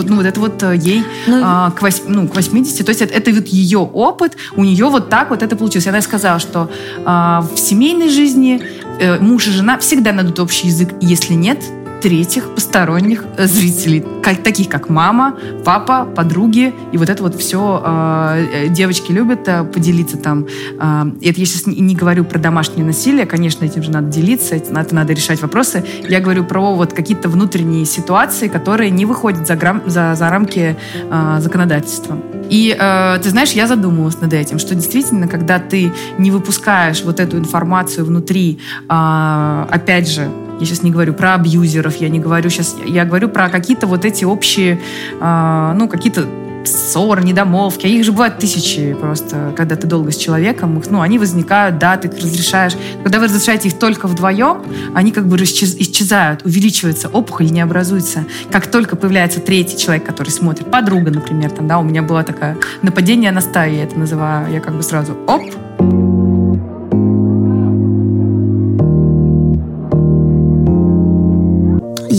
вот, 0.00 0.10
ну, 0.10 0.16
вот 0.16 0.26
это 0.26 0.40
вот 0.40 0.62
э, 0.62 0.76
ей 0.76 1.04
ну, 1.26 1.40
а, 1.44 1.70
к, 1.70 1.82
8, 1.82 2.04
ну, 2.08 2.28
к 2.28 2.34
80. 2.34 2.84
То 2.84 2.90
есть 2.90 3.02
это, 3.02 3.12
это 3.12 3.30
вот 3.32 3.46
ее 3.48 3.78
опыт, 3.78 4.36
у 4.56 4.64
нее 4.64 4.86
вот 4.86 5.10
так 5.10 5.30
вот 5.30 5.42
это 5.42 5.56
получилось. 5.56 5.86
Она 5.86 6.00
сказала, 6.00 6.38
что 6.38 6.70
а, 7.04 7.42
в 7.54 7.58
семейной 7.58 8.08
жизни 8.08 8.62
э, 8.98 9.18
муж 9.18 9.48
и 9.48 9.50
жена 9.50 9.78
всегда 9.78 10.12
найдут 10.12 10.38
общий 10.40 10.68
язык. 10.68 10.90
Если 11.00 11.34
нет, 11.34 11.58
третьих 12.00 12.54
посторонних 12.54 13.24
э, 13.36 13.46
зрителей, 13.46 14.04
как, 14.22 14.42
таких 14.42 14.68
как 14.68 14.88
мама, 14.88 15.36
папа, 15.64 16.04
подруги. 16.04 16.72
И 16.92 16.98
вот 16.98 17.08
это 17.08 17.22
вот 17.22 17.34
все 17.36 17.82
э, 17.84 18.68
девочки 18.68 19.12
любят 19.12 19.46
э, 19.46 19.64
поделиться 19.64 20.16
там. 20.16 20.46
Э, 20.78 21.04
это 21.22 21.40
я 21.40 21.46
сейчас 21.46 21.66
не, 21.66 21.94
говорю 21.94 22.24
про 22.24 22.38
домашнее 22.38 22.84
насилие, 22.84 23.26
конечно, 23.26 23.64
этим 23.64 23.82
же 23.82 23.90
надо 23.90 24.08
делиться, 24.08 24.54
это 24.54 24.94
надо 24.94 25.12
решать 25.12 25.42
вопросы. 25.42 25.84
Я 26.08 26.20
говорю 26.20 26.44
про 26.44 26.74
вот 26.74 26.92
какие-то 26.92 27.28
внутренние 27.28 27.84
ситуации, 27.84 28.48
которые 28.48 28.90
не 28.90 29.06
выходят 29.06 29.46
за, 29.46 29.56
грам, 29.56 29.82
за, 29.86 30.14
за 30.14 30.30
рамки 30.30 30.76
э, 31.10 31.36
законодательства. 31.40 32.16
И 32.50 32.76
э, 32.78 33.18
ты 33.22 33.30
знаешь, 33.30 33.52
я 33.52 33.66
задумалась 33.66 34.20
над 34.20 34.32
этим, 34.32 34.58
что 34.58 34.74
действительно, 34.74 35.28
когда 35.28 35.58
ты 35.58 35.92
не 36.18 36.30
выпускаешь 36.30 37.02
вот 37.04 37.20
эту 37.20 37.38
информацию 37.38 38.04
внутри, 38.04 38.58
э, 38.88 39.66
опять 39.70 40.08
же, 40.08 40.28
я 40.60 40.66
сейчас 40.66 40.82
не 40.82 40.90
говорю 40.90 41.14
про 41.14 41.34
абьюзеров, 41.34 41.96
я 41.96 42.08
не 42.08 42.20
говорю 42.20 42.50
сейчас, 42.50 42.76
я 42.84 43.04
говорю 43.04 43.28
про 43.28 43.48
какие-то 43.48 43.86
вот 43.86 44.04
эти 44.04 44.24
общие, 44.24 44.80
э, 45.20 45.72
ну, 45.74 45.88
какие-то 45.88 46.26
ссоры, 46.64 47.22
недомолвки, 47.22 47.86
а 47.86 47.88
их 47.88 48.04
же 48.04 48.12
бывают 48.12 48.38
тысячи 48.38 48.94
просто, 48.94 49.52
когда 49.56 49.76
ты 49.76 49.86
долго 49.86 50.10
с 50.10 50.16
человеком, 50.16 50.82
ну, 50.90 51.00
они 51.00 51.18
возникают, 51.18 51.78
да, 51.78 51.96
ты 51.96 52.08
их 52.08 52.22
разрешаешь. 52.22 52.74
Когда 53.02 53.18
вы 53.18 53.26
разрешаете 53.26 53.68
их 53.68 53.78
только 53.78 54.06
вдвоем, 54.06 54.62
они 54.94 55.12
как 55.12 55.26
бы 55.26 55.36
исчезают, 55.36 56.44
увеличивается, 56.44 57.08
опухоль 57.08 57.50
не 57.50 57.60
образуется. 57.60 58.24
Как 58.50 58.66
только 58.66 58.96
появляется 58.96 59.40
третий 59.40 59.78
человек, 59.78 60.04
который 60.04 60.28
смотрит, 60.28 60.70
подруга, 60.70 61.10
например, 61.10 61.50
там, 61.50 61.66
да, 61.66 61.78
у 61.78 61.82
меня 61.82 62.02
было 62.02 62.22
такое 62.22 62.56
нападение 62.82 63.30
на 63.30 63.40
стаю, 63.40 63.74
я 63.74 63.84
это 63.84 63.98
называю, 63.98 64.52
я 64.52 64.60
как 64.60 64.74
бы 64.74 64.82
сразу, 64.82 65.16
оп, 65.26 65.42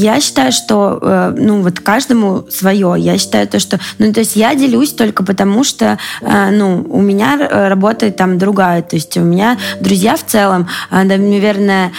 я 0.01 0.19
считаю, 0.19 0.51
что, 0.51 0.99
э, 1.01 1.35
ну, 1.37 1.61
вот 1.61 1.79
каждому 1.79 2.45
свое. 2.49 2.95
Я 2.97 3.17
считаю 3.17 3.47
то, 3.47 3.59
что, 3.59 3.79
ну, 3.99 4.11
то 4.13 4.19
есть 4.21 4.35
я 4.35 4.55
делюсь 4.55 4.93
только 4.93 5.23
потому, 5.23 5.63
что, 5.63 5.97
э, 6.21 6.49
ну, 6.51 6.85
у 6.89 7.01
меня 7.01 7.69
работает 7.69 8.15
там 8.17 8.37
другая. 8.37 8.81
То 8.81 8.95
есть 8.95 9.17
у 9.17 9.21
меня 9.21 9.57
друзья 9.79 10.15
в 10.15 10.25
целом, 10.25 10.67
наверное, 10.91 11.91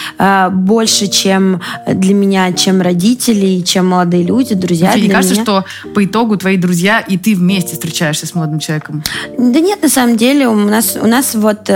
больше, 0.51 1.07
чем 1.07 1.61
для 1.87 2.13
меня, 2.13 2.51
чем 2.53 2.81
родители, 2.81 3.61
чем 3.61 3.87
молодые 3.87 4.23
люди, 4.23 4.55
друзья 4.55 4.93
Тебе 4.93 5.03
не 5.03 5.09
кажется, 5.09 5.35
меня... 5.35 5.43
что 5.43 5.65
по 5.93 6.03
итогу 6.03 6.37
твои 6.37 6.57
друзья 6.57 6.99
и 6.99 7.17
ты 7.17 7.35
вместе 7.35 7.73
встречаешься 7.73 8.25
с 8.25 8.35
молодым 8.35 8.59
человеком? 8.59 9.03
Да 9.37 9.59
нет, 9.59 9.81
на 9.81 9.89
самом 9.89 10.17
деле 10.17 10.47
у 10.47 10.55
нас, 10.55 10.97
у 10.99 11.07
нас 11.07 11.35
вот 11.35 11.69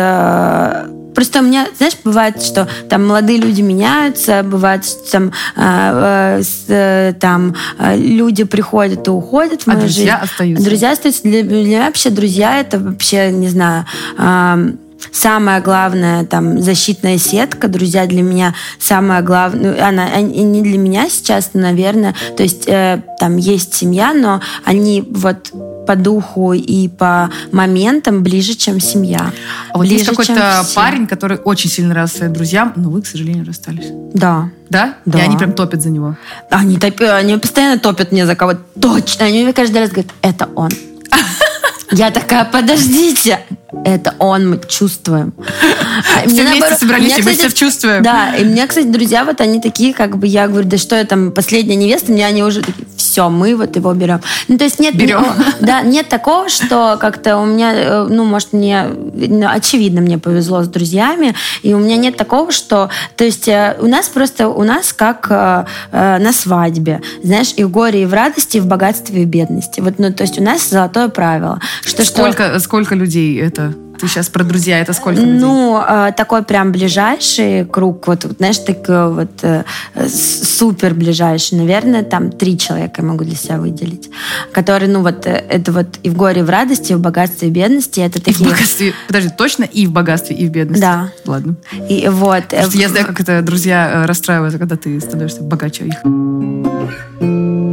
Просто 1.18 1.40
у 1.40 1.42
меня, 1.42 1.68
знаешь, 1.76 1.98
бывает, 2.04 2.44
что 2.44 2.68
там 2.90 3.08
молодые 3.08 3.40
люди 3.40 3.62
меняются, 3.62 4.44
бывает, 4.44 4.86
что 4.86 5.12
там, 5.12 5.32
э, 5.56 6.44
э, 6.68 7.14
там 7.20 7.56
э, 7.80 7.98
люди 7.98 8.44
приходят 8.44 9.08
и 9.08 9.10
уходят 9.10 9.64
в 9.64 9.68
а 9.68 9.72
мою 9.72 9.82
друзья 9.82 10.20
жизнь. 10.20 10.32
остаются. 10.32 10.66
Друзья 10.66 10.92
остаются. 10.92 11.24
Для, 11.24 11.42
для 11.42 11.64
меня 11.64 11.86
вообще 11.88 12.12
друзья 12.12 12.60
это 12.60 12.78
вообще, 12.78 13.32
не 13.32 13.50
знаю, 13.50 13.86
э, 14.20 14.74
самая 15.12 15.62
главная 15.62 16.26
там 16.26 16.62
защитная 16.62 17.18
сетка. 17.18 17.68
Друзья 17.68 18.06
для 18.06 18.22
меня 18.22 18.54
самое 18.80 19.22
главное. 19.22 19.74
Ну, 19.74 19.84
она 19.84 20.20
не 20.22 20.62
для 20.62 20.78
меня 20.78 21.10
сейчас, 21.10 21.52
наверное. 21.54 22.16
То 22.36 22.44
есть 22.44 22.68
э, 22.68 23.02
там 23.20 23.38
есть 23.38 23.74
семья, 23.74 24.14
но 24.14 24.42
они 24.64 25.04
вот 25.10 25.52
по 25.88 25.96
духу 25.96 26.54
и 26.54 26.90
по 26.90 27.32
моментам 27.52 28.22
ближе, 28.22 28.54
чем 28.54 28.80
семья. 28.80 29.32
А 29.72 29.78
вот 29.78 29.88
ближе, 29.88 29.96
есть 29.96 30.10
какой-то 30.10 30.66
парень, 30.76 31.08
который 31.08 31.38
очень 31.38 31.70
сильно 31.70 31.92
нравится 31.92 32.18
своим 32.18 32.34
друзьям, 32.34 32.74
но 32.76 32.90
вы, 32.90 33.02
к 33.02 33.08
сожалению, 33.08 33.46
расстались. 33.46 33.88
Да. 34.14 34.50
Да? 34.70 34.96
Да. 35.06 35.20
И 35.20 35.22
они 35.22 35.38
прям 35.38 35.54
топят 35.54 35.82
за 35.82 35.90
него. 35.90 36.18
Они, 36.52 36.78
топ... 36.78 37.02
они 37.02 37.38
постоянно 37.38 37.80
топят 37.80 38.12
мне 38.12 38.26
за 38.26 38.36
кого-то. 38.36 38.60
Точно. 38.80 39.26
Они 39.26 39.44
мне 39.44 39.54
каждый 39.54 39.78
раз 39.78 39.90
говорят, 39.90 40.12
это 40.22 40.50
он. 40.56 40.70
Я 41.92 42.12
такая, 42.12 42.44
подождите, 42.44 43.40
это 43.84 44.16
он, 44.20 44.50
мы 44.50 44.62
чувствуем. 44.68 45.34
Все 46.26 46.44
вместе 46.44 46.76
собрались, 46.76 47.18
и 47.18 47.22
мы 47.22 47.34
все 47.34 47.52
чувствуем. 47.52 48.02
Да, 48.02 48.36
и 48.36 48.46
мне, 48.46 48.66
кстати, 48.66 48.88
друзья, 48.88 49.26
вот 49.26 49.42
они 49.42 49.60
такие, 49.60 49.94
как 49.94 50.18
бы, 50.18 50.28
я 50.28 50.48
говорю, 50.48 50.68
да 50.68 50.78
что 50.78 50.96
я 50.96 51.04
там, 51.06 51.32
последняя 51.32 51.76
невеста, 51.76 52.12
мне 52.12 52.26
они 52.26 52.44
уже 52.44 52.62
такие, 52.62 52.88
все, 52.96 53.30
мы 53.30 53.56
вот 53.56 53.76
его 53.76 53.94
берем. 53.94 54.22
Ну, 54.48 54.58
то 54.58 54.64
есть 54.64 54.80
нет... 54.80 54.96
Берем. 54.96 55.26
Да, 55.60 55.82
нет 55.82 56.08
такого, 56.08 56.50
что 56.50 56.98
как-то 57.00 57.38
у 57.38 57.46
меня, 57.46 57.74
э, 57.74 58.08
ну, 58.10 58.24
может, 58.26 58.54
мне, 58.54 58.86
ну, 58.88 59.48
очевидно, 59.50 60.02
мне 60.02 60.18
повезло 60.18 60.64
с 60.64 60.68
друзьями, 60.68 61.36
и 61.62 61.74
у 61.74 61.80
меня 61.80 61.98
нет 61.98 62.16
такого, 62.16 62.52
что, 62.52 62.90
то 63.16 63.24
есть 63.24 63.48
э, 63.48 63.76
у 63.80 63.88
нас 63.88 64.08
просто, 64.08 64.48
у 64.50 64.64
нас 64.64 64.94
как 64.94 65.28
э, 65.30 65.66
на 65.92 66.32
свадьбе, 66.32 67.02
знаешь, 67.24 67.54
и 67.56 67.64
в 67.64 67.72
горе, 67.72 68.04
и 68.04 68.06
в 68.06 68.14
радости, 68.14 68.58
и 68.58 68.60
в 68.60 68.68
богатстве, 68.68 69.24
и 69.24 69.26
в 69.26 69.28
бедности. 69.28 69.80
Вот, 69.80 69.96
ну, 69.98 70.14
то 70.14 70.24
есть 70.24 70.40
у 70.40 70.44
нас 70.44 70.70
золотое 70.70 71.10
правило. 71.10 71.60
Что, 71.84 72.06
сколько, 72.06 72.50
что... 72.50 72.60
сколько 72.60 72.96
людей 72.96 73.40
это? 73.42 73.67
Ты 74.00 74.08
сейчас 74.08 74.30
про 74.30 74.44
друзья, 74.44 74.80
это 74.80 74.94
сколько 74.94 75.22
людей? 75.22 75.40
Ну, 75.40 75.82
э, 75.82 76.12
такой 76.16 76.44
прям 76.44 76.72
ближайший 76.72 77.66
круг, 77.66 78.08
вот, 78.08 78.26
знаешь, 78.38 78.58
такой 78.60 79.12
вот 79.12 79.44
э, 79.44 79.64
супер 80.08 80.94
ближайший, 80.94 81.58
наверное, 81.58 82.04
там 82.04 82.32
три 82.32 82.58
человека 82.58 83.02
я 83.02 83.08
могу 83.08 83.24
для 83.24 83.36
себя 83.36 83.58
выделить, 83.58 84.10
которые, 84.52 84.90
ну, 84.90 85.02
вот, 85.02 85.26
э, 85.26 85.44
это 85.50 85.72
вот 85.72 86.00
и 86.04 86.10
в 86.10 86.16
горе, 86.16 86.42
и 86.42 86.44
в 86.44 86.50
радости, 86.50 86.92
и 86.92 86.96
в 86.96 87.00
богатстве, 87.00 87.48
и 87.48 87.52
в 87.52 87.54
бедности, 87.54 88.00
это 88.00 88.22
такие... 88.22 88.46
И 88.46 88.50
в 88.50 88.52
богатстве, 88.52 88.94
подожди, 89.08 89.30
точно 89.36 89.64
и 89.64 89.88
в 89.88 89.92
богатстве, 89.92 90.36
и 90.36 90.48
в 90.48 90.52
бедности? 90.52 90.82
Да. 90.82 91.12
Ладно. 91.26 91.56
И 91.90 92.08
вот... 92.10 92.44
Потому 92.44 92.70
что 92.70 92.78
я 92.78 92.90
знаю, 92.90 93.08
как 93.08 93.20
это 93.20 93.42
друзья 93.42 94.06
расстраиваются, 94.06 94.60
когда 94.60 94.76
ты 94.76 95.00
становишься 95.00 95.42
богаче 95.42 95.86
их. 95.86 97.67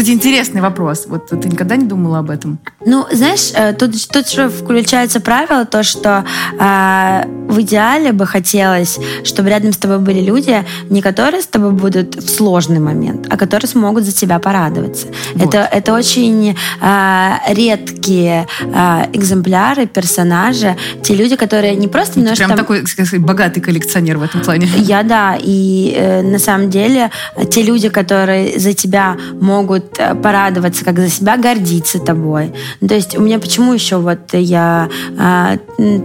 Кстати, 0.00 0.16
интересный 0.16 0.62
вопрос. 0.62 1.04
Вот 1.08 1.28
ты 1.28 1.46
никогда 1.46 1.76
не 1.76 1.84
думала 1.84 2.20
об 2.20 2.30
этом? 2.30 2.58
Ну, 2.86 3.06
знаешь, 3.12 3.52
э, 3.54 3.74
тут, 3.74 3.92
тут 4.08 4.30
же 4.30 4.48
включается 4.48 5.20
правило, 5.20 5.66
то, 5.66 5.82
что 5.82 6.24
э, 6.58 7.24
в 7.50 7.60
идеале 7.60 8.12
бы 8.12 8.26
хотелось, 8.26 8.98
чтобы 9.24 9.50
рядом 9.50 9.72
с 9.72 9.76
тобой 9.76 9.98
были 9.98 10.20
люди, 10.20 10.64
не 10.88 11.02
которые 11.02 11.42
с 11.42 11.46
тобой 11.46 11.72
будут 11.72 12.16
в 12.16 12.28
сложный 12.28 12.80
момент, 12.80 13.26
а 13.30 13.36
которые 13.36 13.68
смогут 13.68 14.04
за 14.04 14.12
тебя 14.12 14.38
порадоваться. 14.38 15.06
Вот. 15.34 15.48
Это, 15.48 15.68
это 15.70 15.94
очень 15.94 16.56
э, 16.80 17.30
редкие 17.48 18.46
э, 18.60 19.04
экземпляры, 19.12 19.86
персонажи, 19.86 20.76
те 21.02 21.14
люди, 21.14 21.36
которые 21.36 21.76
не 21.76 21.88
просто 21.88 22.18
немножко... 22.18 22.36
Прям 22.36 22.50
там... 22.50 22.58
такой, 22.58 22.86
сказать, 22.86 23.20
богатый 23.20 23.60
коллекционер 23.60 24.18
в 24.18 24.22
этом 24.22 24.40
плане. 24.40 24.68
Я, 24.76 25.02
да. 25.02 25.36
И 25.40 25.94
э, 25.96 26.22
на 26.22 26.38
самом 26.38 26.70
деле 26.70 27.10
те 27.50 27.62
люди, 27.62 27.88
которые 27.88 28.58
за 28.58 28.72
тебя 28.72 29.16
могут 29.40 30.00
Э, 30.00 30.14
порадоваться, 30.14 30.84
как 30.84 30.98
за 30.98 31.08
себя 31.08 31.36
гордиться 31.36 31.98
тобой. 31.98 32.52
То 32.86 32.94
есть 32.94 33.16
у 33.16 33.20
меня 33.20 33.38
почему 33.38 33.72
еще 33.72 33.96
вот 33.96 34.32
я 34.32 34.88
а, 35.18 35.58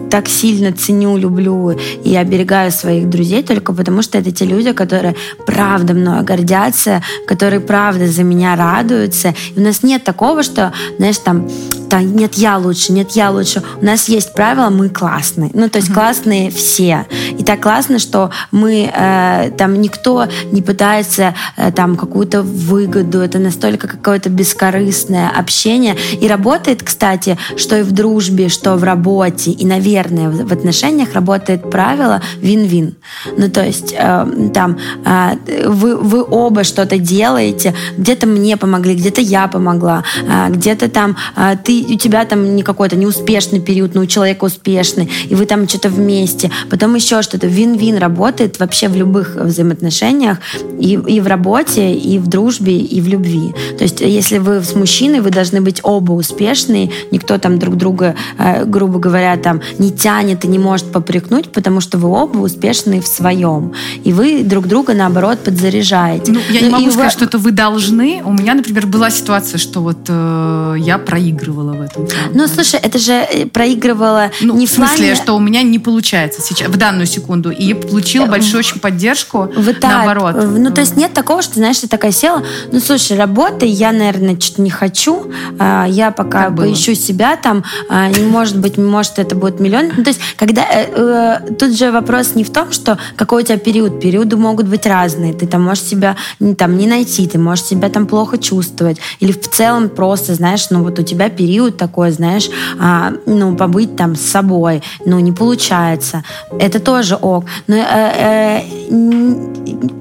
так 0.09 0.27
сильно 0.27 0.71
ценю, 0.71 1.17
люблю 1.35 1.77
и 2.03 2.15
оберегаю 2.15 2.71
своих 2.71 3.09
друзей, 3.09 3.43
только 3.43 3.73
потому 3.73 4.01
что 4.01 4.17
это 4.17 4.31
те 4.31 4.45
люди, 4.45 4.71
которые 4.71 5.15
правда 5.45 5.93
мною 5.93 6.23
гордятся, 6.23 7.01
которые 7.27 7.59
правда 7.59 8.07
за 8.07 8.23
меня 8.23 8.55
радуются. 8.55 9.33
И 9.55 9.59
у 9.59 9.63
нас 9.63 9.83
нет 9.83 10.03
такого, 10.03 10.43
что, 10.43 10.71
знаешь, 10.97 11.17
там, 11.17 11.47
там 11.89 12.15
нет, 12.15 12.35
я 12.35 12.57
лучше, 12.57 12.91
нет, 12.91 13.11
я 13.11 13.31
лучше. 13.31 13.63
У 13.81 13.85
нас 13.85 14.09
есть 14.09 14.33
правило, 14.33 14.69
мы 14.69 14.89
классные. 14.89 15.51
Ну, 15.53 15.69
то 15.69 15.77
есть 15.77 15.89
mm-hmm. 15.89 15.93
классные 15.93 16.51
все. 16.51 17.05
И 17.37 17.43
так 17.43 17.61
классно, 17.61 17.99
что 17.99 18.31
мы, 18.51 18.91
э, 18.93 19.51
там, 19.57 19.81
никто 19.81 20.27
не 20.51 20.61
пытается 20.61 21.35
э, 21.57 21.71
там 21.71 21.95
какую-то 21.95 22.41
выгоду. 22.41 23.19
Это 23.19 23.39
настолько 23.39 23.75
только 23.75 23.87
какое-то 23.87 24.29
бескорыстное 24.29 25.29
общение. 25.29 25.95
И 26.21 26.27
работает, 26.27 26.83
кстати, 26.83 27.37
что 27.57 27.77
и 27.77 27.83
в 27.83 27.91
дружбе, 27.91 28.49
что 28.49 28.75
в 28.75 28.83
работе, 28.83 29.51
и, 29.51 29.65
наверное, 29.65 30.29
в 30.29 30.53
отношениях 30.53 31.13
работает 31.13 31.69
правило 31.69 32.21
вин-вин. 32.37 32.95
Ну, 33.37 33.49
то 33.49 33.65
есть 33.65 33.93
э, 33.97 34.49
там 34.53 34.77
э, 35.05 35.67
вы, 35.67 35.97
вы 35.97 36.23
оба 36.23 36.63
что-то 36.63 36.97
делаете, 36.97 37.73
где-то 37.97 38.27
мне 38.27 38.57
помогли, 38.57 38.95
где-то 38.95 39.21
я 39.21 39.47
помогла, 39.47 40.03
э, 40.23 40.49
где-то 40.49 40.89
там 40.89 41.17
э, 41.35 41.55
ты, 41.63 41.74
у 41.83 41.97
тебя 41.97 42.25
там 42.25 42.55
не 42.55 42.63
какой-то 42.63 42.95
неуспешный 42.95 43.59
период, 43.59 43.95
но 43.95 44.01
у 44.01 44.05
человека 44.05 44.45
успешный, 44.45 45.09
и 45.27 45.35
вы 45.35 45.45
там 45.45 45.67
что-то 45.67 45.89
вместе, 45.89 46.51
потом 46.69 46.95
еще 46.95 47.21
что-то. 47.21 47.47
Вин-вин 47.47 47.97
работает 47.97 48.59
вообще 48.59 48.87
в 48.87 48.95
любых 48.95 49.35
взаимоотношениях, 49.35 50.39
и, 50.79 50.93
и 50.93 51.19
в 51.19 51.27
работе, 51.27 51.93
и 51.93 52.19
в 52.19 52.27
дружбе, 52.27 52.77
и 52.77 53.01
в 53.01 53.07
любви. 53.07 53.53
То 53.77 53.83
есть, 53.83 54.01
если 54.01 54.37
вы 54.37 54.61
с 54.61 54.75
мужчиной, 54.75 55.21
вы 55.21 55.29
должны 55.31 55.61
быть 55.61 55.79
оба 55.83 56.13
успешные, 56.13 56.91
никто 57.11 57.37
там 57.37 57.59
друг 57.59 57.77
друга, 57.77 58.15
э, 58.37 58.65
грубо 58.65 58.99
говоря, 58.99 59.35
там 59.37 59.61
не 59.79 59.91
тянет 59.91 60.45
и 60.45 60.47
не 60.47 60.59
может 60.59 60.91
попрекнуть, 60.91 61.51
потому 61.51 61.81
что 61.81 61.97
вы 61.97 62.09
оба 62.09 62.37
успешные 62.39 63.01
в 63.01 63.07
своем. 63.07 63.73
И 64.03 64.13
вы 64.13 64.43
друг 64.43 64.67
друга, 64.67 64.93
наоборот, 64.93 65.39
подзаряжаете. 65.39 66.31
Ну, 66.31 66.39
я 66.51 66.61
ну, 66.61 66.67
не 66.67 66.71
могу 66.71 66.91
сказать, 66.91 67.05
вы... 67.05 67.11
что 67.11 67.25
это 67.25 67.37
вы 67.37 67.51
должны. 67.51 68.21
У 68.23 68.31
меня, 68.31 68.53
например, 68.53 68.87
была 68.87 69.09
ситуация, 69.09 69.57
что 69.57 69.81
вот 69.81 69.97
э, 70.07 70.75
я 70.79 70.97
проигрывала 70.97 71.64
в 71.73 71.81
этом. 71.81 72.07
Ну, 72.33 72.47
слушай, 72.47 72.79
это 72.81 72.97
же 72.97 73.13
э, 73.13 73.45
проигрывала 73.45 74.31
ну, 74.41 74.55
не 74.55 74.67
в 74.67 74.69
смысле, 74.69 74.97
плане... 74.97 75.15
что 75.15 75.35
у 75.35 75.39
меня 75.39 75.63
не 75.63 75.79
получается 75.79 76.41
сейчас, 76.41 76.69
в 76.69 76.77
данную 76.77 77.05
секунду. 77.05 77.51
И 77.51 77.65
я 77.65 77.75
получила 77.75 78.25
э, 78.25 78.29
большую 78.29 78.59
очень 78.59 78.79
поддержку, 78.79 79.49
вот 79.55 79.79
так. 79.79 79.91
наоборот. 79.91 80.35
Ну, 80.57 80.71
то 80.71 80.81
есть 80.81 80.97
нет 80.97 81.13
такого, 81.13 81.41
что, 81.41 81.55
знаешь, 81.55 81.79
ты 81.79 81.87
такая 81.87 82.11
села, 82.11 82.43
ну, 82.71 82.79
слушай, 82.79 83.17
работы 83.17 83.65
я, 83.65 83.91
наверное, 83.91 84.39
что-то 84.39 84.61
не 84.61 84.69
хочу. 84.69 85.31
А, 85.59 85.85
я 85.87 86.11
пока 86.11 86.45
как 86.45 86.57
поищу 86.57 86.91
было? 86.91 86.95
себя 86.95 87.35
там. 87.37 87.63
А, 87.89 88.09
не 88.09 88.25
может 88.25 88.57
быть, 88.57 88.77
может, 88.77 89.19
это 89.19 89.35
будет 89.35 89.59
миллион. 89.59 89.91
Ну, 89.97 90.03
то 90.03 90.09
есть, 90.09 90.19
когда... 90.35 90.63
Э, 90.63 91.39
э, 91.49 91.53
тут 91.55 91.77
же 91.77 91.91
вопрос 91.91 92.35
не 92.35 92.43
в 92.43 92.51
том, 92.51 92.71
что 92.71 92.97
какой 93.15 93.43
у 93.43 93.45
тебя 93.45 93.57
период. 93.57 94.01
Периоды 94.01 94.37
могут 94.37 94.67
быть 94.67 94.85
разные. 94.85 95.33
Ты 95.33 95.47
там 95.47 95.63
можешь 95.63 95.83
себя 95.83 96.15
там 96.57 96.77
не 96.77 96.87
найти, 96.87 97.27
ты 97.27 97.37
можешь 97.37 97.65
себя 97.65 97.89
там 97.89 98.05
плохо 98.05 98.37
чувствовать. 98.37 98.97
Или 99.19 99.31
в 99.31 99.49
целом 99.49 99.89
просто, 99.89 100.35
знаешь, 100.35 100.69
ну 100.69 100.83
вот 100.83 100.99
у 100.99 101.03
тебя 101.03 101.29
период 101.29 101.54
такой, 101.77 102.11
знаешь, 102.11 102.49
а, 102.79 103.13
ну, 103.25 103.55
побыть 103.55 103.95
там 103.95 104.15
с 104.15 104.21
собой. 104.21 104.81
Ну, 105.05 105.19
не 105.19 105.31
получается. 105.31 106.23
Это 106.59 106.79
тоже 106.79 107.15
ок. 107.15 107.45
Но 107.67 107.75
э, 107.75 107.83
э, 107.83 108.61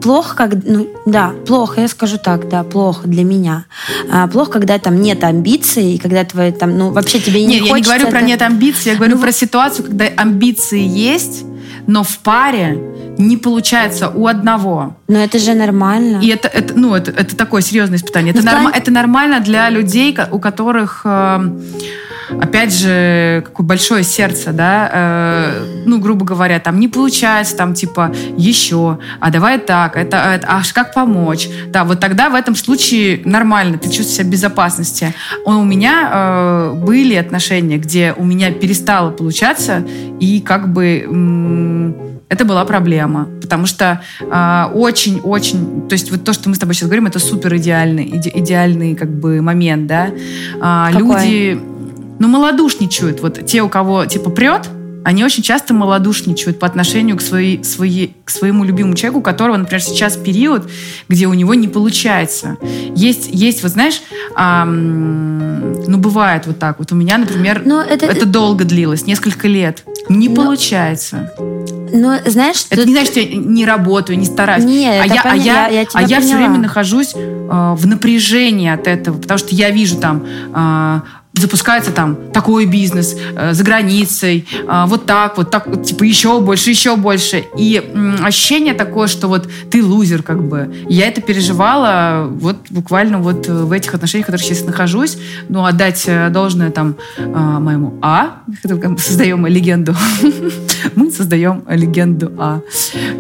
плохо, 0.02 0.36
как... 0.36 0.64
Ну, 0.64 0.86
да, 1.06 1.32
плохо, 1.46 1.80
я 1.80 1.88
скажу 1.88 2.18
так, 2.18 2.48
да, 2.48 2.62
плохо 2.62 3.08
для 3.08 3.24
меня. 3.24 3.64
А, 4.10 4.26
плохо, 4.26 4.52
когда 4.52 4.78
там 4.78 5.00
нет 5.00 5.24
амбиций, 5.24 5.94
и 5.94 5.98
когда 5.98 6.24
твои 6.24 6.52
там, 6.52 6.76
ну, 6.76 6.90
вообще 6.90 7.20
тебе 7.20 7.40
не 7.40 7.60
нет, 7.60 7.66
я 7.66 7.74
не 7.74 7.82
говорю 7.82 8.04
это... 8.04 8.10
про 8.10 8.20
нет 8.22 8.42
амбиций, 8.42 8.92
я 8.92 8.96
говорю 8.96 9.16
ну, 9.16 9.22
про 9.22 9.32
ситуацию, 9.32 9.86
когда 9.86 10.06
амбиции 10.16 10.82
есть, 10.86 11.44
но 11.86 12.02
в 12.02 12.18
паре 12.18 12.93
не 13.18 13.36
получается 13.36 14.08
у 14.08 14.26
одного. 14.26 14.96
Но 15.08 15.18
это 15.18 15.38
же 15.38 15.54
нормально. 15.54 16.18
И 16.22 16.28
это, 16.28 16.48
это 16.48 16.74
ну, 16.76 16.94
это, 16.94 17.10
это 17.10 17.36
такое 17.36 17.62
серьезное 17.62 17.98
испытание. 17.98 18.32
Это, 18.32 18.42
Ну, 18.42 18.50
норма- 18.50 18.62
плане- 18.70 18.78
это 18.78 18.90
нормально 18.90 19.40
для 19.40 19.70
людей, 19.70 20.16
у 20.32 20.38
которых, 20.38 21.02
э, 21.04 21.50
опять 22.40 22.72
же, 22.74 23.42
какое 23.46 23.66
большое 23.66 24.02
сердце, 24.02 24.52
да, 24.52 24.90
э, 24.92 25.82
ну, 25.86 25.98
грубо 26.00 26.24
говоря, 26.24 26.58
там 26.58 26.80
не 26.80 26.88
получается, 26.88 27.56
там 27.56 27.74
типа 27.74 28.12
еще, 28.36 28.98
а 29.20 29.30
давай 29.30 29.58
так, 29.58 29.96
это, 29.96 30.16
это 30.16 30.46
аж 30.50 30.72
как 30.72 30.94
помочь. 30.94 31.48
Да, 31.68 31.84
вот 31.84 32.00
тогда 32.00 32.30
в 32.30 32.34
этом 32.34 32.56
случае 32.56 33.20
нормально, 33.24 33.78
ты 33.78 33.86
чувствуешь 33.88 34.08
себя 34.16 34.24
в 34.26 34.30
безопасности. 34.30 35.14
Он- 35.44 35.56
У 35.56 35.64
меня 35.64 36.10
э, 36.12 36.72
были 36.74 37.14
отношения, 37.14 37.76
где 37.78 38.12
у 38.16 38.24
меня 38.24 38.50
перестало 38.50 39.10
получаться, 39.10 39.84
и 40.20 40.40
как 40.40 40.72
бы 40.72 41.00
м, 41.06 41.94
это 42.34 42.44
была 42.44 42.64
проблема, 42.64 43.28
потому 43.40 43.66
что 43.66 44.00
а, 44.30 44.70
очень-очень, 44.74 45.88
то 45.88 45.94
есть 45.94 46.10
вот 46.10 46.24
то, 46.24 46.32
что 46.32 46.48
мы 46.48 46.56
с 46.56 46.58
тобой 46.58 46.74
сейчас 46.74 46.88
говорим, 46.88 47.06
это 47.06 47.18
супер 47.18 47.56
идеальный, 47.56 48.04
иде- 48.04 48.32
идеальный 48.34 48.94
как 48.94 49.08
бы 49.08 49.40
момент, 49.40 49.86
да. 49.86 50.10
Какой? 50.92 51.00
люди, 51.00 51.60
ну 52.18 52.28
малодушничают, 52.28 53.20
вот 53.20 53.46
те, 53.46 53.62
у 53.62 53.68
кого 53.68 54.04
типа 54.06 54.30
прет, 54.30 54.68
они 55.04 55.22
очень 55.22 55.42
часто 55.42 55.74
малодушничают 55.74 56.58
по 56.58 56.66
отношению 56.66 57.16
к, 57.16 57.20
своей, 57.20 57.62
своей, 57.62 58.16
к 58.24 58.30
своему 58.30 58.64
любимому 58.64 58.94
человеку, 58.96 59.18
у 59.20 59.22
которого, 59.22 59.56
например, 59.56 59.82
сейчас 59.82 60.16
период, 60.16 60.68
где 61.08 61.26
у 61.26 61.34
него 61.34 61.54
не 61.54 61.68
получается. 61.68 62.56
Есть, 62.96 63.28
есть 63.30 63.62
вот 63.62 63.72
знаешь, 63.72 64.00
ам, 64.34 65.82
ну 65.86 65.98
бывает 65.98 66.46
вот 66.46 66.58
так. 66.58 66.78
Вот 66.78 66.90
у 66.92 66.94
меня, 66.94 67.18
например, 67.18 67.62
Но 67.64 67.82
это- 67.82 68.06
это 68.06 68.26
долго 68.26 68.64
длилось, 68.64 69.06
несколько 69.06 69.46
лет. 69.48 69.84
Не 70.08 70.28
Но- 70.28 70.36
получается. 70.36 71.32
Ну, 71.96 72.12
знаешь, 72.26 72.64
Это 72.70 72.80
тут- 72.82 72.86
не 72.86 72.92
значит, 72.94 73.10
что 73.12 73.20
я 73.20 73.36
не 73.36 73.64
работаю, 73.64 74.18
не 74.18 74.24
стараюсь. 74.26 74.64
Не, 74.64 74.88
а 74.88 75.04
я, 75.06 75.20
а 75.22 75.34
поня- 75.34 75.44
я, 75.44 75.68
я- 75.68 75.80
я 75.82 75.86
а 75.92 76.02
я 76.02 76.20
все 76.20 76.36
время 76.36 76.58
нахожусь 76.58 77.12
э, 77.14 77.74
в 77.76 77.86
напряжении 77.86 78.68
от 78.68 78.86
этого, 78.88 79.18
потому 79.18 79.38
что 79.38 79.54
я 79.54 79.70
вижу 79.70 79.96
там 79.98 80.24
э, 80.54 81.00
запускается 81.36 81.90
там 81.90 82.16
такой 82.32 82.66
бизнес 82.66 83.16
э, 83.36 83.52
за 83.52 83.64
границей, 83.64 84.46
э, 84.66 84.84
вот 84.86 85.06
так, 85.06 85.36
вот 85.36 85.50
так, 85.50 85.82
типа 85.82 86.04
еще 86.04 86.40
больше, 86.40 86.70
еще 86.70 86.96
больше. 86.96 87.44
И 87.56 87.82
м, 87.92 88.24
ощущение 88.24 88.74
такое, 88.74 89.08
что 89.08 89.28
вот 89.28 89.48
ты 89.70 89.84
лузер 89.84 90.22
как 90.22 90.42
бы. 90.42 90.74
Я 90.88 91.08
это 91.08 91.20
переживала 91.20 92.28
вот 92.30 92.56
буквально 92.70 93.18
вот 93.18 93.48
э, 93.48 93.52
в 93.52 93.72
этих 93.72 93.94
отношениях, 93.94 94.26
в 94.26 94.30
которых 94.30 94.46
сейчас 94.46 94.64
нахожусь. 94.64 95.18
Ну, 95.48 95.64
отдать 95.64 96.04
э, 96.06 96.28
должное 96.30 96.70
там 96.70 96.96
э, 97.16 97.24
моему 97.24 97.94
А, 98.00 98.42
создаем 98.98 99.46
легенду. 99.46 99.94
Мы 100.94 101.10
создаем 101.10 101.64
легенду 101.68 102.32
А. 102.38 102.60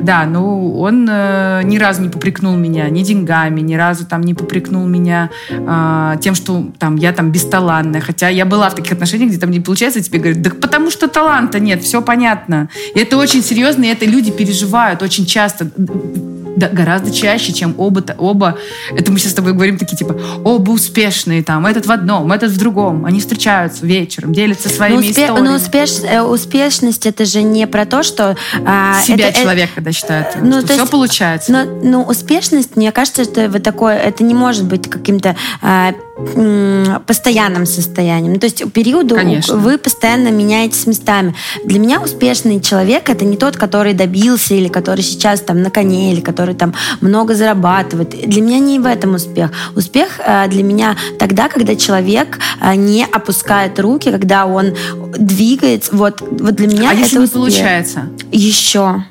Да, 0.00 0.24
ну 0.24 0.78
он 0.78 1.08
э, 1.10 1.62
ни 1.64 1.78
разу 1.78 2.02
не 2.02 2.08
попрекнул 2.08 2.56
меня 2.56 2.88
ни 2.90 3.02
деньгами, 3.02 3.60
ни 3.60 3.74
разу 3.74 4.06
там 4.06 4.20
не 4.20 4.34
попрекнул 4.34 4.86
меня 4.86 5.30
э, 5.50 6.16
тем, 6.20 6.34
что 6.34 6.70
там 6.78 6.96
я 6.96 7.12
там 7.12 7.32
бесталанная. 7.32 8.03
Хотя 8.04 8.28
я 8.28 8.44
была 8.44 8.68
в 8.70 8.74
таких 8.74 8.92
отношениях, 8.92 9.30
где 9.30 9.38
там 9.38 9.50
не 9.50 9.60
получается, 9.60 9.98
и 10.00 10.02
тебе 10.02 10.18
говорят, 10.18 10.42
да 10.42 10.50
потому 10.50 10.90
что 10.90 11.08
таланта 11.08 11.58
нет, 11.60 11.82
все 11.82 12.02
понятно. 12.02 12.68
И 12.94 12.98
это 12.98 13.16
очень 13.16 13.42
серьезно, 13.42 13.84
и 13.84 13.88
это 13.88 14.04
люди 14.04 14.30
переживают 14.30 15.02
очень 15.02 15.26
часто. 15.26 15.70
Да, 16.56 16.68
гораздо 16.68 17.10
чаще, 17.10 17.52
чем 17.52 17.74
оба, 17.78 18.04
оба, 18.16 18.56
это 18.96 19.10
мы 19.10 19.18
сейчас 19.18 19.32
с 19.32 19.34
тобой 19.34 19.54
говорим 19.54 19.76
такие, 19.76 19.96
типа, 19.96 20.16
оба 20.44 20.70
успешные, 20.70 21.42
там, 21.42 21.66
этот 21.66 21.86
в 21.86 21.90
одном, 21.90 22.30
этот 22.30 22.52
в 22.52 22.56
другом. 22.58 23.04
Они 23.06 23.18
встречаются 23.18 23.84
вечером, 23.84 24.32
делятся 24.32 24.68
своими 24.68 24.98
успе- 25.02 25.10
историями. 25.10 25.48
ну, 25.48 25.56
успеш- 25.56 26.04
э, 26.08 26.22
успешность 26.22 27.06
это 27.06 27.24
же 27.24 27.42
не 27.42 27.66
про 27.66 27.86
то, 27.86 28.04
что 28.04 28.36
а, 28.64 29.02
себя 29.02 29.30
это- 29.30 29.40
э, 29.40 29.42
человек, 29.42 29.70
когда 29.74 29.90
считает, 29.90 30.36
ну, 30.40 30.52
что 30.52 30.60
то 30.60 30.66
все 30.74 30.82
есть- 30.82 30.92
получается. 30.92 31.50
Но, 31.52 31.64
ну, 31.64 32.02
успешность, 32.02 32.76
мне 32.76 32.92
кажется, 32.92 33.22
это 33.22 33.48
вот 33.48 33.64
такое, 33.64 33.96
это 33.98 34.22
не 34.22 34.34
может 34.34 34.64
быть 34.64 34.88
каким-то 34.88 35.34
м, 35.60 35.96
постоянным 37.06 37.66
состоянием. 37.66 38.34
Ну, 38.34 38.38
то 38.38 38.46
есть 38.46 38.72
периоду 38.72 39.16
Конечно. 39.16 39.56
вы 39.56 39.78
постоянно 39.78 40.28
меняетесь 40.28 40.86
местами. 40.86 41.34
Для 41.64 41.80
меня 41.80 42.00
успешный 42.00 42.60
человек 42.60 43.08
это 43.10 43.24
не 43.24 43.36
тот, 43.36 43.56
который 43.56 43.94
добился 43.94 44.54
или 44.54 44.68
который 44.68 45.02
сейчас 45.02 45.40
там 45.40 45.62
на 45.62 45.70
коне 45.70 46.12
или 46.12 46.20
который 46.20 46.54
там 46.54 46.74
много 47.00 47.34
зарабатывает. 47.34 48.10
Для 48.10 48.42
меня 48.42 48.58
не 48.60 48.78
в 48.78 48.86
этом 48.86 49.14
успех. 49.14 49.50
Успех 49.74 50.20
а, 50.24 50.46
для 50.46 50.62
меня 50.62 50.96
тогда, 51.18 51.48
когда 51.48 51.74
человек 51.74 52.38
а, 52.60 52.76
не 52.76 53.04
опускает 53.04 53.80
руки, 53.80 54.10
когда 54.10 54.46
он 54.46 54.74
двигается. 55.18 55.96
Вот, 55.96 56.20
вот 56.20 56.54
для 56.54 56.68
меня 56.68 56.90
а 56.90 56.92
это 56.92 57.02
если 57.02 57.18
не 57.18 57.24
успех. 57.24 57.40
получается? 57.40 58.08
Еще. 58.30 59.04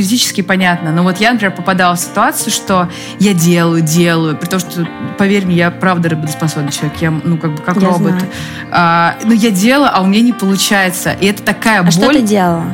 Теоретически 0.00 0.40
понятно. 0.40 0.92
Но 0.92 1.02
вот 1.02 1.18
я, 1.18 1.32
например, 1.32 1.54
попадала 1.54 1.94
в 1.94 2.00
ситуацию, 2.00 2.50
что 2.52 2.88
я 3.18 3.34
делаю, 3.34 3.82
делаю, 3.82 4.36
при 4.36 4.46
том, 4.48 4.58
что, 4.58 4.88
поверь 5.18 5.44
мне, 5.44 5.56
я 5.56 5.70
правда 5.70 6.08
работоспособный 6.08 6.72
человек. 6.72 6.94
Я, 7.00 7.10
ну, 7.10 7.36
как 7.36 7.54
бы, 7.54 7.62
как 7.62 7.76
Я 7.76 7.88
робот. 7.88 8.12
знаю. 8.12 8.22
А, 8.72 9.14
но 9.24 9.34
я 9.34 9.50
делаю, 9.50 9.90
а 9.92 10.00
у 10.00 10.06
меня 10.06 10.22
не 10.22 10.32
получается. 10.32 11.12
И 11.20 11.26
это 11.26 11.42
такая 11.42 11.82
А 11.82 11.90
что 11.90 12.06
боль. 12.06 12.16
ты 12.16 12.22
делала? 12.22 12.64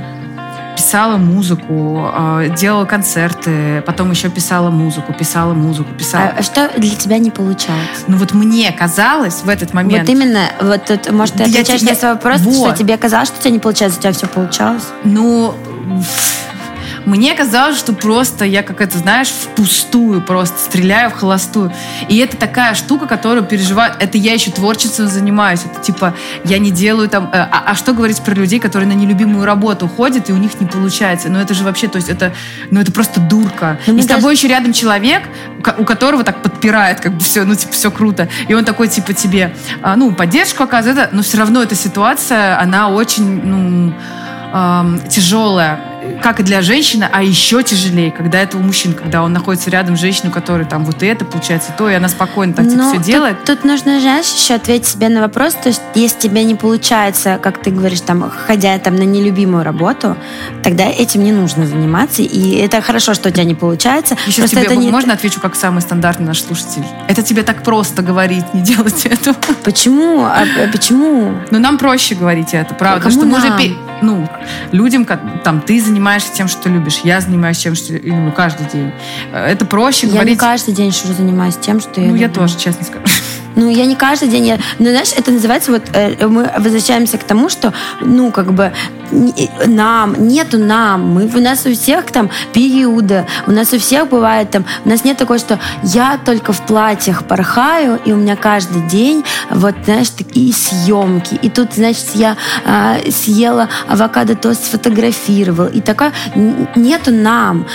Писала 0.77 1.16
музыку, 1.16 2.05
а, 2.12 2.49
делала 2.51 2.85
концерты, 2.85 3.83
потом 3.87 4.11
еще 4.11 4.29
писала 4.29 4.70
музыку, 4.70 5.12
писала 5.14 5.53
музыку, 5.55 5.89
писала. 5.99 6.33
А 6.39 6.43
что 6.43 6.70
для 6.77 6.95
тебя 6.95 7.18
не 7.18 7.31
получалось? 7.31 8.05
Ну 8.07 8.18
вот 8.18 8.35
мне 8.35 8.70
казалось 8.72 9.41
в 9.43 9.49
этот 9.49 9.72
момент, 9.72 10.07
Вот 10.07 10.14
именно, 10.14 10.41
вот 10.61 10.85
тут, 10.85 11.11
может, 11.11 11.35
ты 11.37 11.45
я 11.45 11.49
отвечаешь 11.49 11.81
те- 11.81 11.87
на 11.87 11.91
я- 11.91 11.97
свой 11.97 12.12
вопрос, 12.12 12.41
Вот. 12.43 12.68
что 12.74 12.77
тебе 12.85 12.97
казалось, 12.99 13.29
что 13.29 13.39
у 13.39 13.41
тебя 13.41 13.51
не 13.53 13.59
получается, 13.59 13.99
у 13.99 14.03
тебя 14.03 14.12
все 14.12 14.27
получалось? 14.27 14.85
Ну, 15.05 15.55
мне 17.07 17.34
казалось, 17.34 17.78
что 17.78 17.92
просто 17.92 18.44
я, 18.44 18.62
как 18.62 18.80
это, 18.80 18.98
знаешь, 18.98 19.28
впустую 19.28 20.20
просто 20.22 20.59
стреляю 20.59 21.11
в 21.11 21.14
холостую. 21.14 21.72
И 22.09 22.18
это 22.18 22.36
такая 22.36 22.74
штука, 22.74 23.07
которую 23.07 23.44
переживают. 23.44 23.96
Это 24.00 24.18
я 24.18 24.34
еще 24.34 24.50
творчеством 24.50 25.07
занимаюсь. 25.09 25.61
Это 25.64 25.80
типа, 25.80 26.14
я 26.44 26.59
не 26.59 26.70
делаю 26.70 27.09
там... 27.09 27.30
э, 27.32 27.36
А, 27.38 27.62
а 27.66 27.74
что 27.76 27.92
говорить 27.94 28.20
про 28.22 28.34
людей, 28.34 28.59
которые 28.59 28.88
на 28.88 28.92
нелюбимую 28.94 29.44
работу 29.46 29.88
ходят, 29.88 30.28
и 30.28 30.32
у 30.32 30.36
них 30.36 30.61
не 30.61 30.66
получается? 30.66 31.28
Ну, 31.30 31.38
это 31.38 31.54
же 31.54 31.64
вообще, 31.64 31.88
то 31.88 31.96
есть 31.96 32.09
это, 32.09 32.32
ну, 32.70 32.80
это 32.80 32.90
просто 32.92 33.20
дурка. 33.20 33.78
Ну, 33.86 33.98
и 33.98 34.02
с 34.02 34.07
даже- 34.07 34.18
тобой 34.20 34.34
еще 34.34 34.48
рядом 34.48 34.72
человек, 34.72 35.22
у 35.59 35.62
ко- 35.62 35.74
у 35.78 35.84
которого 35.84 36.24
так 36.24 36.42
подпирает, 36.42 37.00
как 37.00 37.12
бы 37.14 37.20
все, 37.22 37.44
ну, 37.44 37.54
типа, 37.54 37.72
все 37.72 37.90
круто. 37.90 38.28
И 38.48 38.54
он 38.54 38.64
такой, 38.64 38.88
типа, 38.88 39.12
тебе, 39.12 39.54
а, 39.82 39.94
ну, 39.96 40.12
поддержку 40.12 40.64
оказывает, 40.64 41.12
но 41.12 41.22
все 41.22 41.38
равно 41.38 41.62
эта 41.62 41.76
ситуация, 41.76 42.61
она 42.61 42.88
очень, 42.88 43.40
ну, 43.44 43.94
эм, 44.52 45.00
тяжелая, 45.09 45.80
как 46.22 46.40
и 46.40 46.42
для 46.42 46.62
женщины, 46.62 47.09
а 47.11 47.22
еще 47.22 47.62
тяжелее, 47.62 48.11
когда 48.11 48.40
это 48.40 48.57
у 48.57 48.61
мужчин, 48.61 48.94
когда 48.94 49.22
он 49.22 49.32
находится 49.32 49.70
рядом 49.70 49.96
с 49.96 50.00
женщиной, 50.00 50.30
у 50.30 50.32
которой 50.32 50.66
там 50.66 50.84
вот 50.84 51.02
это 51.02 51.24
получается, 51.24 51.72
то, 51.76 51.88
и 51.88 51.94
она 51.94 52.09
спокойно 52.09 52.52
так 52.52 52.66
типа 52.66 52.76
Ну, 52.76 52.88
все 52.88 52.96
тут- 52.96 53.07
делает. 53.07 53.44
Тут, 53.44 53.64
нужно, 53.64 54.00
знаешь, 54.00 54.26
еще 54.26 54.54
ответить 54.54 54.86
себе 54.86 55.09
на 55.09 55.20
вопрос, 55.20 55.54
то 55.54 55.68
есть 55.68 55.82
если 55.94 56.18
тебе 56.20 56.44
не 56.44 56.54
получается, 56.54 57.38
как 57.42 57.62
ты 57.62 57.70
говоришь, 57.70 58.00
там, 58.00 58.30
ходя 58.30 58.78
там 58.78 58.96
на 58.96 59.02
нелюбимую 59.02 59.64
работу, 59.64 60.16
тогда 60.62 60.84
этим 60.84 61.24
не 61.24 61.32
нужно 61.32 61.66
заниматься, 61.66 62.22
и 62.22 62.57
это 62.57 62.80
хорошо, 62.80 63.14
что 63.14 63.28
у 63.28 63.32
тебя 63.32 63.44
не 63.44 63.54
получается. 63.54 64.16
Сейчас 64.26 64.50
Просто 64.50 64.57
тебе 64.57 64.66
это 64.66 64.76
не... 64.76 64.90
можно 64.90 65.12
отвечу 65.12 65.40
как 65.40 65.54
самый 65.54 65.80
стандартный 65.80 66.26
наш 66.26 66.42
слушатель? 66.42 66.84
Это 67.09 67.22
тебе 67.22 67.42
так 67.42 67.62
просто 67.62 68.02
говорить, 68.02 68.44
не 68.54 68.62
делать 68.62 69.07
этого. 69.07 69.36
Почему? 69.64 70.24
А, 70.24 70.42
а 70.42 70.72
почему? 70.72 71.34
Но 71.50 71.59
нам 71.59 71.78
проще 71.78 72.14
говорить 72.14 72.52
это, 72.52 72.74
правда. 72.74 73.09
А 73.09 73.11
что 73.11 73.26
мы 73.26 73.38
уже 73.38 73.48
ну, 74.02 74.28
людям, 74.72 75.04
как, 75.04 75.20
там, 75.42 75.61
ты 75.61 75.80
занимаешься 75.80 75.95
тем, 76.34 76.49
что 76.49 76.68
любишь, 76.68 77.01
я 77.05 77.20
занимаюсь 77.20 77.59
тем, 77.59 77.74
что 77.74 77.94
люблю 77.94 78.32
каждый 78.32 78.66
день. 78.68 78.90
Э, 79.32 79.47
Это 79.47 79.64
проще 79.66 80.07
Я 80.07 80.12
не 80.12 80.18
говорить. 80.18 80.38
каждый 80.38 80.74
день 80.74 80.92
что 80.92 81.12
занимаюсь 81.12 81.57
тем, 81.57 81.80
что 81.80 82.01
я 82.01 82.09
Ну, 82.09 82.14
я 82.16 82.26
люблю. 82.26 82.40
тоже, 82.40 82.59
честно 82.59 82.84
скажу. 82.84 83.05
Ну, 83.57 83.70
я 83.70 83.86
не 83.86 83.96
каждый 83.96 84.28
день. 84.28 84.46
Я... 84.46 84.59
Ну, 84.78 84.90
знаешь, 84.90 85.12
это 85.16 85.32
называется, 85.32 85.72
вот 85.72 85.82
э, 85.92 86.26
мы 86.26 86.50
возвращаемся 86.59 87.18
к 87.18 87.24
тому, 87.24 87.48
что, 87.48 87.72
ну, 88.02 88.30
как 88.30 88.52
бы 88.52 88.72
нам, 89.66 90.28
нету 90.28 90.59
нам. 90.59 91.14
Мы, 91.14 91.26
у 91.26 91.40
нас 91.40 91.64
у 91.66 91.72
всех 91.72 92.07
там 92.07 92.30
периоды, 92.52 93.26
у 93.46 93.52
нас 93.52 93.72
у 93.72 93.78
всех 93.78 94.09
бывает 94.09 94.50
там, 94.50 94.64
у 94.84 94.88
нас 94.88 95.04
нет 95.04 95.16
такого, 95.16 95.38
что 95.38 95.59
я 95.82 96.18
только 96.24 96.52
в 96.52 96.61
платьях 96.66 97.24
порхаю, 97.24 97.98
и 98.04 98.12
у 98.12 98.16
меня 98.16 98.36
каждый 98.36 98.82
день, 98.82 99.24
вот, 99.50 99.74
знаешь, 99.84 100.11
такие 100.11 100.52
съемки. 100.52 101.34
И 101.42 101.48
тут, 101.48 101.74
значит, 101.74 102.07
я 102.14 102.36
а, 102.64 102.98
съела 103.11 103.68
авокадо 103.88 104.34
тост, 104.34 104.64
сфотографировал. 104.64 105.68
И 105.68 105.80
такая, 105.80 106.12
нету 106.74 107.12
нам. 107.12 107.66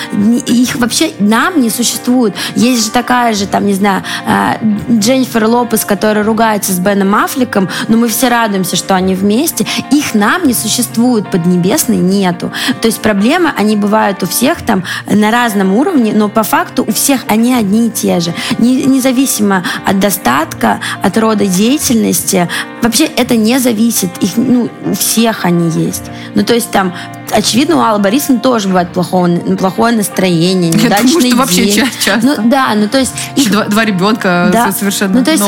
Их 0.45 0.75
вообще 0.75 1.11
нам 1.19 1.61
не 1.61 1.69
существует. 1.69 2.35
Есть 2.55 2.85
же 2.85 2.91
такая 2.91 3.33
же, 3.33 3.47
там, 3.47 3.65
не 3.65 3.73
знаю, 3.73 4.03
а, 4.27 4.57
Дженнифер 4.89 5.45
Лопес, 5.71 5.85
которая 5.85 6.23
ругается 6.25 6.73
с 6.73 6.79
Беном 6.79 7.15
Аффлеком, 7.15 7.69
но 7.87 7.97
мы 7.97 8.09
все 8.09 8.27
радуемся, 8.27 8.75
что 8.75 8.93
они 8.95 9.15
вместе. 9.15 9.65
Их 9.91 10.13
нам 10.13 10.45
не 10.45 10.53
существует, 10.53 11.29
поднебесной 11.31 11.97
нету. 11.97 12.51
То 12.81 12.87
есть 12.87 12.99
проблемы, 13.01 13.51
они 13.57 13.77
бывают 13.77 14.21
у 14.23 14.27
всех 14.27 14.61
там 14.63 14.83
на 15.09 15.31
разном 15.31 15.73
уровне, 15.73 16.11
но 16.13 16.27
по 16.29 16.43
факту 16.43 16.83
у 16.87 16.91
всех 16.91 17.21
они 17.27 17.53
одни 17.53 17.87
и 17.87 17.89
те 17.89 18.19
же. 18.19 18.33
Не- 18.57 18.83
независимо 18.83 19.63
от 19.85 19.99
достатка, 19.99 20.79
от 21.01 21.17
рода 21.17 21.45
деятельности, 21.45 22.49
вообще 22.81 23.05
это 23.05 23.35
не 23.37 23.57
зависит. 23.59 24.09
Их, 24.19 24.31
ну, 24.35 24.69
у 24.85 24.93
всех 24.93 25.45
они 25.45 25.69
есть. 25.85 26.03
Ну, 26.35 26.43
то 26.43 26.53
есть 26.53 26.69
там 26.71 26.93
очевидно, 27.33 27.77
у 27.77 27.79
Аллы 27.79 27.99
Борисовны 27.99 28.41
тоже 28.41 28.67
бывает 28.67 28.91
плохое, 28.91 29.39
плохое 29.57 29.95
настроение, 29.95 30.69
неудачный 30.69 30.89
Я 30.89 30.97
думаю, 30.97 31.07
что 31.11 31.21
день. 31.21 31.35
вообще 31.35 31.71
ча- 31.71 31.87
часто. 32.03 32.27
Ну, 32.41 32.49
да, 32.49 32.73
ну 32.75 32.89
то 32.89 32.97
есть... 32.99 33.13
Еще 33.37 33.49
два, 33.51 33.63
два 33.65 33.85
ребенка 33.85 34.49
Да. 34.51 34.69
совершенно 34.73 35.19
Ну, 35.19 35.23
то 35.23 35.31
есть 35.31 35.41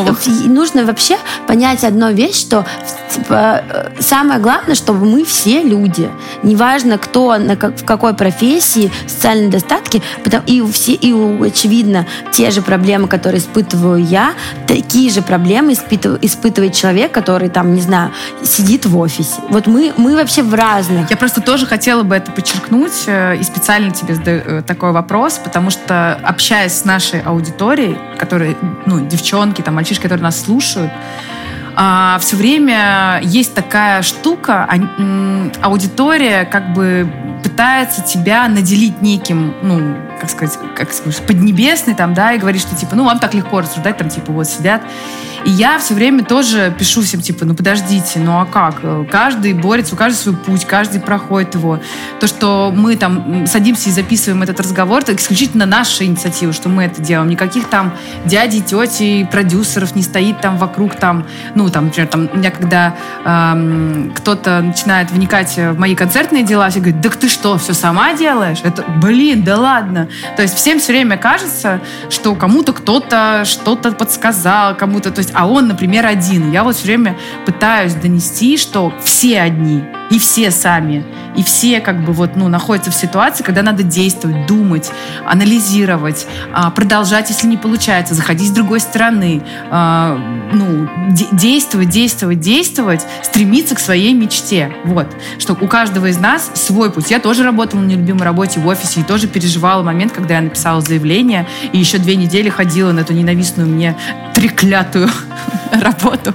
нужно 0.47 0.85
вообще 0.85 1.17
понять 1.47 1.83
одну 1.83 2.11
вещь, 2.11 2.39
что 2.39 2.65
типа, 3.13 3.63
э, 3.69 3.91
самое 3.99 4.39
главное, 4.39 4.75
чтобы 4.75 5.05
мы 5.05 5.23
все 5.25 5.61
люди. 5.63 6.09
Неважно, 6.41 6.97
кто, 6.97 7.37
на 7.37 7.55
как- 7.55 7.79
в 7.79 7.85
какой 7.85 8.13
профессии, 8.13 8.91
социальные 9.07 9.49
достатки, 9.49 10.01
потому- 10.23 10.43
и 10.47 10.61
все, 10.71 10.93
и 10.93 11.13
очевидно, 11.45 12.05
те 12.31 12.51
же 12.51 12.61
проблемы, 12.61 13.07
которые 13.07 13.39
испытываю 13.39 14.03
я, 14.03 14.33
такие 14.67 15.09
же 15.11 15.21
проблемы 15.21 15.73
испытыв- 15.73 16.17
испытывает 16.21 16.73
человек, 16.73 17.11
который 17.11 17.49
там, 17.49 17.73
не 17.75 17.81
знаю, 17.81 18.11
сидит 18.43 18.85
в 18.85 18.97
офисе. 18.97 19.35
Вот 19.49 19.67
мы, 19.67 19.93
мы 19.97 20.15
вообще 20.15 20.41
в 20.43 20.53
разных. 20.53 21.09
Я 21.09 21.17
просто 21.17 21.41
тоже 21.41 21.65
хотела 21.65 22.03
бы 22.03 22.15
это 22.15 22.31
подчеркнуть 22.31 23.03
э, 23.07 23.37
и 23.37 23.43
специально 23.43 23.91
тебе 23.91 24.15
задаю 24.15 24.41
э, 24.41 24.61
такой 24.63 24.91
вопрос, 24.91 25.39
потому 25.43 25.69
что 25.69 26.19
общаясь 26.23 26.73
с 26.73 26.85
нашей 26.85 27.21
аудиторией, 27.21 27.97
которые, 28.17 28.55
ну, 28.85 28.99
девчонки, 29.05 29.61
там, 29.61 29.75
мальчишки, 29.75 30.02
которые 30.03 30.23
нас 30.23 30.41
слушают, 30.41 30.91
все 31.75 32.35
время 32.35 33.19
есть 33.23 33.55
такая 33.55 34.03
штука, 34.03 34.69
а, 34.69 35.47
аудитория 35.63 36.45
как 36.45 36.71
бы 36.73 37.07
пытается 37.43 38.03
тебя 38.03 38.47
наделить 38.47 39.01
неким, 39.01 39.55
ну, 39.63 39.95
как 40.23 40.29
сказать, 40.29 40.57
как 40.73 40.93
сказать, 40.93 41.21
поднебесный 41.27 41.95
там, 41.95 42.13
да, 42.13 42.31
и 42.31 42.37
говорит, 42.37 42.61
что 42.61 42.75
типа, 42.75 42.95
ну, 42.95 43.03
вам 43.03 43.19
так 43.19 43.33
легко 43.33 43.59
рассуждать, 43.59 43.97
там, 43.97 44.07
типа, 44.07 44.31
вот 44.31 44.47
сидят. 44.47 44.81
И 45.43 45.49
я 45.49 45.77
все 45.79 45.93
время 45.93 46.23
тоже 46.23 46.73
пишу 46.79 47.01
всем, 47.01 47.19
типа, 47.19 47.43
ну, 47.43 47.53
подождите, 47.53 48.19
ну, 48.19 48.39
а 48.39 48.45
как? 48.45 48.81
Каждый 49.11 49.51
борется, 49.51 49.95
у 49.95 49.97
каждого 49.97 50.21
свой 50.21 50.35
путь, 50.37 50.65
каждый 50.65 51.01
проходит 51.01 51.55
его. 51.55 51.81
То, 52.21 52.27
что 52.27 52.71
мы 52.73 52.95
там 52.95 53.45
садимся 53.47 53.89
и 53.89 53.91
записываем 53.91 54.41
этот 54.43 54.61
разговор, 54.61 55.01
это 55.01 55.13
исключительно 55.13 55.65
наша 55.65 56.05
инициатива, 56.05 56.53
что 56.53 56.69
мы 56.69 56.85
это 56.85 57.01
делаем. 57.01 57.29
Никаких 57.29 57.67
там 57.67 57.93
дядей, 58.23 58.61
тети, 58.61 59.27
продюсеров 59.29 59.93
не 59.95 60.03
стоит 60.03 60.39
там 60.39 60.57
вокруг 60.57 60.95
там, 60.95 61.25
ну, 61.55 61.69
там, 61.69 61.85
например, 61.85 62.07
там, 62.07 62.29
у 62.31 62.37
меня 62.37 62.51
когда 62.51 62.95
эм, 63.25 64.13
кто-то 64.15 64.61
начинает 64.61 65.11
вникать 65.11 65.57
в 65.57 65.77
мои 65.77 65.95
концертные 65.95 66.43
дела, 66.43 66.69
все 66.69 66.79
говорят, 66.79 67.01
да 67.01 67.09
ты 67.09 67.27
что, 67.27 67.57
все 67.57 67.73
сама 67.73 68.13
делаешь? 68.13 68.59
Это, 68.63 68.83
блин, 69.01 69.43
да 69.43 69.57
ладно. 69.57 70.09
То 70.35 70.41
есть 70.41 70.55
всем 70.55 70.79
все 70.79 70.93
время 70.93 71.17
кажется, 71.17 71.81
что 72.09 72.35
кому-то 72.35 72.73
кто-то 72.73 73.43
что-то 73.45 73.91
подсказал, 73.91 74.75
кому-то, 74.75 75.11
то 75.11 75.19
есть, 75.19 75.31
а 75.33 75.47
он, 75.47 75.67
например, 75.67 76.05
один. 76.05 76.51
Я 76.51 76.63
вот 76.63 76.75
все 76.75 76.85
время 76.85 77.17
пытаюсь 77.45 77.93
донести, 77.93 78.57
что 78.57 78.93
все 79.03 79.41
одни, 79.41 79.83
и 80.09 80.19
все 80.19 80.51
сами, 80.51 81.05
и 81.35 81.43
все 81.43 81.79
как 81.79 82.03
бы 82.03 82.13
вот, 82.13 82.35
ну, 82.35 82.47
находятся 82.47 82.91
в 82.91 82.95
ситуации, 82.95 83.43
когда 83.43 83.61
надо 83.61 83.83
действовать, 83.83 84.45
думать, 84.45 84.91
анализировать, 85.25 86.27
а, 86.53 86.69
продолжать, 86.71 87.29
если 87.29 87.47
не 87.47 87.57
получается, 87.57 88.13
заходить 88.13 88.49
с 88.49 88.51
другой 88.51 88.79
стороны, 88.79 89.41
а, 89.71 90.19
ну, 90.51 90.89
де- 91.09 91.27
действовать, 91.31 91.89
действовать, 91.89 92.39
действовать, 92.39 93.05
стремиться 93.23 93.75
к 93.75 93.79
своей 93.79 94.13
мечте. 94.13 94.75
Вот. 94.83 95.07
Что 95.39 95.53
у 95.59 95.67
каждого 95.67 96.07
из 96.07 96.17
нас 96.17 96.51
свой 96.53 96.91
путь. 96.91 97.09
Я 97.09 97.19
тоже 97.19 97.43
работала 97.43 97.79
на 97.79 97.85
нелюбимой 97.85 98.23
работе 98.23 98.59
в 98.59 98.67
офисе 98.67 99.01
и 99.01 99.03
тоже 99.03 99.27
переживала 99.27 99.83
момент, 99.83 100.02
когда 100.11 100.35
я 100.35 100.41
написала 100.41 100.81
заявление 100.81 101.47
и 101.71 101.77
еще 101.77 101.97
две 101.97 102.15
недели 102.15 102.49
ходила 102.49 102.91
на 102.91 103.01
эту 103.01 103.13
ненавистную 103.13 103.67
мне 103.67 103.95
треклятую 104.43 105.09
работу. 105.71 106.33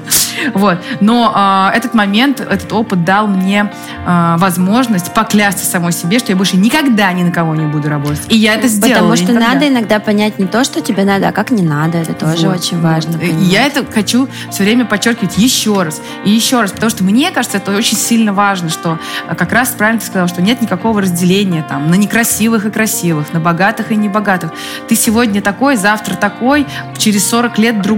Вот. 0.54 0.78
Но 1.00 1.30
а, 1.34 1.70
этот 1.74 1.92
момент, 1.92 2.40
этот 2.40 2.72
опыт 2.72 3.04
дал 3.04 3.26
мне 3.26 3.70
а, 4.06 4.38
возможность 4.38 5.12
поклясться 5.12 5.66
самой 5.66 5.92
себе, 5.92 6.18
что 6.18 6.32
я 6.32 6.36
больше 6.36 6.56
никогда 6.56 7.12
ни 7.12 7.22
на 7.22 7.30
кого 7.30 7.54
не 7.54 7.66
буду 7.66 7.88
работать. 7.90 8.22
И 8.28 8.36
я 8.36 8.54
это 8.54 8.66
сделала. 8.66 9.10
Потому 9.10 9.16
что 9.16 9.32
никогда. 9.32 9.54
надо 9.54 9.68
иногда 9.68 10.00
понять 10.00 10.38
не 10.38 10.46
то, 10.46 10.64
что 10.64 10.80
тебе 10.80 11.04
надо, 11.04 11.28
а 11.28 11.32
как 11.32 11.50
не 11.50 11.62
надо. 11.62 11.98
Это 11.98 12.14
тоже 12.14 12.48
Вот. 12.48 12.60
очень 12.60 12.80
важно. 12.80 13.18
Понимать. 13.18 13.42
Я 13.42 13.66
это 13.66 13.84
хочу 13.84 14.28
все 14.50 14.62
время 14.62 14.86
подчеркивать 14.86 15.36
еще 15.36 15.82
раз 15.82 16.00
и 16.24 16.30
еще 16.30 16.62
раз, 16.62 16.72
потому 16.72 16.88
что 16.88 17.04
мне 17.04 17.30
кажется, 17.30 17.58
это 17.58 17.76
очень 17.76 17.98
сильно 17.98 18.32
важно, 18.32 18.70
что 18.70 18.98
а, 19.28 19.34
как 19.34 19.52
раз 19.52 19.68
правильно 19.70 20.00
ты 20.00 20.06
сказала, 20.06 20.28
что 20.28 20.40
нет 20.40 20.62
никакого 20.62 21.02
разделения 21.02 21.62
там 21.68 21.90
на 21.90 21.94
некрасивых 21.94 22.64
и 22.64 22.70
красивых, 22.70 23.34
на 23.34 23.40
богатых 23.40 23.92
и 23.92 23.96
небогатых. 23.96 24.50
Ты 24.88 24.96
сегодня 24.96 25.42
такой, 25.42 25.76
завтра 25.76 26.14
такой, 26.14 26.66
через 26.96 27.28
40 27.28 27.58
лет 27.58 27.82
другой. 27.82 27.97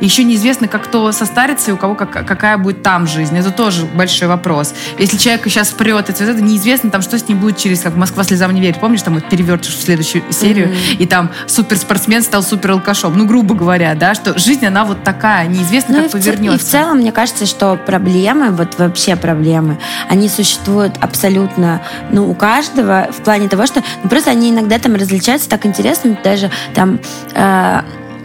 И 0.00 0.04
еще 0.04 0.24
неизвестно, 0.24 0.68
как 0.68 0.84
кто 0.84 1.10
состарится 1.12 1.70
и 1.70 1.74
у 1.74 1.76
кого 1.76 1.94
как- 1.94 2.26
какая 2.26 2.56
будет 2.58 2.82
там 2.82 3.06
жизнь. 3.06 3.36
Это 3.36 3.50
тоже 3.50 3.84
большой 3.86 4.28
вопрос. 4.28 4.74
Если 4.98 5.16
человек 5.16 5.42
сейчас 5.44 5.70
прет, 5.70 6.10
это, 6.10 6.24
это 6.24 6.40
неизвестно, 6.42 6.90
там, 6.90 7.02
что 7.02 7.18
с 7.18 7.28
ним 7.28 7.38
будет 7.38 7.56
через, 7.58 7.80
как 7.80 7.96
Москва 7.96 8.24
слезам 8.24 8.52
не 8.54 8.60
верит. 8.60 8.78
Помнишь, 8.80 9.02
там 9.02 9.14
вот 9.14 9.28
перевертыш 9.28 9.74
в 9.74 9.82
следующую 9.82 10.22
серию, 10.30 10.74
и 10.98 11.06
там 11.06 11.30
суперспортсмен 11.46 12.22
стал 12.22 12.42
супер 12.42 12.72
алкашом. 12.72 13.16
Ну, 13.16 13.24
грубо 13.26 13.54
говоря, 13.54 13.94
да, 13.94 14.14
что 14.14 14.38
жизнь, 14.38 14.64
она 14.66 14.84
вот 14.84 15.02
такая, 15.04 15.46
неизвестно, 15.46 15.96
Ну, 15.96 16.02
как 16.04 16.08
и, 16.10 16.12
повернется. 16.18 16.56
и 16.56 16.58
в 16.58 16.64
целом, 16.64 16.98
мне 16.98 17.12
кажется, 17.12 17.46
что 17.46 17.76
проблемы, 17.76 18.50
вот 18.50 18.78
вообще 18.78 19.16
проблемы, 19.16 19.78
они 20.08 20.28
существуют 20.28 20.94
абсолютно, 21.00 21.82
ну, 22.12 22.28
у 22.28 22.34
каждого 22.34 23.08
в 23.10 23.22
плане 23.22 23.48
того, 23.48 23.66
что 23.66 23.82
ну, 24.02 24.08
просто 24.08 24.30
они 24.30 24.50
иногда 24.50 24.78
там 24.78 24.94
различаются 24.94 25.48
так 25.48 25.66
интересно, 25.66 26.16
даже 26.22 26.50
там 26.74 27.00
э, 27.34 27.80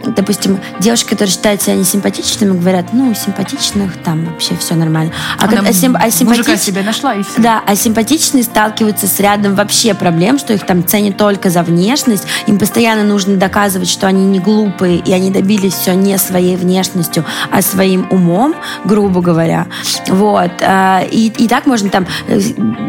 допустим, 0.06 0.58
девушки, 0.80 1.10
которые 1.10 1.30
считают 1.32 1.62
себя 1.62 1.74
несимпатичными, 1.76 2.58
говорят, 2.58 2.86
ну, 2.92 3.14
симпатичных 3.14 3.96
там 4.02 4.24
вообще 4.26 4.56
все 4.56 4.74
нормально. 4.74 5.12
А, 5.38 5.44
Она 5.44 5.56
когда 5.56 5.72
сим- 5.72 5.96
а 5.96 6.06
мужика 6.24 6.52
симпатич- 6.54 6.58
себе 6.58 6.82
нашла, 6.82 7.14
и 7.14 7.22
все. 7.22 7.40
Да, 7.40 7.62
а 7.66 7.74
симпатичные 7.76 8.42
сталкиваются 8.44 9.06
с 9.06 9.18
рядом 9.20 9.54
вообще 9.54 9.94
проблем, 9.94 10.38
что 10.38 10.52
их 10.52 10.64
там 10.66 10.86
ценят 10.86 11.16
только 11.16 11.50
за 11.50 11.62
внешность, 11.62 12.24
им 12.46 12.58
постоянно 12.58 13.04
нужно 13.04 13.36
доказывать, 13.36 13.88
что 13.88 14.06
они 14.06 14.24
не 14.26 14.40
глупые, 14.40 14.98
и 14.98 15.12
они 15.12 15.30
добились 15.30 15.74
все 15.74 15.94
не 15.94 16.16
своей 16.18 16.56
внешностью, 16.56 17.24
а 17.50 17.62
своим 17.62 18.06
умом, 18.10 18.54
грубо 18.84 19.20
говоря. 19.20 19.66
Вот. 20.08 20.50
а, 20.62 21.02
И, 21.10 21.28
и 21.28 21.48
так 21.48 21.66
можно 21.66 21.88
там, 21.90 22.06
э, 22.28 22.40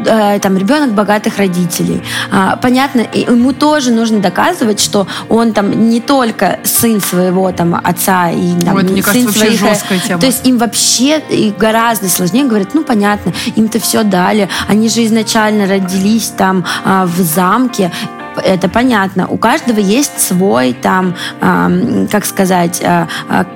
э, 0.06 0.40
там 0.40 0.58
ребенок 0.58 0.94
богатых 0.94 1.38
родителей. 1.38 2.02
А, 2.32 2.56
Понятно, 2.58 3.02
ему 3.14 3.54
тоже 3.54 3.92
нужно 3.92 4.20
доказывать, 4.20 4.80
что 4.80 5.08
он 5.30 5.54
там 5.54 5.90
не 5.90 6.02
только 6.02 6.60
сын 6.64 7.00
своего 7.06 7.52
там 7.52 7.80
отца 7.82 8.30
и 8.30 8.54
там, 8.62 8.76
Ой, 8.76 8.84
это, 8.84 8.92
мне 8.92 9.04
сын 9.04 9.14
кажется, 9.14 9.26
вообще 9.28 9.40
своих, 9.40 9.60
жесткая 9.60 10.00
тема. 10.00 10.20
То 10.22 10.28
есть 10.28 10.48
им 10.48 10.58
вообще 10.58 11.22
гораздо 11.58 12.10
сложнее 12.10 12.46
говорят, 12.46 12.74
ну 12.74 12.84
понятно, 12.84 13.34
им-то 13.56 13.80
все 13.80 14.04
дали, 14.04 14.50
они 14.68 14.90
же 14.90 15.06
изначально 15.06 15.68
родились 15.68 16.34
там 16.38 16.66
а, 16.84 17.06
в 17.06 17.18
замке, 17.18 17.92
это 18.44 18.70
понятно. 18.70 19.28
У 19.28 19.38
каждого 19.38 19.80
есть 19.80 20.20
свой 20.20 20.74
там, 20.74 21.16
ам, 21.42 22.08
как 22.12 22.26
сказать, 22.26 22.82
а, 22.84 23.08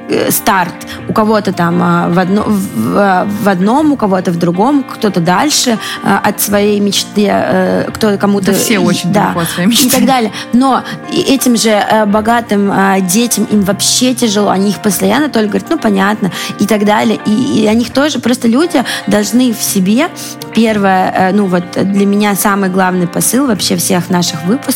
э, 0.09 0.31
старт. 0.31 0.73
У 1.07 1.13
кого-то 1.13 1.51
там 1.53 1.81
а, 1.81 2.09
в, 2.09 2.19
одно, 2.19 2.43
в, 2.45 3.27
в 3.43 3.49
одном, 3.49 3.91
у 3.91 3.97
кого-то 3.97 4.31
в 4.31 4.37
другом, 4.37 4.83
кто-то 4.83 5.19
дальше 5.19 5.77
а, 6.03 6.19
от 6.23 6.41
своей 6.41 6.79
мечты, 6.79 7.27
э, 7.29 7.89
кто 7.93 8.17
кому-то... 8.17 8.47
Да 8.47 8.53
все 8.53 8.79
очень 8.79 9.11
да, 9.11 9.25
далеко 9.25 9.39
от 9.41 9.49
своей 9.49 9.69
мечты. 9.69 9.87
И 9.87 9.89
так 9.89 10.05
далее. 10.05 10.31
Но 10.53 10.83
этим 11.11 11.57
же 11.57 11.69
э, 11.69 12.05
богатым 12.05 12.71
э, 12.71 13.01
детям 13.01 13.45
им 13.45 13.61
вообще 13.61 14.13
тяжело. 14.13 14.49
Они 14.49 14.69
их 14.69 14.81
постоянно 14.81 15.29
только 15.29 15.49
говорят, 15.49 15.69
ну 15.69 15.77
понятно, 15.77 16.31
и 16.59 16.65
так 16.65 16.85
далее. 16.85 17.19
И, 17.25 17.63
и 17.63 17.67
о 17.67 17.73
них 17.73 17.91
тоже 17.91 18.19
просто 18.19 18.47
люди 18.47 18.83
должны 19.07 19.53
в 19.53 19.61
себе 19.61 20.09
первое, 20.53 21.11
э, 21.11 21.31
ну 21.33 21.45
вот 21.45 21.63
для 21.75 22.05
меня 22.05 22.35
самый 22.35 22.69
главный 22.69 23.07
посыл 23.07 23.47
вообще 23.47 23.75
всех 23.75 24.09
наших 24.09 24.43
выпусков 24.43 24.68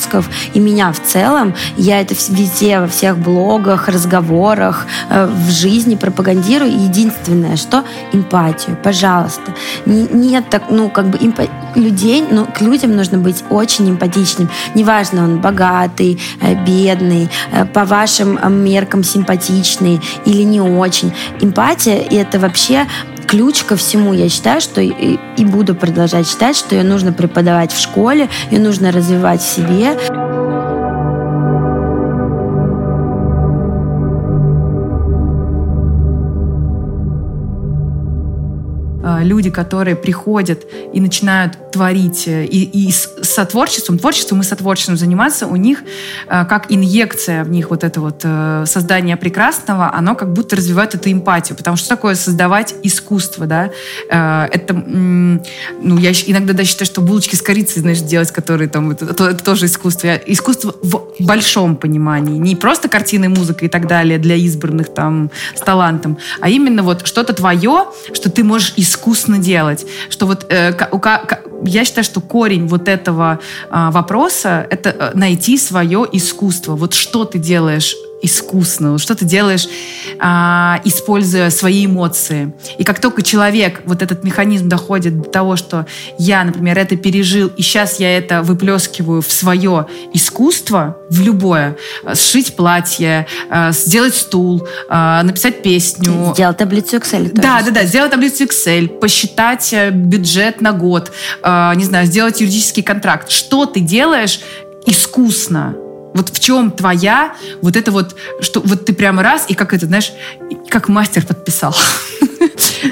и 0.54 0.60
меня 0.60 0.92
в 0.92 1.02
целом, 1.02 1.54
я 1.78 2.02
это 2.02 2.16
везде 2.30 2.80
во 2.80 2.88
всех 2.88 3.18
блогах, 3.18 3.88
разговорах, 3.88 4.86
э, 5.10 5.26
в 5.28 5.50
жизни 5.52 5.96
пропагандирую. 5.96 6.72
Единственное, 6.72 7.56
что 7.56 7.84
эмпатию, 8.12 8.78
пожалуйста. 8.84 9.54
Не- 9.86 10.08
Нет 10.12 10.50
так, 10.50 10.64
ну 10.70 10.90
как 10.90 11.08
бы 11.08 11.18
эмпа- 11.18 11.50
людей, 11.76 12.24
ну 12.30 12.46
к 12.46 12.62
людям 12.62 12.96
нужно 12.96 13.18
быть 13.18 13.44
очень 13.50 13.90
эмпатичным. 13.90 14.50
Неважно, 14.76 15.24
он 15.24 15.40
богатый, 15.40 16.20
э, 16.42 16.56
бедный, 16.66 17.30
э, 17.52 17.66
по 17.66 17.86
вашим 17.86 18.40
меркам 18.64 19.04
симпатичный 19.04 20.02
или 20.26 20.44
не 20.44 20.62
очень. 20.62 21.14
Эмпатия 21.42 21.96
это 22.12 22.40
вообще 22.40 22.88
ключ 23.34 23.64
ко 23.64 23.76
всему. 23.76 24.14
Я 24.14 24.30
считаю, 24.30 24.62
что 24.62 24.80
и, 24.80 25.18
и- 25.38 25.46
буду 25.46 25.74
продолжать 25.74 26.28
считать, 26.28 26.56
что 26.56 26.76
ее 26.76 26.84
нужно 26.84 27.14
преподавать 27.14 27.72
в 27.72 27.80
школе, 27.82 28.30
ее 28.52 28.60
нужно 28.60 28.92
развивать 28.92 29.42
в 29.42 29.56
себе. 29.56 29.98
Люди, 39.24 39.50
которые 39.50 39.96
приходят 39.96 40.66
и 40.94 41.00
начинают 41.00 41.58
творить 41.74 42.28
э, 42.28 42.46
и, 42.46 42.88
и 42.88 42.92
с 42.92 43.10
сотворчеством, 43.22 43.98
творчеством 43.98 44.42
и 44.42 44.44
сотворчеством 44.44 44.96
заниматься, 44.96 45.48
у 45.48 45.56
них 45.56 45.80
э, 46.28 46.46
как 46.46 46.72
инъекция 46.72 47.44
в 47.44 47.50
них 47.50 47.72
вот 47.72 47.84
это 47.84 48.00
вот 48.00 48.22
э, 48.24 48.66
создание 48.68 49.18
прекрасного, 49.18 49.92
оно 49.94 50.16
как 50.16 50.32
будто 50.32 50.56
развивает 50.56 50.96
эту 50.96 51.12
эмпатию. 51.12 51.58
Потому 51.58 51.76
что 51.76 51.90
такое 51.90 52.16
создавать 52.16 52.76
искусство, 52.84 53.48
да? 53.48 53.72
Это, 54.08 54.74
ну, 54.74 55.98
я 55.98 56.12
иногда 56.12 56.54
даже 56.54 56.70
считаю, 56.70 56.86
что 56.86 57.02
булочки 57.02 57.36
с 57.36 57.42
корицей, 57.42 57.82
знаешь, 57.82 58.00
делать, 58.00 58.32
которые 58.32 58.70
там, 58.70 58.92
это, 58.92 59.06
это, 59.06 59.44
тоже 59.44 59.66
искусство. 59.66 60.16
Искусство 60.26 60.76
в 60.82 61.08
большом 61.20 61.76
понимании. 61.76 62.38
Не 62.38 62.56
просто 62.56 62.88
картины, 62.90 63.30
музыка 63.30 63.66
и 63.66 63.70
так 63.70 63.88
далее 63.88 64.20
для 64.20 64.36
избранных 64.36 64.94
там 64.94 65.32
с 65.56 65.62
талантом, 65.62 66.18
а 66.40 66.50
именно 66.50 66.84
вот 66.84 67.08
что-то 67.08 67.34
твое, 67.34 67.88
что 68.14 68.30
ты 68.30 68.44
можешь 68.44 68.74
искусно 69.14 69.38
делать. 69.38 69.86
Что 70.10 70.26
вот 70.26 70.46
э, 70.50 70.74
я 71.66 71.86
считаю, 71.86 72.04
что 72.04 72.22
корень 72.22 72.68
вот 72.68 72.88
этого 72.88 73.40
э, 73.70 73.90
вопроса 73.92 74.68
это 74.70 74.90
э, 74.90 75.12
найти 75.14 75.58
свое 75.58 76.06
искусство. 76.12 76.76
Вот 76.76 76.94
что 76.94 77.26
ты 77.26 77.40
делаешь 77.40 77.96
искусно, 78.24 78.98
что 78.98 79.16
ты 79.16 79.26
делаешь, 79.26 79.68
а, 80.20 80.80
используя 80.86 81.50
свои 81.50 81.86
эмоции. 81.86 82.54
И 82.78 82.84
как 82.84 83.00
только 83.00 83.22
человек, 83.22 83.82
вот 83.86 84.02
этот 84.02 84.24
механизм 84.24 84.70
доходит 84.70 85.22
до 85.22 85.30
того, 85.30 85.56
что 85.58 85.86
я, 86.18 86.44
например, 86.44 86.80
это 86.80 86.96
пережил, 86.96 87.50
и 87.50 87.62
сейчас 87.62 88.00
я 88.00 88.18
это 88.18 88.42
выплескиваю 88.42 89.22
в 89.22 89.32
свое 89.32 89.88
искусство, 90.14 90.98
в 91.10 91.22
любое, 91.22 91.76
сшить 92.16 92.56
платье, 92.56 93.28
а, 93.50 93.74
сделать 93.74 94.16
стул, 94.16 94.68
а, 94.90 95.22
написать 95.24 95.62
песню. 95.62 96.32
Сделать 96.34 96.58
таблицу 96.58 96.98
Excel. 96.98 97.30
Да, 97.34 97.62
да, 97.62 97.72
да, 97.72 97.84
сделать 97.84 98.12
таблицу 98.12 98.46
Excel, 98.46 98.88
посчитать 98.88 99.74
э, 99.74 99.92
бюджет 99.92 100.62
на 100.62 100.72
год, 100.72 101.12
не 101.44 101.84
знаю, 101.84 102.06
сделать 102.06 102.40
юридический 102.40 102.84
контракт. 102.84 103.30
Что 103.30 103.66
ты 103.66 103.82
делаешь 103.82 104.40
искусно? 104.86 105.76
Вот 106.14 106.30
в 106.30 106.40
чем 106.40 106.72
твоя 106.72 107.36
вот 107.62 107.76
это 107.76 107.92
вот, 107.92 108.16
что 108.42 108.62
вот 108.62 108.86
ты 108.86 108.94
прямо 108.94 109.24
раз, 109.24 109.46
и 109.48 109.54
как 109.54 109.74
это, 109.74 109.86
знаешь, 109.86 110.14
как 110.70 110.90
мастер 110.90 111.26
подписал. 111.26 111.76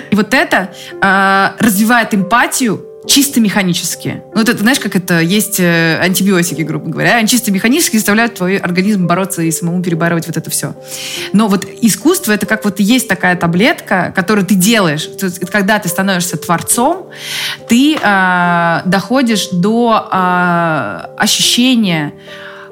И 0.09 0.15
вот 0.15 0.34
это 0.34 0.74
а, 1.01 1.55
развивает 1.59 2.13
эмпатию 2.13 2.86
чисто 3.07 3.39
механически. 3.39 4.22
Ну, 4.34 4.41
вот 4.41 4.49
это, 4.49 4.59
знаешь, 4.59 4.80
как 4.80 4.95
это 4.95 5.19
есть 5.19 5.59
э, 5.59 5.97
антибиотики, 5.99 6.61
грубо 6.61 6.89
говоря. 6.89 7.15
Они 7.15 7.28
чисто 7.28 7.51
механически 7.51 7.97
заставляют 7.97 8.36
твой 8.36 8.57
организм 8.57 9.07
бороться 9.07 9.41
и 9.41 9.51
самому 9.51 9.82
перебарывать 9.82 10.28
вот 10.28 10.38
это 10.38 10.49
все. 10.51 10.76
Но 11.34 11.47
вот 11.47 11.65
искусство— 11.82 12.32
это 12.34 12.45
как 12.45 12.63
вот 12.63 12.80
есть 12.80 13.07
такая 13.07 13.36
таблетка, 13.36 14.13
которую 14.15 14.45
ты 14.45 14.55
делаешь. 14.55 15.05
То 15.19 15.26
есть, 15.26 15.39
когда 15.49 15.80
ты 15.80 15.89
становишься 15.89 16.38
творцом, 16.38 17.09
ты 17.67 17.97
э, 18.01 18.82
доходишь 18.86 19.49
до 19.51 20.07
э, 20.11 21.15
ощущения 21.17 22.13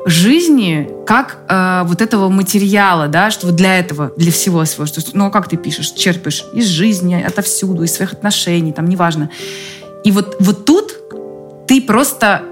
жизни 0.06 0.90
как 1.06 1.40
э, 1.48 1.84
вот 1.86 2.02
этого 2.02 2.30
материала, 2.30 3.08
да, 3.08 3.32
что 3.32 3.48
вот 3.48 3.56
для 3.56 3.80
этого, 3.80 4.12
для 4.16 4.32
всего 4.32 4.64
своего, 4.66 4.86
что, 4.86 5.02
ну, 5.14 5.26
а 5.26 5.30
как 5.30 5.50
ты 5.50 5.58
пишешь, 5.58 5.92
черпаешь 5.92 6.46
из 6.54 6.66
жизни, 6.66 7.22
отовсюду, 7.22 7.84
из 7.84 7.94
своих 7.94 8.14
отношений, 8.14 8.72
там, 8.72 8.88
неважно. 8.88 9.30
И 10.04 10.12
вот, 10.12 10.38
вот 10.40 10.66
тут 10.66 10.96
ты 11.68 11.82
просто 11.82 12.44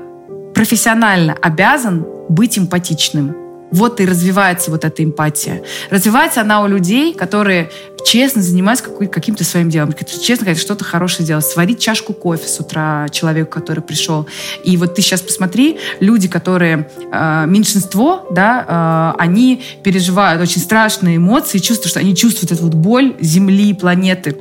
профессионально 0.53 1.33
обязан 1.41 2.05
быть 2.29 2.57
эмпатичным. 2.57 3.46
Вот 3.71 3.99
и 3.99 4.05
развивается 4.05 4.71
вот 4.71 4.85
эта 4.85 5.03
эмпатия. 5.03 5.63
Развивается 5.89 6.41
она 6.41 6.61
у 6.61 6.67
людей, 6.67 7.13
которые 7.13 7.69
честно 8.05 8.41
занимаются 8.41 8.85
каким-то 8.85 9.43
своим 9.43 9.69
делом. 9.69 9.93
Честно 9.93 10.45
говоря, 10.45 10.59
что-то 10.59 10.85
хорошее 10.85 11.27
делать. 11.27 11.45
Сварить 11.45 11.79
чашку 11.79 12.13
кофе 12.13 12.47
с 12.47 12.59
утра 12.59 13.07
человеку, 13.09 13.51
который 13.51 13.81
пришел. 13.81 14.27
И 14.63 14.77
вот 14.77 14.95
ты 14.95 15.01
сейчас 15.01 15.21
посмотри, 15.21 15.77
люди, 15.99 16.27
которые 16.29 16.89
э, 17.11 17.45
меньшинство, 17.47 18.25
да, 18.31 19.13
э, 19.17 19.21
они 19.21 19.61
переживают 19.83 20.41
очень 20.41 20.61
страшные 20.61 21.17
эмоции, 21.17 21.57
чувствуют, 21.57 21.91
что 21.91 21.99
они 21.99 22.15
чувствуют 22.15 22.53
эту 22.53 22.63
вот 22.63 22.73
боль 22.75 23.15
Земли, 23.19 23.73
планеты 23.73 24.37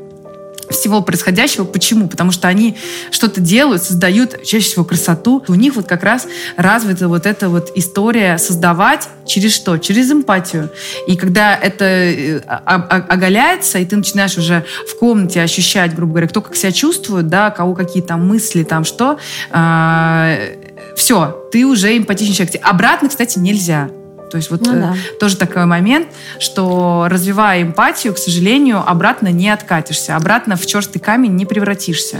всего 0.70 1.02
происходящего. 1.02 1.64
Почему? 1.64 2.08
Потому 2.08 2.32
что 2.32 2.48
они 2.48 2.76
что-то 3.10 3.40
делают, 3.40 3.82
создают 3.82 4.42
чаще 4.44 4.64
всего 4.64 4.84
красоту. 4.84 5.44
У 5.48 5.54
них 5.54 5.76
вот 5.76 5.86
как 5.86 6.02
раз 6.02 6.26
развита 6.56 7.08
вот 7.08 7.26
эта 7.26 7.48
вот 7.48 7.70
история 7.74 8.38
создавать 8.38 9.08
через 9.26 9.54
что? 9.54 9.78
Через 9.78 10.10
эмпатию. 10.10 10.70
И 11.06 11.16
когда 11.16 11.56
это 11.56 11.84
э, 11.84 12.40
оголяется, 12.46 13.78
и 13.78 13.84
ты 13.84 13.96
начинаешь 13.96 14.36
уже 14.38 14.64
в 14.88 14.98
комнате 14.98 15.42
ощущать, 15.42 15.94
грубо 15.94 16.12
говоря, 16.12 16.28
кто 16.28 16.40
как 16.40 16.56
себя 16.56 16.72
чувствует, 16.72 17.28
да, 17.28 17.50
кого 17.50 17.74
какие 17.74 18.02
там 18.02 18.26
мысли, 18.26 18.62
там 18.62 18.84
что, 18.84 19.18
э, 19.50 20.56
все, 20.96 21.48
ты 21.52 21.66
уже 21.66 21.96
эмпатичный 21.96 22.34
человек. 22.34 22.60
Обратно, 22.62 23.08
кстати, 23.08 23.38
нельзя. 23.38 23.90
То 24.36 24.38
есть 24.38 24.50
вот 24.50 24.66
ну, 24.66 24.74
э, 24.74 24.80
да. 24.80 24.94
тоже 25.18 25.38
такой 25.38 25.64
момент, 25.64 26.08
что 26.38 27.06
развивая 27.08 27.62
эмпатию, 27.62 28.12
к 28.12 28.18
сожалению, 28.18 28.84
обратно 28.86 29.28
не 29.28 29.48
откатишься, 29.48 30.14
обратно 30.14 30.56
в 30.56 30.66
черстый 30.66 31.00
камень 31.00 31.36
не 31.36 31.46
превратишься. 31.46 32.18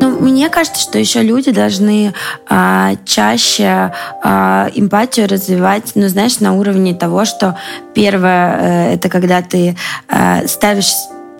Ну, 0.00 0.18
мне 0.18 0.48
кажется, 0.48 0.80
что 0.82 0.98
еще 0.98 1.22
люди 1.22 1.52
должны 1.52 2.14
а, 2.48 2.96
чаще 3.04 3.92
а, 4.24 4.68
эмпатию 4.74 5.28
развивать, 5.28 5.92
ну, 5.94 6.08
знаешь, 6.08 6.40
на 6.40 6.54
уровне 6.54 6.94
того, 6.94 7.24
что 7.24 7.56
первое, 7.94 8.58
э, 8.90 8.94
это 8.94 9.08
когда 9.08 9.40
ты 9.40 9.76
а, 10.08 10.48
ставишь 10.48 10.90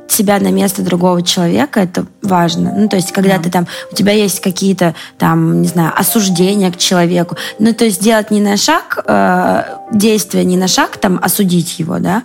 себя 0.08 0.38
на 0.40 0.50
место 0.50 0.82
другого 0.82 1.22
человека, 1.22 1.80
это 1.80 2.06
важно. 2.22 2.72
Ну, 2.76 2.88
то 2.88 2.96
есть, 2.96 3.12
когда 3.12 3.36
mm. 3.36 3.42
ты 3.42 3.50
там, 3.50 3.66
у 3.92 3.94
тебя 3.94 4.12
есть 4.12 4.40
какие-то 4.40 4.94
там, 5.18 5.62
не 5.62 5.68
знаю, 5.68 5.92
осуждения 5.96 6.72
к 6.72 6.76
человеку, 6.76 7.36
ну, 7.58 7.72
то 7.74 7.84
есть, 7.84 8.02
делать 8.02 8.30
не 8.30 8.40
на 8.40 8.56
шаг, 8.56 9.04
э, 9.06 9.62
действия 9.92 10.44
не 10.44 10.56
на 10.56 10.68
шаг, 10.68 10.96
там, 10.96 11.20
осудить 11.22 11.78
его, 11.78 11.98
да, 11.98 12.22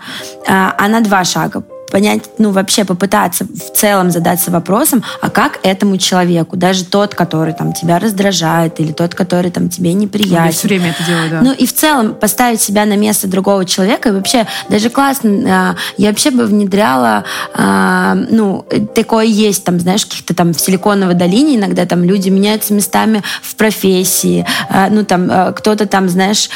а, 0.47 0.73
а 0.77 0.87
на 0.87 1.01
два 1.01 1.23
шага 1.23 1.63
понять, 1.91 2.23
ну, 2.39 2.49
вообще 2.49 2.85
попытаться 2.85 3.45
в 3.45 3.77
целом 3.77 4.09
задаться 4.09 4.49
вопросом, 4.51 5.03
а 5.21 5.29
как 5.29 5.59
этому 5.63 5.97
человеку, 5.97 6.57
даже 6.57 6.85
тот, 6.85 7.13
который 7.13 7.53
там 7.53 7.73
тебя 7.73 7.99
раздражает, 7.99 8.79
или 8.79 8.91
тот, 8.91 9.13
который 9.13 9.51
там 9.51 9.69
тебе 9.69 9.93
неприятен. 9.93 10.37
Ну, 10.37 10.45
я 10.45 10.51
все 10.51 10.67
время 10.67 10.89
это 10.89 11.03
делаю, 11.03 11.29
да. 11.29 11.41
Ну, 11.41 11.51
и 11.51 11.67
в 11.67 11.73
целом 11.73 12.15
поставить 12.15 12.61
себя 12.61 12.85
на 12.85 12.95
место 12.95 13.27
другого 13.27 13.65
человека, 13.65 14.09
и 14.09 14.11
вообще 14.11 14.47
даже 14.69 14.89
классно, 14.89 15.29
а, 15.47 15.75
я 15.97 16.09
вообще 16.09 16.31
бы 16.31 16.45
внедряла, 16.45 17.25
а, 17.53 18.15
ну, 18.15 18.65
такое 18.95 19.25
есть, 19.25 19.63
там, 19.63 19.79
знаешь, 19.79 20.05
каких-то 20.05 20.33
там 20.33 20.53
в 20.53 20.59
Силиконовой 20.59 21.13
долине 21.13 21.57
иногда 21.57 21.85
там 21.85 22.03
люди 22.03 22.29
меняются 22.29 22.73
местами 22.73 23.21
в 23.41 23.55
профессии, 23.55 24.45
а, 24.69 24.89
ну, 24.89 25.05
там, 25.05 25.53
кто-то 25.53 25.85
там, 25.85 26.09
знаешь, 26.09 26.49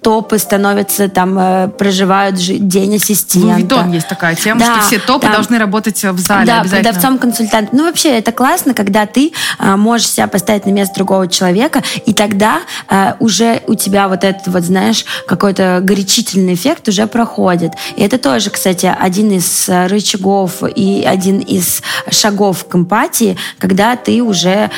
топы 0.00 0.38
становятся, 0.38 1.08
там, 1.08 1.72
проживают 1.72 2.36
день 2.36 2.96
ассистента. 2.96 3.48
Ну, 3.48 3.58
Витон 3.58 3.92
есть 3.92 4.08
такая 4.08 4.35
тем, 4.36 4.58
да, 4.58 4.76
что 4.76 4.86
все 4.86 4.98
топы 4.98 5.26
да. 5.26 5.34
должны 5.34 5.58
работать 5.58 6.02
в 6.02 6.18
зале 6.18 6.46
да, 6.46 6.60
обязательно. 6.60 6.92
продавцом 6.92 7.18
консультант. 7.18 7.72
Ну, 7.72 7.84
вообще, 7.84 8.16
это 8.16 8.32
классно, 8.32 8.74
когда 8.74 9.06
ты 9.06 9.32
а, 9.58 9.76
можешь 9.76 10.08
себя 10.08 10.26
поставить 10.26 10.66
на 10.66 10.70
место 10.70 10.94
другого 10.96 11.28
человека, 11.28 11.82
и 12.04 12.12
тогда 12.12 12.60
а, 12.88 13.16
уже 13.18 13.62
у 13.66 13.74
тебя 13.74 14.08
вот 14.08 14.24
этот 14.24 14.46
вот, 14.48 14.62
знаешь, 14.62 15.04
какой-то 15.26 15.80
горячительный 15.82 16.54
эффект 16.54 16.88
уже 16.88 17.06
проходит. 17.06 17.72
И 17.96 18.02
это 18.02 18.18
тоже, 18.18 18.50
кстати, 18.50 18.94
один 18.98 19.32
из 19.32 19.68
а, 19.68 19.88
рычагов 19.88 20.62
и 20.62 21.04
один 21.04 21.40
из 21.40 21.82
шагов 22.10 22.66
к 22.68 22.74
эмпатии, 22.74 23.36
когда 23.58 23.96
ты 23.96 24.22
уже 24.22 24.70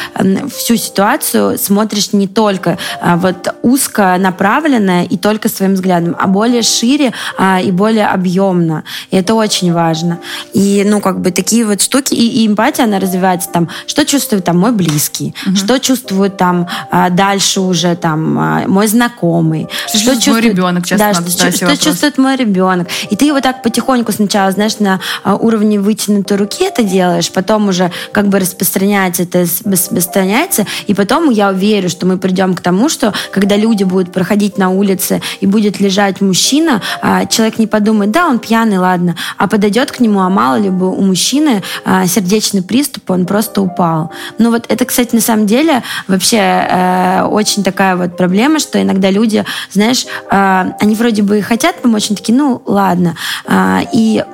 всю 0.55 0.77
ситуацию 0.77 1.59
смотришь 1.59 2.13
не 2.13 2.27
только 2.27 2.79
а, 3.01 3.17
вот 3.17 3.55
узко 3.63 4.17
направленно 4.19 5.05
и 5.05 5.17
только 5.17 5.49
своим 5.49 5.75
взглядом, 5.75 6.17
а 6.19 6.27
более 6.27 6.63
шире 6.63 7.13
а, 7.37 7.61
и 7.61 7.71
более 7.71 8.07
объемно. 8.07 8.85
И 9.11 9.17
это 9.17 9.35
очень 9.35 9.48
очень 9.49 9.73
важно. 9.73 10.19
И, 10.53 10.85
ну, 10.87 11.01
как 11.01 11.21
бы 11.21 11.31
такие 11.31 11.65
вот 11.65 11.81
штуки, 11.81 12.15
и, 12.15 12.43
и 12.43 12.47
эмпатия, 12.47 12.85
она 12.85 13.01
развивается 13.01 13.49
там, 13.49 13.69
что 13.87 14.05
чувствует 14.05 14.45
там 14.45 14.59
мой 14.59 14.73
близкий, 14.73 15.35
угу. 15.47 15.57
что 15.57 15.81
чувствует 15.81 16.37
там 16.37 16.69
а, 16.91 17.09
дальше 17.09 17.61
уже 17.61 17.97
там 17.97 18.39
а, 18.39 18.69
мой 18.69 18.87
знакомый. 18.87 19.69
Что, 19.87 19.99
что 19.99 20.13
чувствует 20.15 20.45
мой 20.45 20.51
ребенок, 20.51 20.87
часто 20.87 21.07
да, 21.07 21.13
надо 21.21 21.31
что, 21.31 21.53
что 21.53 21.77
чувствует 21.77 22.19
мой 22.19 22.37
ребенок. 22.37 22.89
И 23.11 23.17
ты 23.17 23.33
вот 23.33 23.43
так 23.43 23.63
потихоньку 23.63 24.13
сначала, 24.13 24.51
знаешь, 24.53 24.79
на 24.81 25.01
а, 25.25 25.37
уровне 25.37 25.81
вытянутой 25.81 26.37
руки 26.37 26.65
это 26.65 26.83
делаешь, 26.83 27.31
потом 27.33 27.69
уже 27.69 27.91
как 28.13 28.29
бы 28.29 28.39
распространяется 28.39 29.23
это, 29.23 29.47
распространяется, 29.65 30.67
и 30.87 30.95
потом 30.95 31.31
я 31.31 31.49
уверен, 31.49 31.89
что 31.89 32.05
мы 32.05 32.19
придем 32.19 32.55
к 32.55 32.61
тому, 32.61 32.91
что 32.91 33.15
когда 33.33 33.57
люди 33.57 33.85
будут 33.85 34.13
проходить 34.13 34.59
на 34.59 34.69
улице 34.69 35.23
и 35.41 35.47
будет 35.47 35.81
лежать 35.81 36.21
мужчина, 36.21 36.83
человек 37.31 37.59
не 37.59 37.67
подумает, 37.67 38.11
да, 38.11 38.27
он 38.27 38.39
пьяный, 38.39 38.79
ладно, 38.79 39.17
а 39.39 39.47
подойдет 39.47 39.93
к 39.93 40.01
нему, 40.01 40.21
а 40.21 40.29
мало 40.29 40.57
ли 40.57 40.71
бы 40.71 40.91
у 40.91 41.01
мужчины 41.01 41.63
а, 41.85 42.07
сердечный 42.07 42.63
приступ, 42.63 43.11
он 43.11 43.25
просто 43.25 43.63
упал. 43.63 44.11
Ну 44.39 44.51
вот 44.51 44.67
это, 44.69 44.85
кстати, 44.85 45.15
на 45.15 45.21
самом 45.21 45.47
деле 45.47 45.83
вообще 46.07 46.39
э, 46.39 47.23
очень 47.23 47.63
такая 47.63 47.97
вот 47.97 48.17
проблема, 48.17 48.59
что 48.59 48.81
иногда 48.83 49.11
люди, 49.11 49.45
знаешь, 49.71 50.07
э, 50.31 50.65
они 50.81 50.95
вроде 50.95 51.23
бы 51.23 51.41
хотят 51.43 51.81
помочь, 51.81 52.09
они 52.09 52.17
такие, 52.17 52.37
ну 52.37 52.63
ладно, 52.67 53.17
э, 53.47 53.81
и 53.93 54.25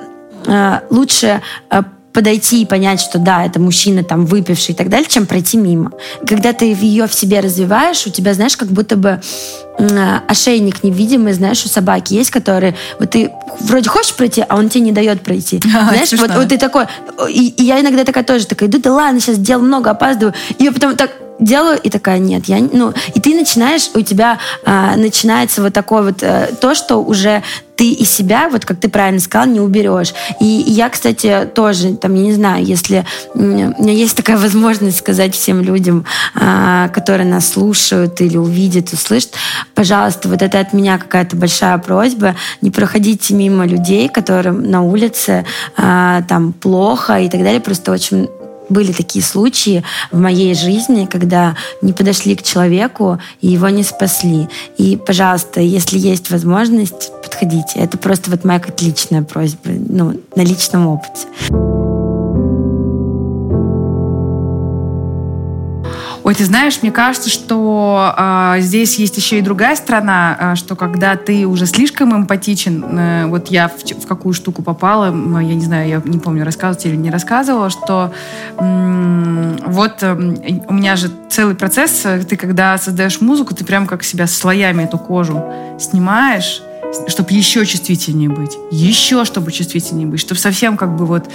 э, 0.45 0.79
лучше 0.89 1.41
э, 1.69 1.83
подойти 2.15 2.61
и 2.61 2.65
понять, 2.65 3.01
что 3.01 3.19
да, 3.19 3.45
это 3.45 3.59
мужчина 3.59 4.03
там 4.03 4.25
выпивший 4.25 4.73
и 4.73 4.77
так 4.77 4.89
далее, 4.89 5.07
чем 5.07 5.25
пройти 5.25 5.57
мимо. 5.57 5.91
Когда 6.25 6.53
ты 6.53 6.73
ее 6.73 7.07
в 7.07 7.13
себе 7.13 7.41
развиваешь, 7.41 8.07
у 8.07 8.09
тебя, 8.09 8.33
знаешь, 8.33 8.55
как 8.55 8.69
будто 8.69 8.95
бы 8.95 9.21
ошейник 10.27 10.83
невидимый, 10.83 11.33
знаешь, 11.33 11.65
у 11.65 11.69
собаки 11.69 12.13
есть, 12.13 12.31
которые 12.31 12.75
вот 12.99 13.11
ты 13.11 13.31
вроде 13.59 13.89
хочешь 13.89 14.13
пройти, 14.13 14.43
а 14.47 14.55
он 14.55 14.69
тебе 14.69 14.85
не 14.85 14.91
дает 14.91 15.21
пройти. 15.21 15.61
А, 15.75 15.89
знаешь, 15.89 16.13
вот, 16.13 16.31
вот 16.33 16.47
ты 16.47 16.57
такой, 16.57 16.85
и, 17.29 17.49
и 17.49 17.63
я 17.63 17.81
иногда 17.81 18.05
такая 18.05 18.23
тоже 18.23 18.47
такая, 18.47 18.69
да, 18.69 18.77
да 18.77 18.93
ладно, 18.93 19.19
сейчас 19.19 19.37
дел 19.37 19.59
много, 19.59 19.91
опаздываю. 19.91 20.33
И 20.57 20.63
я 20.63 20.71
потом 20.71 20.95
так 20.95 21.11
делаю 21.39 21.79
и 21.81 21.89
такая 21.89 22.19
нет 22.19 22.45
я 22.45 22.59
ну 22.59 22.93
и 23.13 23.19
ты 23.19 23.35
начинаешь 23.35 23.89
у 23.93 24.01
тебя 24.01 24.39
а, 24.65 24.95
начинается 24.95 25.61
вот 25.61 25.73
такое 25.73 26.03
вот 26.03 26.23
а, 26.23 26.47
то 26.59 26.75
что 26.75 26.97
уже 26.97 27.43
ты 27.75 27.91
из 27.91 28.09
себя, 28.09 28.49
вот 28.49 28.65
как 28.65 28.79
ты 28.79 28.89
правильно 28.89 29.19
сказал, 29.19 29.47
не 29.47 29.59
уберешь. 29.59 30.13
И 30.39 30.45
я, 30.45 30.89
кстати, 30.89 31.47
тоже, 31.53 31.95
там, 31.95 32.15
я 32.15 32.21
не 32.21 32.33
знаю, 32.33 32.63
если 32.63 33.05
у 33.33 33.41
меня 33.41 33.73
есть 33.91 34.15
такая 34.15 34.37
возможность 34.45 34.97
сказать 34.97 35.35
всем 35.35 35.61
людям, 35.61 36.05
а, 36.35 36.89
которые 36.89 37.27
нас 37.27 37.49
слушают 37.49 38.21
или 38.21 38.37
увидят, 38.37 38.93
услышат, 38.93 39.31
пожалуйста, 39.73 40.29
вот 40.29 40.41
это 40.41 40.59
от 40.59 40.73
меня 40.73 40.97
какая-то 40.97 41.35
большая 41.35 41.77
просьба, 41.77 42.35
не 42.61 42.71
проходите 42.71 43.33
мимо 43.33 43.65
людей, 43.65 44.09
которым 44.09 44.69
на 44.69 44.81
улице 44.81 45.45
а, 45.77 46.21
там 46.23 46.53
плохо 46.53 47.19
и 47.19 47.29
так 47.29 47.41
далее, 47.43 47.59
просто 47.59 47.91
очень 47.91 48.29
были 48.69 48.91
такие 48.91 49.23
случаи 49.23 49.83
в 50.11 50.19
моей 50.19 50.53
жизни, 50.55 51.07
когда 51.11 51.55
не 51.81 51.93
подошли 51.93 52.35
к 52.35 52.43
человеку 52.43 53.19
и 53.41 53.47
его 53.47 53.69
не 53.69 53.83
спасли. 53.83 54.47
И, 54.77 54.97
пожалуйста, 54.97 55.61
если 55.61 55.97
есть 55.97 56.29
возможность, 56.29 57.11
подходите. 57.23 57.79
Это 57.79 57.97
просто 57.97 58.31
вот 58.31 58.43
моя 58.43 58.59
как 58.59 58.81
личная 58.81 59.23
просьба, 59.23 59.71
ну, 59.71 60.19
на 60.35 60.41
личном 60.41 60.87
опыте. 60.87 61.94
Ой, 66.25 66.33
ты 66.33 66.43
знаешь, 66.43 66.79
мне 66.81 66.91
кажется, 66.91 67.29
что 67.29 68.11
э, 68.17 68.55
здесь 68.57 68.97
есть 68.97 69.15
еще 69.15 69.37
и 69.37 69.41
другая 69.41 69.75
сторона, 69.75 70.35
э, 70.39 70.55
что 70.55 70.75
когда 70.75 71.15
ты 71.17 71.45
уже 71.45 71.67
слишком 71.67 72.15
эмпатичен, 72.15 72.83
э, 72.83 73.25
вот 73.27 73.49
я 73.49 73.67
в, 73.67 73.83
в 73.83 74.07
какую 74.07 74.33
штуку 74.33 74.63
попала, 74.63 75.05
я 75.39 75.53
не 75.53 75.63
знаю, 75.63 75.87
я 75.87 76.01
не 76.03 76.17
помню, 76.17 76.43
рассказывала 76.43 76.87
или 76.87 76.95
не 76.95 77.11
рассказывала, 77.11 77.69
что 77.69 78.11
э, 78.57 79.57
вот 79.67 80.01
э, 80.01 80.15
у 80.67 80.73
меня 80.73 80.95
же 80.95 81.11
целый 81.29 81.53
процесс, 81.53 82.03
э, 82.05 82.23
ты 82.23 82.37
когда 82.37 82.75
создаешь 82.79 83.21
музыку, 83.21 83.53
ты 83.53 83.63
прям 83.63 83.85
как 83.85 84.01
себя 84.01 84.25
слоями 84.25 84.81
эту 84.81 84.97
кожу 84.97 85.45
снимаешь, 85.77 86.63
чтобы 87.07 87.33
еще 87.33 87.65
чувствительнее 87.65 88.29
быть, 88.29 88.57
еще 88.71 89.25
чтобы 89.25 89.51
чувствительнее 89.51 90.07
быть, 90.07 90.19
чтобы 90.19 90.39
совсем 90.39 90.77
как 90.77 90.95
бы 90.95 91.05
вот, 91.05 91.29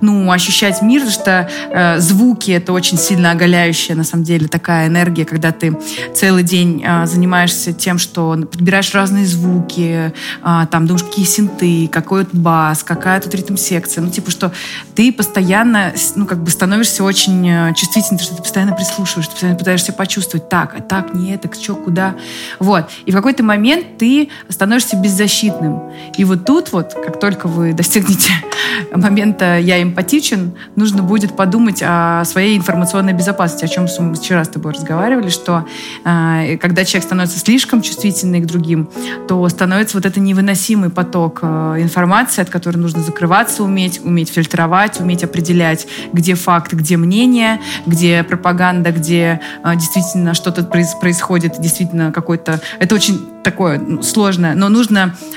ну, 0.00 0.30
ощущать 0.30 0.82
мир, 0.82 1.08
что 1.10 1.48
э, 1.70 1.98
звуки 1.98 2.50
это 2.50 2.72
очень 2.72 2.98
сильно 2.98 3.30
оголяющая 3.30 3.94
на 3.94 4.04
самом 4.04 4.24
деле 4.24 4.48
такая 4.48 4.88
энергия, 4.88 5.24
когда 5.24 5.52
ты 5.52 5.78
целый 6.14 6.42
день 6.42 6.84
э, 6.86 7.06
занимаешься 7.06 7.72
тем, 7.72 7.98
что 7.98 8.36
подбираешь 8.50 8.94
разные 8.94 9.26
звуки, 9.26 10.12
э, 10.42 10.66
там 10.70 10.86
думаешь, 10.86 11.04
какие 11.04 11.24
синты, 11.24 11.88
какой 11.88 12.24
тут 12.24 12.34
бас, 12.34 12.82
какая 12.82 13.20
тут 13.20 13.34
ритм-секция, 13.34 14.02
ну, 14.02 14.10
типа, 14.10 14.30
что 14.30 14.52
ты 14.94 15.12
постоянно, 15.12 15.92
ну, 16.14 16.26
как 16.26 16.42
бы 16.42 16.50
становишься 16.50 17.04
очень 17.04 17.48
э, 17.48 17.74
чувствительным, 17.74 18.20
что 18.20 18.36
ты 18.36 18.42
постоянно 18.42 18.74
прислушиваешься, 18.74 19.30
ты 19.30 19.34
постоянно 19.34 19.58
пытаешься 19.58 19.92
почувствовать, 19.92 20.48
так, 20.48 20.74
а 20.76 20.82
так, 20.82 21.14
не 21.14 21.32
это, 21.32 21.50
что, 21.52 21.74
куда, 21.74 22.14
вот. 22.58 22.88
И 23.06 23.10
в 23.10 23.14
какой-то 23.14 23.42
момент 23.42 23.98
ты 23.98 24.28
становишься 24.48 24.96
беззащитным. 24.98 25.82
И 26.16 26.24
вот 26.24 26.44
тут 26.44 26.72
вот, 26.72 26.94
как 26.94 27.20
только 27.20 27.48
вы 27.48 27.72
достигнете 27.72 28.30
момента 28.94 29.58
«я 29.58 29.82
эмпатичен», 29.82 30.52
нужно 30.76 31.02
будет 31.02 31.36
подумать 31.36 31.82
о 31.84 32.24
своей 32.24 32.56
информационной 32.56 33.12
безопасности, 33.12 33.64
о 33.64 33.68
чем 33.68 33.86
мы 34.00 34.14
вчера 34.14 34.44
с 34.44 34.48
тобой 34.48 34.72
разговаривали, 34.72 35.28
что 35.28 35.66
э, 36.04 36.56
когда 36.58 36.84
человек 36.84 37.06
становится 37.06 37.38
слишком 37.38 37.82
чувствительный 37.82 38.40
к 38.40 38.46
другим, 38.46 38.88
то 39.26 39.48
становится 39.48 39.96
вот 39.96 40.06
это 40.06 40.20
невыносимый 40.20 40.90
поток 40.90 41.40
э, 41.42 41.76
информации, 41.78 42.42
от 42.42 42.50
которой 42.50 42.76
нужно 42.76 43.02
закрываться, 43.02 43.62
уметь, 43.62 44.00
уметь 44.02 44.30
фильтровать, 44.30 45.00
уметь 45.00 45.24
определять, 45.24 45.86
где 46.12 46.34
факт, 46.34 46.72
где 46.72 46.96
мнение, 46.96 47.60
где 47.86 48.22
пропаганда, 48.22 48.92
где 48.92 49.40
э, 49.64 49.76
действительно 49.76 50.34
что-то 50.34 50.64
происходит, 50.64 51.60
действительно 51.60 52.12
какой-то... 52.12 52.60
Это 52.78 52.94
очень 52.94 53.20
такое 53.42 53.78
ну, 53.78 54.02
сложное, 54.02 54.54
но 54.54 54.68
нужно 54.68 54.87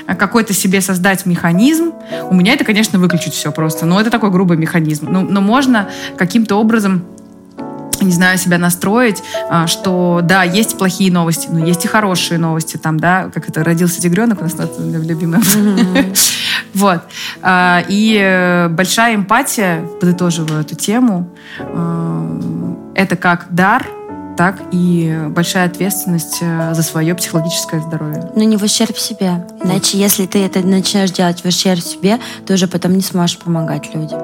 какой-то 0.06 0.52
себе 0.52 0.80
создать 0.80 1.26
механизм. 1.26 1.92
У 2.30 2.34
меня 2.34 2.54
это, 2.54 2.64
конечно, 2.64 2.98
выключить 2.98 3.34
все 3.34 3.52
просто, 3.52 3.86
но 3.86 4.00
это 4.00 4.10
такой 4.10 4.30
грубый 4.30 4.56
механизм. 4.56 5.06
Но, 5.10 5.22
но 5.22 5.40
можно 5.40 5.88
каким-то 6.16 6.56
образом 6.56 7.04
не 8.00 8.12
знаю, 8.12 8.38
себя 8.38 8.58
настроить, 8.58 9.22
а, 9.48 9.66
что 9.66 10.20
да, 10.22 10.42
есть 10.42 10.76
плохие 10.76 11.12
новости, 11.12 11.48
но 11.50 11.64
есть 11.64 11.84
и 11.84 11.88
хорошие 11.88 12.38
новости 12.38 12.76
там, 12.76 12.98
да, 12.98 13.30
как 13.32 13.48
это 13.48 13.62
родился 13.62 14.00
тигренок 14.00 14.40
у 14.40 14.44
нас 14.44 14.54
любимый. 14.78 15.40
Вот. 16.74 17.02
А, 17.42 17.84
и 17.86 18.18
э, 18.18 18.68
большая 18.68 19.14
эмпатия, 19.14 19.82
подытоживаю 20.00 20.62
эту 20.62 20.74
тему, 20.74 21.28
это 22.94 23.16
как 23.16 23.46
дар, 23.50 23.86
так 24.36 24.56
и 24.72 25.26
большая 25.28 25.66
ответственность 25.66 26.38
э, 26.40 26.74
за 26.74 26.82
свое 26.82 27.14
психологическое 27.14 27.80
здоровье. 27.80 28.30
Но 28.34 28.42
не 28.44 28.56
в 28.56 28.62
ущерб 28.62 28.96
себе. 28.96 29.46
Иначе, 29.62 29.98
если 29.98 30.26
ты 30.26 30.44
это 30.44 30.60
начнешь 30.60 31.10
делать 31.10 31.42
в 31.42 31.44
ущерб 31.46 31.80
себе, 31.80 32.18
ты 32.46 32.54
уже 32.54 32.66
потом 32.66 32.94
не 32.94 33.02
сможешь 33.02 33.38
помогать 33.38 33.94
людям. 33.94 34.20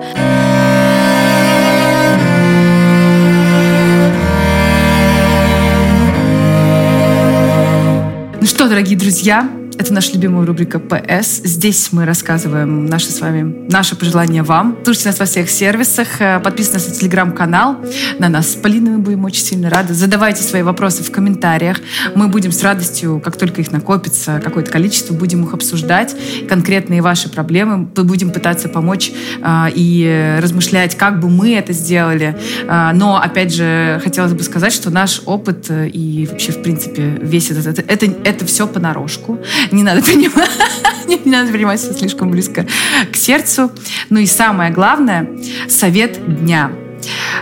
Ну 8.40 8.46
что, 8.46 8.68
дорогие 8.68 8.98
друзья, 8.98 9.48
это 9.78 9.92
наша 9.92 10.12
любимая 10.14 10.44
рубрика 10.44 10.80
«ПС». 10.80 11.40
Здесь 11.44 11.90
мы 11.92 12.04
рассказываем 12.04 12.86
наши 12.86 13.10
с 13.10 13.20
вами, 13.20 13.68
наши 13.70 13.94
пожелания 13.94 14.42
вам. 14.42 14.76
Слушайте 14.82 15.10
нас 15.10 15.20
во 15.20 15.24
всех 15.24 15.48
сервисах, 15.48 16.20
э, 16.20 16.40
подписывайтесь 16.40 16.88
на 16.88 16.94
телеграм-канал. 16.96 17.76
На 18.18 18.28
нас 18.28 18.50
с 18.52 18.54
Полиной 18.56 18.92
мы 18.92 18.98
будем 18.98 19.24
очень 19.24 19.44
сильно 19.44 19.70
рады. 19.70 19.94
Задавайте 19.94 20.42
свои 20.42 20.62
вопросы 20.62 21.04
в 21.04 21.12
комментариях. 21.12 21.78
Мы 22.16 22.26
будем 22.26 22.50
с 22.50 22.62
радостью, 22.64 23.20
как 23.24 23.36
только 23.36 23.60
их 23.60 23.70
накопится 23.70 24.40
какое-то 24.44 24.70
количество, 24.72 25.14
будем 25.14 25.44
их 25.44 25.54
обсуждать. 25.54 26.16
Конкретные 26.48 27.00
ваши 27.00 27.28
проблемы. 27.28 27.88
Мы 27.96 28.04
будем 28.04 28.32
пытаться 28.32 28.68
помочь 28.68 29.12
э, 29.40 29.66
и 29.74 30.38
размышлять, 30.42 30.96
как 30.96 31.20
бы 31.20 31.30
мы 31.30 31.54
это 31.54 31.72
сделали. 31.72 32.36
Э, 32.66 32.90
но, 32.94 33.16
опять 33.16 33.54
же, 33.54 34.00
хотелось 34.02 34.32
бы 34.32 34.42
сказать, 34.42 34.72
что 34.72 34.90
наш 34.90 35.22
опыт 35.24 35.66
э, 35.70 35.88
и 35.88 36.26
вообще, 36.26 36.50
в 36.50 36.62
принципе, 36.62 37.16
весь 37.22 37.52
этот... 37.52 37.78
Это, 37.78 37.82
это, 37.82 38.06
это 38.24 38.44
все 38.44 38.66
понарошку 38.66 39.38
не 39.72 39.82
надо 39.82 40.02
принимать, 40.02 40.50
не 41.08 41.30
надо 41.30 41.52
принимать 41.52 41.80
все 41.80 41.92
слишком 41.92 42.30
близко 42.30 42.66
к 43.12 43.16
сердцу. 43.16 43.70
Ну 44.10 44.18
и 44.18 44.26
самое 44.26 44.72
главное, 44.72 45.28
совет 45.68 46.42
дня. 46.42 46.70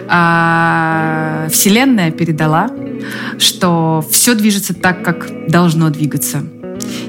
А, 0.09 1.49
Вселенная 1.51 2.11
передала, 2.11 2.71
что 3.39 4.05
все 4.11 4.35
движется 4.35 4.75
так, 4.75 5.03
как 5.03 5.49
должно 5.49 5.91
двигаться. 5.91 6.43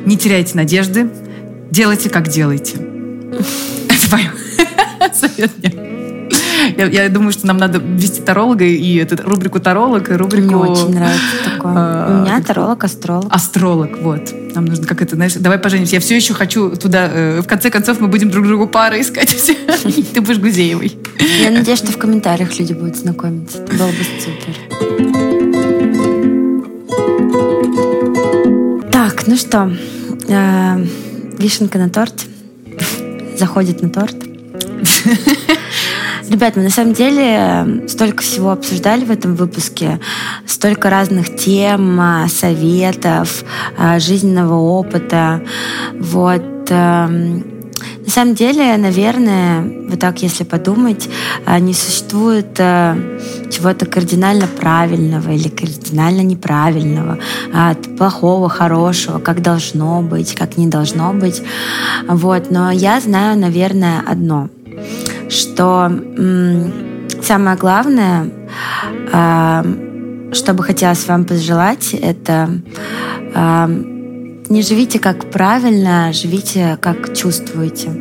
Не 0.05 0.17
теряйте 0.17 0.55
надежды, 0.55 1.09
делайте, 1.71 2.09
как 2.09 2.29
делаете. 2.29 2.77
Это 3.89 4.15
мой 4.15 4.23
совет 5.13 5.51
дня. 5.59 5.96
Я, 6.75 6.85
я 6.87 7.09
думаю, 7.09 7.31
что 7.31 7.47
нам 7.47 7.57
надо 7.57 7.79
ввести 7.79 8.21
таролога 8.21 8.65
и 8.65 8.95
эту 8.95 9.17
рубрику 9.23 9.59
таролог, 9.59 10.09
и 10.09 10.13
рубрику... 10.13 10.47
Мне 10.47 10.55
очень 10.55 10.93
нравится 10.93 11.25
такое. 11.45 11.73
А, 11.75 12.07
У 12.09 12.21
меня 12.21 12.41
таролог, 12.41 12.83
астролог. 12.83 13.33
Астролог, 13.33 13.97
вот. 14.01 14.33
Нам 14.55 14.65
нужно 14.65 14.85
как 14.85 15.01
это, 15.01 15.15
знаешь, 15.15 15.33
давай 15.33 15.59
поженимся. 15.59 15.95
Я 15.95 15.99
все 16.01 16.15
еще 16.15 16.33
хочу 16.33 16.75
туда... 16.75 17.09
Э, 17.11 17.41
в 17.41 17.47
конце 17.47 17.69
концов, 17.69 17.99
мы 17.99 18.07
будем 18.07 18.29
друг 18.29 18.47
другу 18.47 18.67
пары 18.67 19.01
искать. 19.01 19.35
Ты 20.13 20.21
будешь 20.21 20.39
Гузеевой. 20.39 20.97
Я 21.41 21.51
надеюсь, 21.51 21.79
что 21.79 21.91
в 21.91 21.97
комментариях 21.97 22.57
люди 22.59 22.73
будут 22.73 22.97
знакомиться. 22.97 23.59
Это 23.59 23.75
было 23.75 23.87
бы 23.87 24.03
супер. 24.19 24.55
Так, 28.91 29.27
ну 29.27 29.35
что, 29.37 29.71
э, 30.27 30.85
вишенка 31.37 31.77
на 31.77 31.89
торте 31.89 32.25
заходит 33.37 33.81
на 33.81 33.89
торт. 33.89 34.15
Ребят, 36.29 36.57
мы 36.57 36.63
на 36.63 36.69
самом 36.69 36.93
деле 36.93 37.23
эм, 37.23 37.87
столько 37.87 38.21
всего 38.21 38.51
обсуждали 38.51 39.05
в 39.05 39.11
этом 39.11 39.35
выпуске, 39.35 39.99
столько 40.45 40.89
разных 40.89 41.35
тем, 41.37 41.99
а, 42.01 42.27
советов, 42.27 43.45
а, 43.77 43.97
жизненного 43.99 44.55
опыта. 44.55 45.41
Вот. 45.99 46.67
Эм, 46.69 47.43
На 48.05 48.11
самом 48.13 48.35
деле, 48.35 48.75
наверное, 48.77 49.61
вот 49.89 49.99
так, 49.99 50.23
если 50.23 50.45
подумать, 50.45 51.09
не 51.59 51.73
существует 51.73 52.57
э, 52.57 52.95
чего-то 53.51 53.85
кардинально 53.85 54.47
правильного 54.47 55.31
или 55.31 55.49
кардинально 55.49 56.21
неправильного, 56.21 57.19
а, 57.53 57.75
плохого, 57.97 58.47
хорошего, 58.49 59.19
как 59.19 59.41
должно 59.41 60.01
быть, 60.01 60.35
как 60.35 60.57
не 60.57 60.67
должно 60.67 61.13
быть. 61.13 61.43
Вот. 62.07 62.49
Но 62.49 62.71
я 62.71 62.99
знаю, 63.01 63.37
наверное, 63.37 64.01
одно, 64.07 64.49
что 65.29 65.91
самое 67.21 67.57
главное, 67.57 68.29
а, 69.11 69.65
что 70.31 70.53
бы 70.53 70.63
хотелось 70.63 71.07
вам 71.07 71.25
пожелать, 71.25 71.93
это 71.93 72.49
не 74.49 74.61
живите 74.61 74.99
как 74.99 75.29
правильно, 75.29 76.11
живите 76.13 76.77
как 76.81 77.15
чувствуете. 77.15 77.91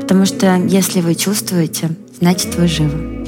Потому 0.00 0.26
что 0.26 0.56
если 0.56 1.00
вы 1.00 1.14
чувствуете, 1.14 1.90
значит 2.20 2.54
вы 2.56 2.66
живы. 2.66 3.21